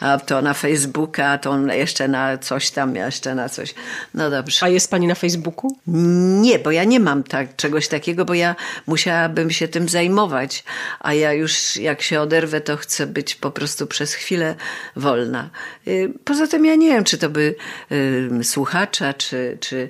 a 0.00 0.18
to 0.18 0.42
na 0.42 0.54
Facebooka, 0.54 1.26
a 1.26 1.38
to 1.38 1.58
jeszcze 1.58 2.08
na 2.08 2.38
coś 2.38 2.70
tam, 2.70 2.96
jeszcze 2.96 3.34
na 3.34 3.48
coś. 3.48 3.74
No 4.14 4.30
dobrze. 4.30 4.66
A 4.66 4.68
jest 4.68 4.90
pani 4.90 5.06
na 5.06 5.14
Facebooku? 5.14 5.76
Nie, 5.86 6.58
bo 6.58 6.70
ja 6.70 6.84
nie 6.84 7.00
mam 7.00 7.22
tak, 7.22 7.56
czegoś 7.56 7.88
takiego, 7.88 8.24
bo 8.24 8.34
ja 8.34 8.56
musiałabym 8.86 9.50
się 9.50 9.68
tym 9.68 9.88
zajmować, 9.88 10.64
a 11.00 11.14
ja 11.14 11.32
już 11.32 11.76
jak 11.76 12.02
się 12.02 12.20
oderwę, 12.20 12.60
to 12.60 12.76
chcę 12.76 13.06
być 13.06 13.34
po 13.34 13.50
prostu 13.50 13.86
przez 13.86 14.14
chwilę 14.14 14.54
wolna. 14.96 15.50
Y, 15.88 16.12
poza 16.24 16.46
tym 16.46 16.64
ja 16.64 16.74
nie 16.74 16.88
wiem, 16.88 17.04
czy 17.04 17.18
to 17.18 17.30
by 17.30 17.54
y, 17.92 18.44
słuchacza, 18.44 19.14
czy, 19.14 19.58
czy 19.60 19.88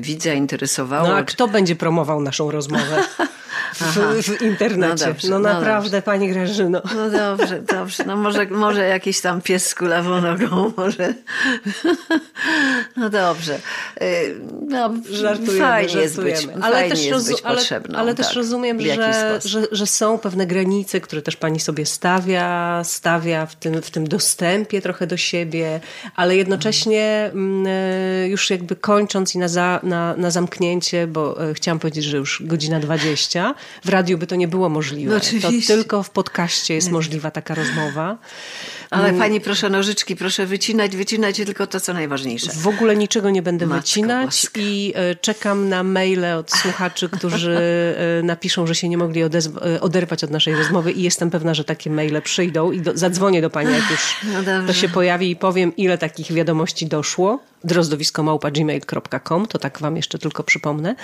widza 0.00 0.32
interesowało. 0.32 1.08
No 1.08 1.16
a 1.16 1.22
kto 1.22 1.48
będzie 1.48 1.76
promował 1.76 2.20
naszą 2.20 2.50
rozmowę 2.50 3.04
w, 3.74 4.22
w 4.22 4.42
internecie? 4.42 5.06
No, 5.06 5.12
dobrze, 5.12 5.28
no, 5.28 5.38
no 5.38 5.52
naprawdę, 5.52 5.90
dobrze. 5.90 6.02
pani 6.02 6.28
Grażyno. 6.28 6.82
No 6.96 7.10
dobrze, 7.10 7.62
dobrze. 7.62 8.04
No 8.06 8.16
może, 8.16 8.46
może 8.46 8.86
jakiś 8.86 9.20
tam 9.20 9.42
pies 9.42 9.68
z 9.68 9.74
kulawą 9.74 10.20
nogą, 10.20 10.72
może. 10.76 11.14
No 12.96 13.10
dobrze. 13.10 13.58
Y, 14.02 14.40
no, 14.68 14.94
żartujemy, 15.10 15.58
fajnie 15.58 15.88
żartujemy. 15.88 16.30
Jest 16.30 16.46
być, 16.46 16.54
ale 16.62 16.76
fajnie 16.76 16.90
też, 16.90 17.04
jest 17.04 17.28
być 17.30 17.40
ale, 17.44 17.56
potrzebną. 17.56 17.98
Ale 17.98 18.14
też 18.14 18.26
tak, 18.26 18.36
rozumiem, 18.36 18.80
że, 18.80 19.40
że, 19.44 19.66
że 19.72 19.86
są 19.86 20.18
pewne 20.18 20.46
granice, 20.46 21.00
które 21.00 21.22
też 21.22 21.36
pani 21.36 21.60
sobie 21.60 21.86
stawia, 21.86 22.80
stawia 22.84 23.46
w 23.46 23.54
tym, 23.54 23.82
w 23.82 23.90
tym 23.90 24.08
dostępie 24.08 24.82
trochę 24.82 25.06
do 25.06 25.16
siebie, 25.16 25.80
ale 26.16 26.36
jednocześnie 26.36 27.30
mm, 27.32 27.66
y, 27.66 28.28
już 28.28 28.50
jakby 28.50 28.76
kończąc 28.76 29.34
i 29.34 29.38
na 29.38 29.48
za 29.48 29.69
na, 29.82 30.16
na 30.16 30.30
zamknięcie, 30.30 31.06
bo 31.06 31.50
e, 31.50 31.54
chciałam 31.54 31.78
powiedzieć, 31.78 32.04
że 32.04 32.16
już 32.16 32.42
godzina 32.44 32.80
20. 32.80 33.54
W 33.84 33.88
radiu 33.88 34.18
by 34.18 34.26
to 34.26 34.36
nie 34.36 34.48
było 34.48 34.68
możliwe. 34.68 35.14
No, 35.14 35.20
to 35.42 35.48
tylko 35.66 36.02
w 36.02 36.10
podcaście 36.10 36.74
jest 36.74 36.90
możliwa 36.90 37.30
taka 37.30 37.54
rozmowa. 37.54 38.18
Ale 38.90 39.08
mm. 39.08 39.20
pani 39.20 39.40
proszę 39.40 39.70
nożyczki, 39.70 40.16
proszę 40.16 40.46
wycinać, 40.46 40.96
wycinać 40.96 41.36
tylko 41.36 41.66
to, 41.66 41.80
co 41.80 41.94
najważniejsze. 41.94 42.52
W 42.52 42.66
ogóle 42.66 42.96
niczego 42.96 43.30
nie 43.30 43.42
będę 43.42 43.66
Matka 43.66 43.80
wycinać 43.80 44.26
boska. 44.26 44.60
i 44.60 44.92
e, 44.96 45.14
czekam 45.14 45.68
na 45.68 45.82
maile 45.82 46.24
od 46.24 46.50
słuchaczy, 46.50 47.08
którzy 47.08 47.58
e, 48.18 48.22
napiszą, 48.22 48.66
że 48.66 48.74
się 48.74 48.88
nie 48.88 48.98
mogli 48.98 49.22
oderwać 49.80 50.24
od 50.24 50.30
naszej 50.30 50.54
rozmowy 50.54 50.92
i 50.92 51.02
jestem 51.02 51.30
pewna, 51.30 51.54
że 51.54 51.64
takie 51.64 51.90
maile 51.90 52.22
przyjdą 52.22 52.72
i 52.72 52.80
do, 52.80 52.92
zadzwonię 52.94 53.42
do 53.42 53.50
pani, 53.50 53.72
jak 53.72 53.90
już 53.90 54.16
no 54.24 54.66
to 54.66 54.72
się 54.72 54.88
pojawi 54.88 55.30
i 55.30 55.36
powiem, 55.36 55.76
ile 55.76 55.98
takich 55.98 56.32
wiadomości 56.32 56.86
doszło 56.86 57.40
drozdowisko.gmail.com, 57.64 59.46
to 59.46 59.58
tak 59.58 59.78
wam 59.78 59.96
jeszcze 59.96 60.18
tylko 60.18 60.44
przypomnę. 60.44 60.94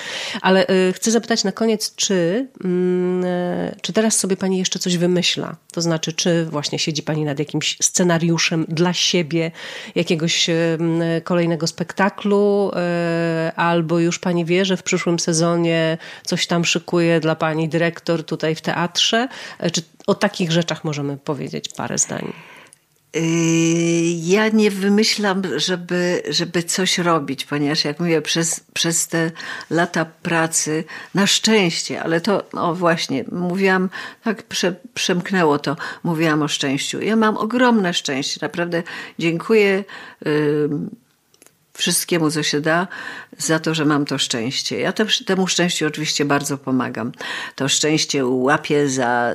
Ale 0.43 0.67
y, 0.69 0.93
chcę 0.93 1.11
zapytać 1.11 1.45
na 1.45 1.53
koniec, 1.53 1.95
czy, 1.95 2.15
y, 2.15 3.81
czy 3.81 3.93
teraz 3.93 4.19
sobie 4.19 4.37
pani 4.37 4.59
jeszcze 4.59 4.79
coś 4.79 4.97
wymyśla? 4.97 5.57
To 5.73 5.81
znaczy, 5.81 6.13
czy 6.13 6.45
właśnie 6.45 6.79
siedzi 6.79 7.03
pani 7.03 7.25
nad 7.25 7.39
jakimś 7.39 7.76
scenariuszem 7.81 8.67
dla 8.69 8.93
siebie, 8.93 9.51
jakiegoś 9.95 10.47
kolejnego 11.25 11.67
spektaklu, 11.67 12.71
albo 13.57 13.99
już 13.99 14.19
pani 14.19 14.45
wie, 14.45 14.65
że 14.65 14.77
w 14.77 14.83
przyszłym 14.83 15.19
sezonie 15.19 15.99
coś 16.25 16.47
tam 16.47 16.65
szykuje 16.65 17.21
dla 17.21 17.35
pani 17.35 17.69
dyrektor 17.69 18.25
tutaj 18.25 18.55
w 18.55 18.61
teatrze? 18.61 19.29
Czy 19.73 19.83
o 20.07 20.15
takich 20.15 20.53
rzeczach 20.53 20.85
możemy 20.85 21.17
powiedzieć 21.17 21.69
parę 21.69 21.99
zdań? 21.99 22.56
Yy, 23.17 23.23
ja 24.23 24.49
nie 24.49 24.71
wymyślam, 24.71 25.43
żeby, 25.57 26.23
żeby 26.29 26.63
coś 26.63 26.99
robić, 26.99 27.45
ponieważ 27.45 27.85
jak 27.85 28.01
mówię, 28.01 28.23
przez, 28.23 28.61
przez 28.75 29.09
te 29.09 29.31
lata 29.71 30.05
pracy, 30.23 30.85
na 31.15 31.27
szczęście, 31.27 32.03
ale 32.03 32.21
to, 32.21 32.51
o 32.53 32.75
właśnie, 32.75 33.25
mówiłam, 33.33 33.89
tak 34.25 34.43
prze, 34.43 34.75
przemknęło 34.95 35.59
to, 35.59 35.77
mówiłam 36.05 36.43
o 36.43 36.49
szczęściu. 36.49 37.01
Ja 37.01 37.17
mam 37.17 37.37
ogromne 37.37 37.95
szczęście, 37.95 38.39
naprawdę 38.43 38.83
dziękuję. 39.19 39.85
Yy, 40.25 40.69
wszystkiemu, 41.77 42.31
co 42.31 42.43
się 42.43 42.61
da, 42.61 42.89
za 43.39 43.59
to, 43.59 43.75
że 43.75 43.85
mam 43.85 44.05
to 44.05 44.19
szczęście. 44.19 44.81
Ja 44.81 44.93
temu 45.27 45.47
szczęściu 45.47 45.87
oczywiście 45.87 46.25
bardzo 46.25 46.59
pomagam. 46.59 47.13
To 47.55 47.69
szczęście 47.69 48.27
łapię 48.27 48.89
za, 48.89 49.33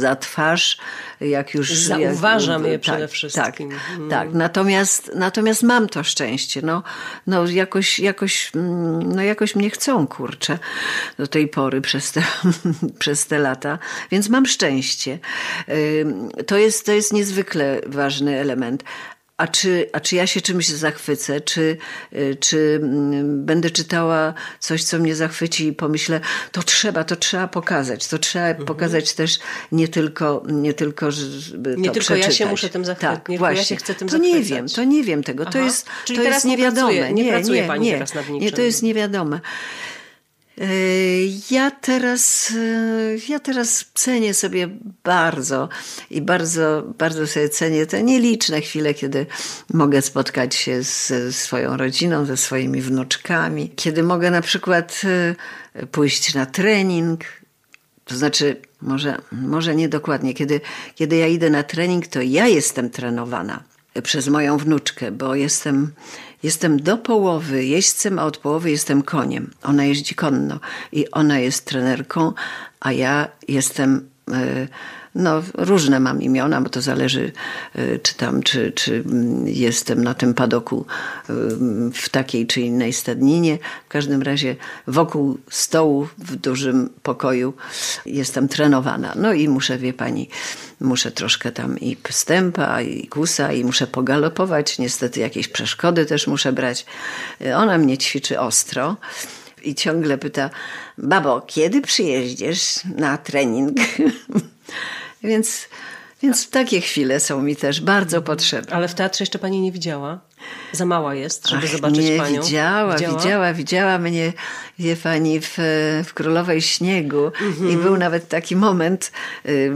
za 0.00 0.16
twarz, 0.16 0.78
jak 1.20 1.54
już... 1.54 1.74
Zauważam 1.74 2.62
jak, 2.62 2.72
je 2.72 2.78
przede 2.78 3.00
tak, 3.00 3.10
wszystkim. 3.10 3.70
Tak, 3.70 3.80
hmm. 3.80 4.10
tak. 4.10 4.34
Natomiast, 4.34 5.10
natomiast 5.14 5.62
mam 5.62 5.88
to 5.88 6.04
szczęście. 6.04 6.60
No, 6.62 6.82
no 7.26 7.46
jakoś, 7.46 7.98
jakoś, 7.98 8.50
mm, 8.54 9.12
no 9.12 9.22
jakoś 9.22 9.56
mnie 9.56 9.70
chcą, 9.70 10.06
kurczę, 10.06 10.58
do 11.18 11.26
tej 11.26 11.48
pory 11.48 11.80
przez 11.80 12.12
te, 12.12 12.22
przez 12.98 13.26
te 13.26 13.38
lata. 13.38 13.78
Więc 14.10 14.28
mam 14.28 14.46
szczęście. 14.46 15.18
To 16.46 16.56
jest, 16.56 16.86
to 16.86 16.92
jest 16.92 17.12
niezwykle 17.12 17.80
ważny 17.86 18.40
element 18.40 18.84
a 19.38 19.46
czy, 19.46 19.90
a 19.92 20.00
czy 20.00 20.16
ja 20.16 20.26
się 20.26 20.40
czymś 20.40 20.68
zachwycę, 20.68 21.40
czy, 21.40 21.76
y, 22.12 22.36
czy 22.40 22.80
mm, 22.82 23.44
będę 23.44 23.70
czytała 23.70 24.34
coś, 24.60 24.84
co 24.84 24.98
mnie 24.98 25.14
zachwyci 25.14 25.66
i 25.66 25.72
pomyślę, 25.72 26.20
to 26.52 26.62
trzeba, 26.62 27.04
to 27.04 27.16
trzeba 27.16 27.48
pokazać, 27.48 28.06
to 28.06 28.18
trzeba 28.18 28.46
mhm. 28.48 28.66
pokazać 28.66 29.12
też 29.12 29.38
nie 29.72 29.88
tylko, 29.88 30.42
nie 30.48 30.74
tylko 30.74 31.10
żeby 31.10 31.70
Nie 31.70 31.88
to 31.88 31.94
tylko 31.94 32.04
przeczytać. 32.04 32.24
ja 32.40 32.46
się 32.46 32.46
muszę 32.46 32.68
tym 32.68 32.84
zachwycić, 32.84 33.10
tak, 33.18 33.28
nie 33.28 33.38
właśnie. 33.38 33.58
ja 33.58 33.64
się 33.64 33.76
chcę 33.76 33.94
tym 33.94 34.08
to 34.08 34.12
zachwycać. 34.12 34.38
nie 34.38 34.44
wiem, 34.44 34.68
to 34.68 34.84
nie 34.84 35.02
wiem 35.04 35.22
tego, 35.22 35.46
to 35.46 35.58
jest, 35.58 35.86
Czyli 36.04 36.18
to 36.18 36.24
jest 36.24 36.44
nie 36.44 36.50
niewiadome. 36.56 36.92
pracuje- 36.92 37.12
nie 37.14 37.24
nie, 37.24 37.30
pracuje 37.32 37.62
nie, 37.62 37.68
pani 37.68 37.86
nie, 37.86 37.92
teraz 37.92 38.14
nad 38.14 38.28
Nie, 38.28 38.38
niczym. 38.38 38.56
to 38.56 38.62
jest 38.62 38.82
niewiadome. 38.82 39.40
Yy, 40.58 41.38
Ja 41.50 41.70
teraz, 41.70 42.50
yy, 42.50 43.20
ja 43.28 43.38
teraz 43.38 43.84
cenię 43.94 44.34
sobie 44.34 44.68
bardzo 45.04 45.68
i 46.10 46.22
bardzo, 46.22 46.82
bardzo 46.98 47.26
sobie 47.26 47.48
cenię 47.48 47.86
te 47.86 48.02
nieliczne 48.02 48.60
chwile, 48.60 48.94
kiedy 48.94 49.26
mogę 49.74 50.02
spotkać 50.02 50.54
się 50.54 50.82
ze 50.82 51.32
swoją 51.32 51.76
rodziną, 51.76 52.24
ze 52.26 52.36
swoimi 52.36 52.82
wnuczkami, 52.82 53.70
kiedy 53.76 54.02
mogę 54.02 54.30
na 54.30 54.40
przykład 54.40 55.02
yy, 55.74 55.86
pójść 55.86 56.34
na 56.34 56.46
trening. 56.46 57.24
To 58.04 58.16
znaczy, 58.16 58.56
może, 58.82 59.18
może 59.32 59.74
nie 59.74 59.88
dokładnie, 59.88 60.34
kiedy, 60.34 60.60
kiedy 60.94 61.16
ja 61.16 61.26
idę 61.26 61.50
na 61.50 61.62
trening, 61.62 62.06
to 62.06 62.20
ja 62.22 62.46
jestem 62.46 62.90
trenowana 62.90 63.62
przez 64.02 64.28
moją 64.28 64.58
wnuczkę, 64.58 65.12
bo 65.12 65.34
jestem, 65.34 65.92
jestem 66.42 66.82
do 66.82 66.98
połowy 66.98 67.64
jeźdźcem, 67.64 68.18
a 68.18 68.24
od 68.24 68.36
połowy 68.36 68.70
jestem 68.70 69.02
koniem. 69.02 69.50
Ona 69.62 69.84
jeździ 69.84 70.14
konno 70.14 70.60
i 70.92 71.10
ona 71.10 71.38
jest 71.38 71.64
trenerką, 71.64 72.32
a 72.80 72.92
ja 72.92 73.28
jestem. 73.48 74.08
y, 74.28 74.68
No, 75.18 75.42
różne 75.54 76.00
mam 76.00 76.22
imiona, 76.22 76.60
bo 76.60 76.68
to 76.68 76.80
zależy, 76.80 77.32
y, 77.78 78.00
czy 78.02 78.14
tam, 78.14 78.42
czy, 78.42 78.72
czy 78.72 79.04
mm, 79.06 79.48
jestem 79.48 80.04
na 80.04 80.14
tym 80.14 80.34
padoku 80.34 80.86
y, 81.30 81.32
w 81.92 82.08
takiej 82.08 82.46
czy 82.46 82.60
innej 82.60 82.92
stadninie. 82.92 83.58
W 83.86 83.88
każdym 83.88 84.22
razie 84.22 84.56
wokół 84.86 85.38
stołu 85.50 86.08
w 86.18 86.36
dużym 86.36 86.90
pokoju 87.02 87.54
jestem 88.06 88.48
trenowana. 88.48 89.12
No 89.16 89.32
i 89.32 89.48
muszę, 89.48 89.78
wie 89.78 89.92
pani, 89.92 90.28
muszę 90.80 91.12
troszkę 91.12 91.52
tam 91.52 91.78
i 91.78 91.96
stępa, 92.10 92.82
i 92.82 93.08
kusa, 93.08 93.52
i 93.52 93.64
muszę 93.64 93.86
pogalopować. 93.86 94.78
Niestety 94.78 95.20
jakieś 95.20 95.48
przeszkody 95.48 96.06
też 96.06 96.26
muszę 96.26 96.52
brać. 96.52 96.86
Ona 97.56 97.78
mnie 97.78 97.98
ćwiczy 97.98 98.40
ostro 98.40 98.96
i 99.62 99.74
ciągle 99.74 100.18
pyta, 100.18 100.50
babo, 100.98 101.40
kiedy 101.40 101.80
przyjeździesz 101.80 102.80
na 102.96 103.18
trening? 103.18 103.76
więc, 105.22 105.68
więc 106.22 106.50
takie 106.50 106.80
chwile 106.80 107.20
są 107.20 107.42
mi 107.42 107.56
też 107.56 107.80
bardzo 107.80 108.22
potrzebne. 108.22 108.72
Ale 108.72 108.88
w 108.88 108.94
teatrze 108.94 109.22
jeszcze 109.22 109.38
pani 109.38 109.60
nie 109.60 109.72
widziała? 109.72 110.20
Za 110.72 110.86
mała 110.86 111.14
jest, 111.14 111.48
żeby 111.48 111.66
Ach, 111.66 111.72
zobaczyć 111.72 111.98
nie, 111.98 112.16
panią. 112.16 112.42
Widziała, 112.42 112.96
widziała, 112.96 113.52
widziała, 113.54 113.98
mnie, 113.98 114.32
wie 114.78 114.96
pani, 114.96 115.40
w, 115.40 115.58
w 116.04 116.14
Królowej 116.14 116.62
Śniegu. 116.62 117.32
I 117.70 117.76
był 117.76 117.96
nawet 117.96 118.28
taki 118.28 118.56
moment, 118.56 119.12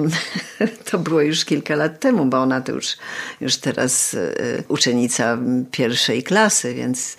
to 0.90 0.98
było 0.98 1.20
już 1.20 1.44
kilka 1.44 1.76
lat 1.76 2.00
temu, 2.00 2.26
bo 2.26 2.38
ona 2.38 2.60
to 2.60 2.72
już, 2.72 2.96
już 3.40 3.56
teraz 3.56 4.14
y, 4.14 4.64
uczennica 4.68 5.38
pierwszej 5.70 6.22
klasy, 6.22 6.74
więc 6.74 7.16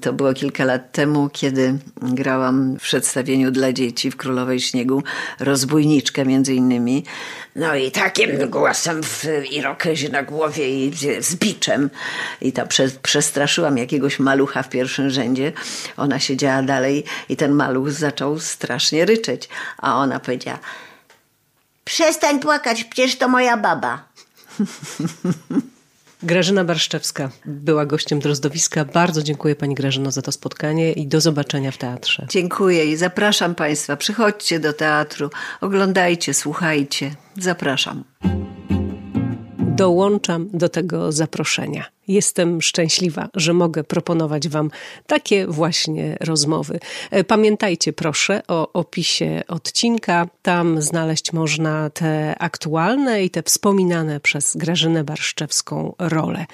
to 0.00 0.12
było 0.12 0.34
kilka 0.34 0.64
lat 0.64 0.92
temu, 0.92 1.30
kiedy 1.32 1.78
grałam 2.02 2.76
w 2.76 2.82
przedstawieniu 2.82 3.50
dla 3.50 3.72
dzieci 3.72 4.10
w 4.10 4.16
Królowej 4.16 4.60
Śniegu 4.60 5.02
rozbójniczkę 5.40 6.24
między 6.24 6.54
innymi. 6.54 7.04
No 7.56 7.74
i 7.74 7.90
takim 7.90 8.50
głosem 8.50 9.02
w 9.02 9.24
irokezie 9.50 10.08
na 10.08 10.22
głowie 10.22 10.86
i 10.86 10.92
z, 11.20 11.34
biczem. 11.34 11.90
I 12.40 12.52
ta 12.52 12.66
prze, 12.66 12.88
przestraszyłam 13.02 13.78
jakiegoś 13.78 14.18
malucha 14.18 14.62
w 14.62 14.68
pierwszym 14.68 15.10
rzędzie. 15.10 15.52
Ona 15.96 16.20
siedziała 16.20 16.62
dalej 16.62 17.04
i 17.28 17.36
ten 17.36 17.52
maluch 17.52 17.90
zaczął 17.90 18.38
strasznie 18.38 19.04
ryczeć. 19.04 19.48
A 19.78 19.96
ona 19.96 20.20
powiedziała, 20.20 20.58
przestań 21.84 22.40
płakać, 22.40 22.84
przecież 22.84 23.18
to 23.18 23.28
moja 23.28 23.56
baba. 23.56 24.08
Grażyna 26.22 26.64
Barszczewska 26.64 27.30
była 27.44 27.86
gościem 27.86 28.20
Drozdowiska. 28.20 28.84
Bardzo 28.84 29.22
dziękuję 29.22 29.56
pani 29.56 29.74
Grażyno 29.74 30.10
za 30.10 30.22
to 30.22 30.32
spotkanie 30.32 30.92
i 30.92 31.06
do 31.06 31.20
zobaczenia 31.20 31.70
w 31.70 31.78
teatrze. 31.78 32.26
Dziękuję 32.30 32.84
i 32.84 32.96
zapraszam 32.96 33.54
Państwa. 33.54 33.96
Przychodźcie 33.96 34.60
do 34.60 34.72
teatru, 34.72 35.30
oglądajcie, 35.60 36.34
słuchajcie. 36.34 37.14
Zapraszam. 37.36 38.04
Dołączam 39.78 40.48
do 40.52 40.68
tego 40.68 41.12
zaproszenia. 41.12 41.84
Jestem 42.08 42.62
szczęśliwa, 42.62 43.28
że 43.34 43.52
mogę 43.52 43.84
proponować 43.84 44.48
Wam 44.48 44.70
takie 45.06 45.46
właśnie 45.46 46.16
rozmowy. 46.20 46.80
E, 47.10 47.24
Pamiętajcie 47.24 47.92
proszę 47.92 48.42
o 48.48 48.72
opisie 48.72 49.42
odcinka. 49.48 50.28
Tam 50.42 50.82
znaleźć 50.82 51.32
można 51.32 51.90
te 51.90 52.38
aktualne 52.38 53.24
i 53.24 53.30
te 53.30 53.42
wspominane 53.42 54.20
przez 54.20 54.56
Grażynę 54.56 55.04
Barszczewską 55.04 55.94
role. 55.98 56.46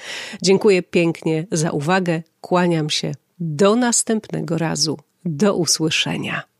Dziękuję 0.43 0.83
pięknie 0.83 1.47
za 1.53 1.71
uwagę. 1.71 2.23
Kłaniam 2.41 2.91
się. 2.91 3.13
Do 3.39 3.77
następnego 3.77 4.59
razu. 4.59 4.99
Do 5.25 5.55
usłyszenia. 5.55 6.54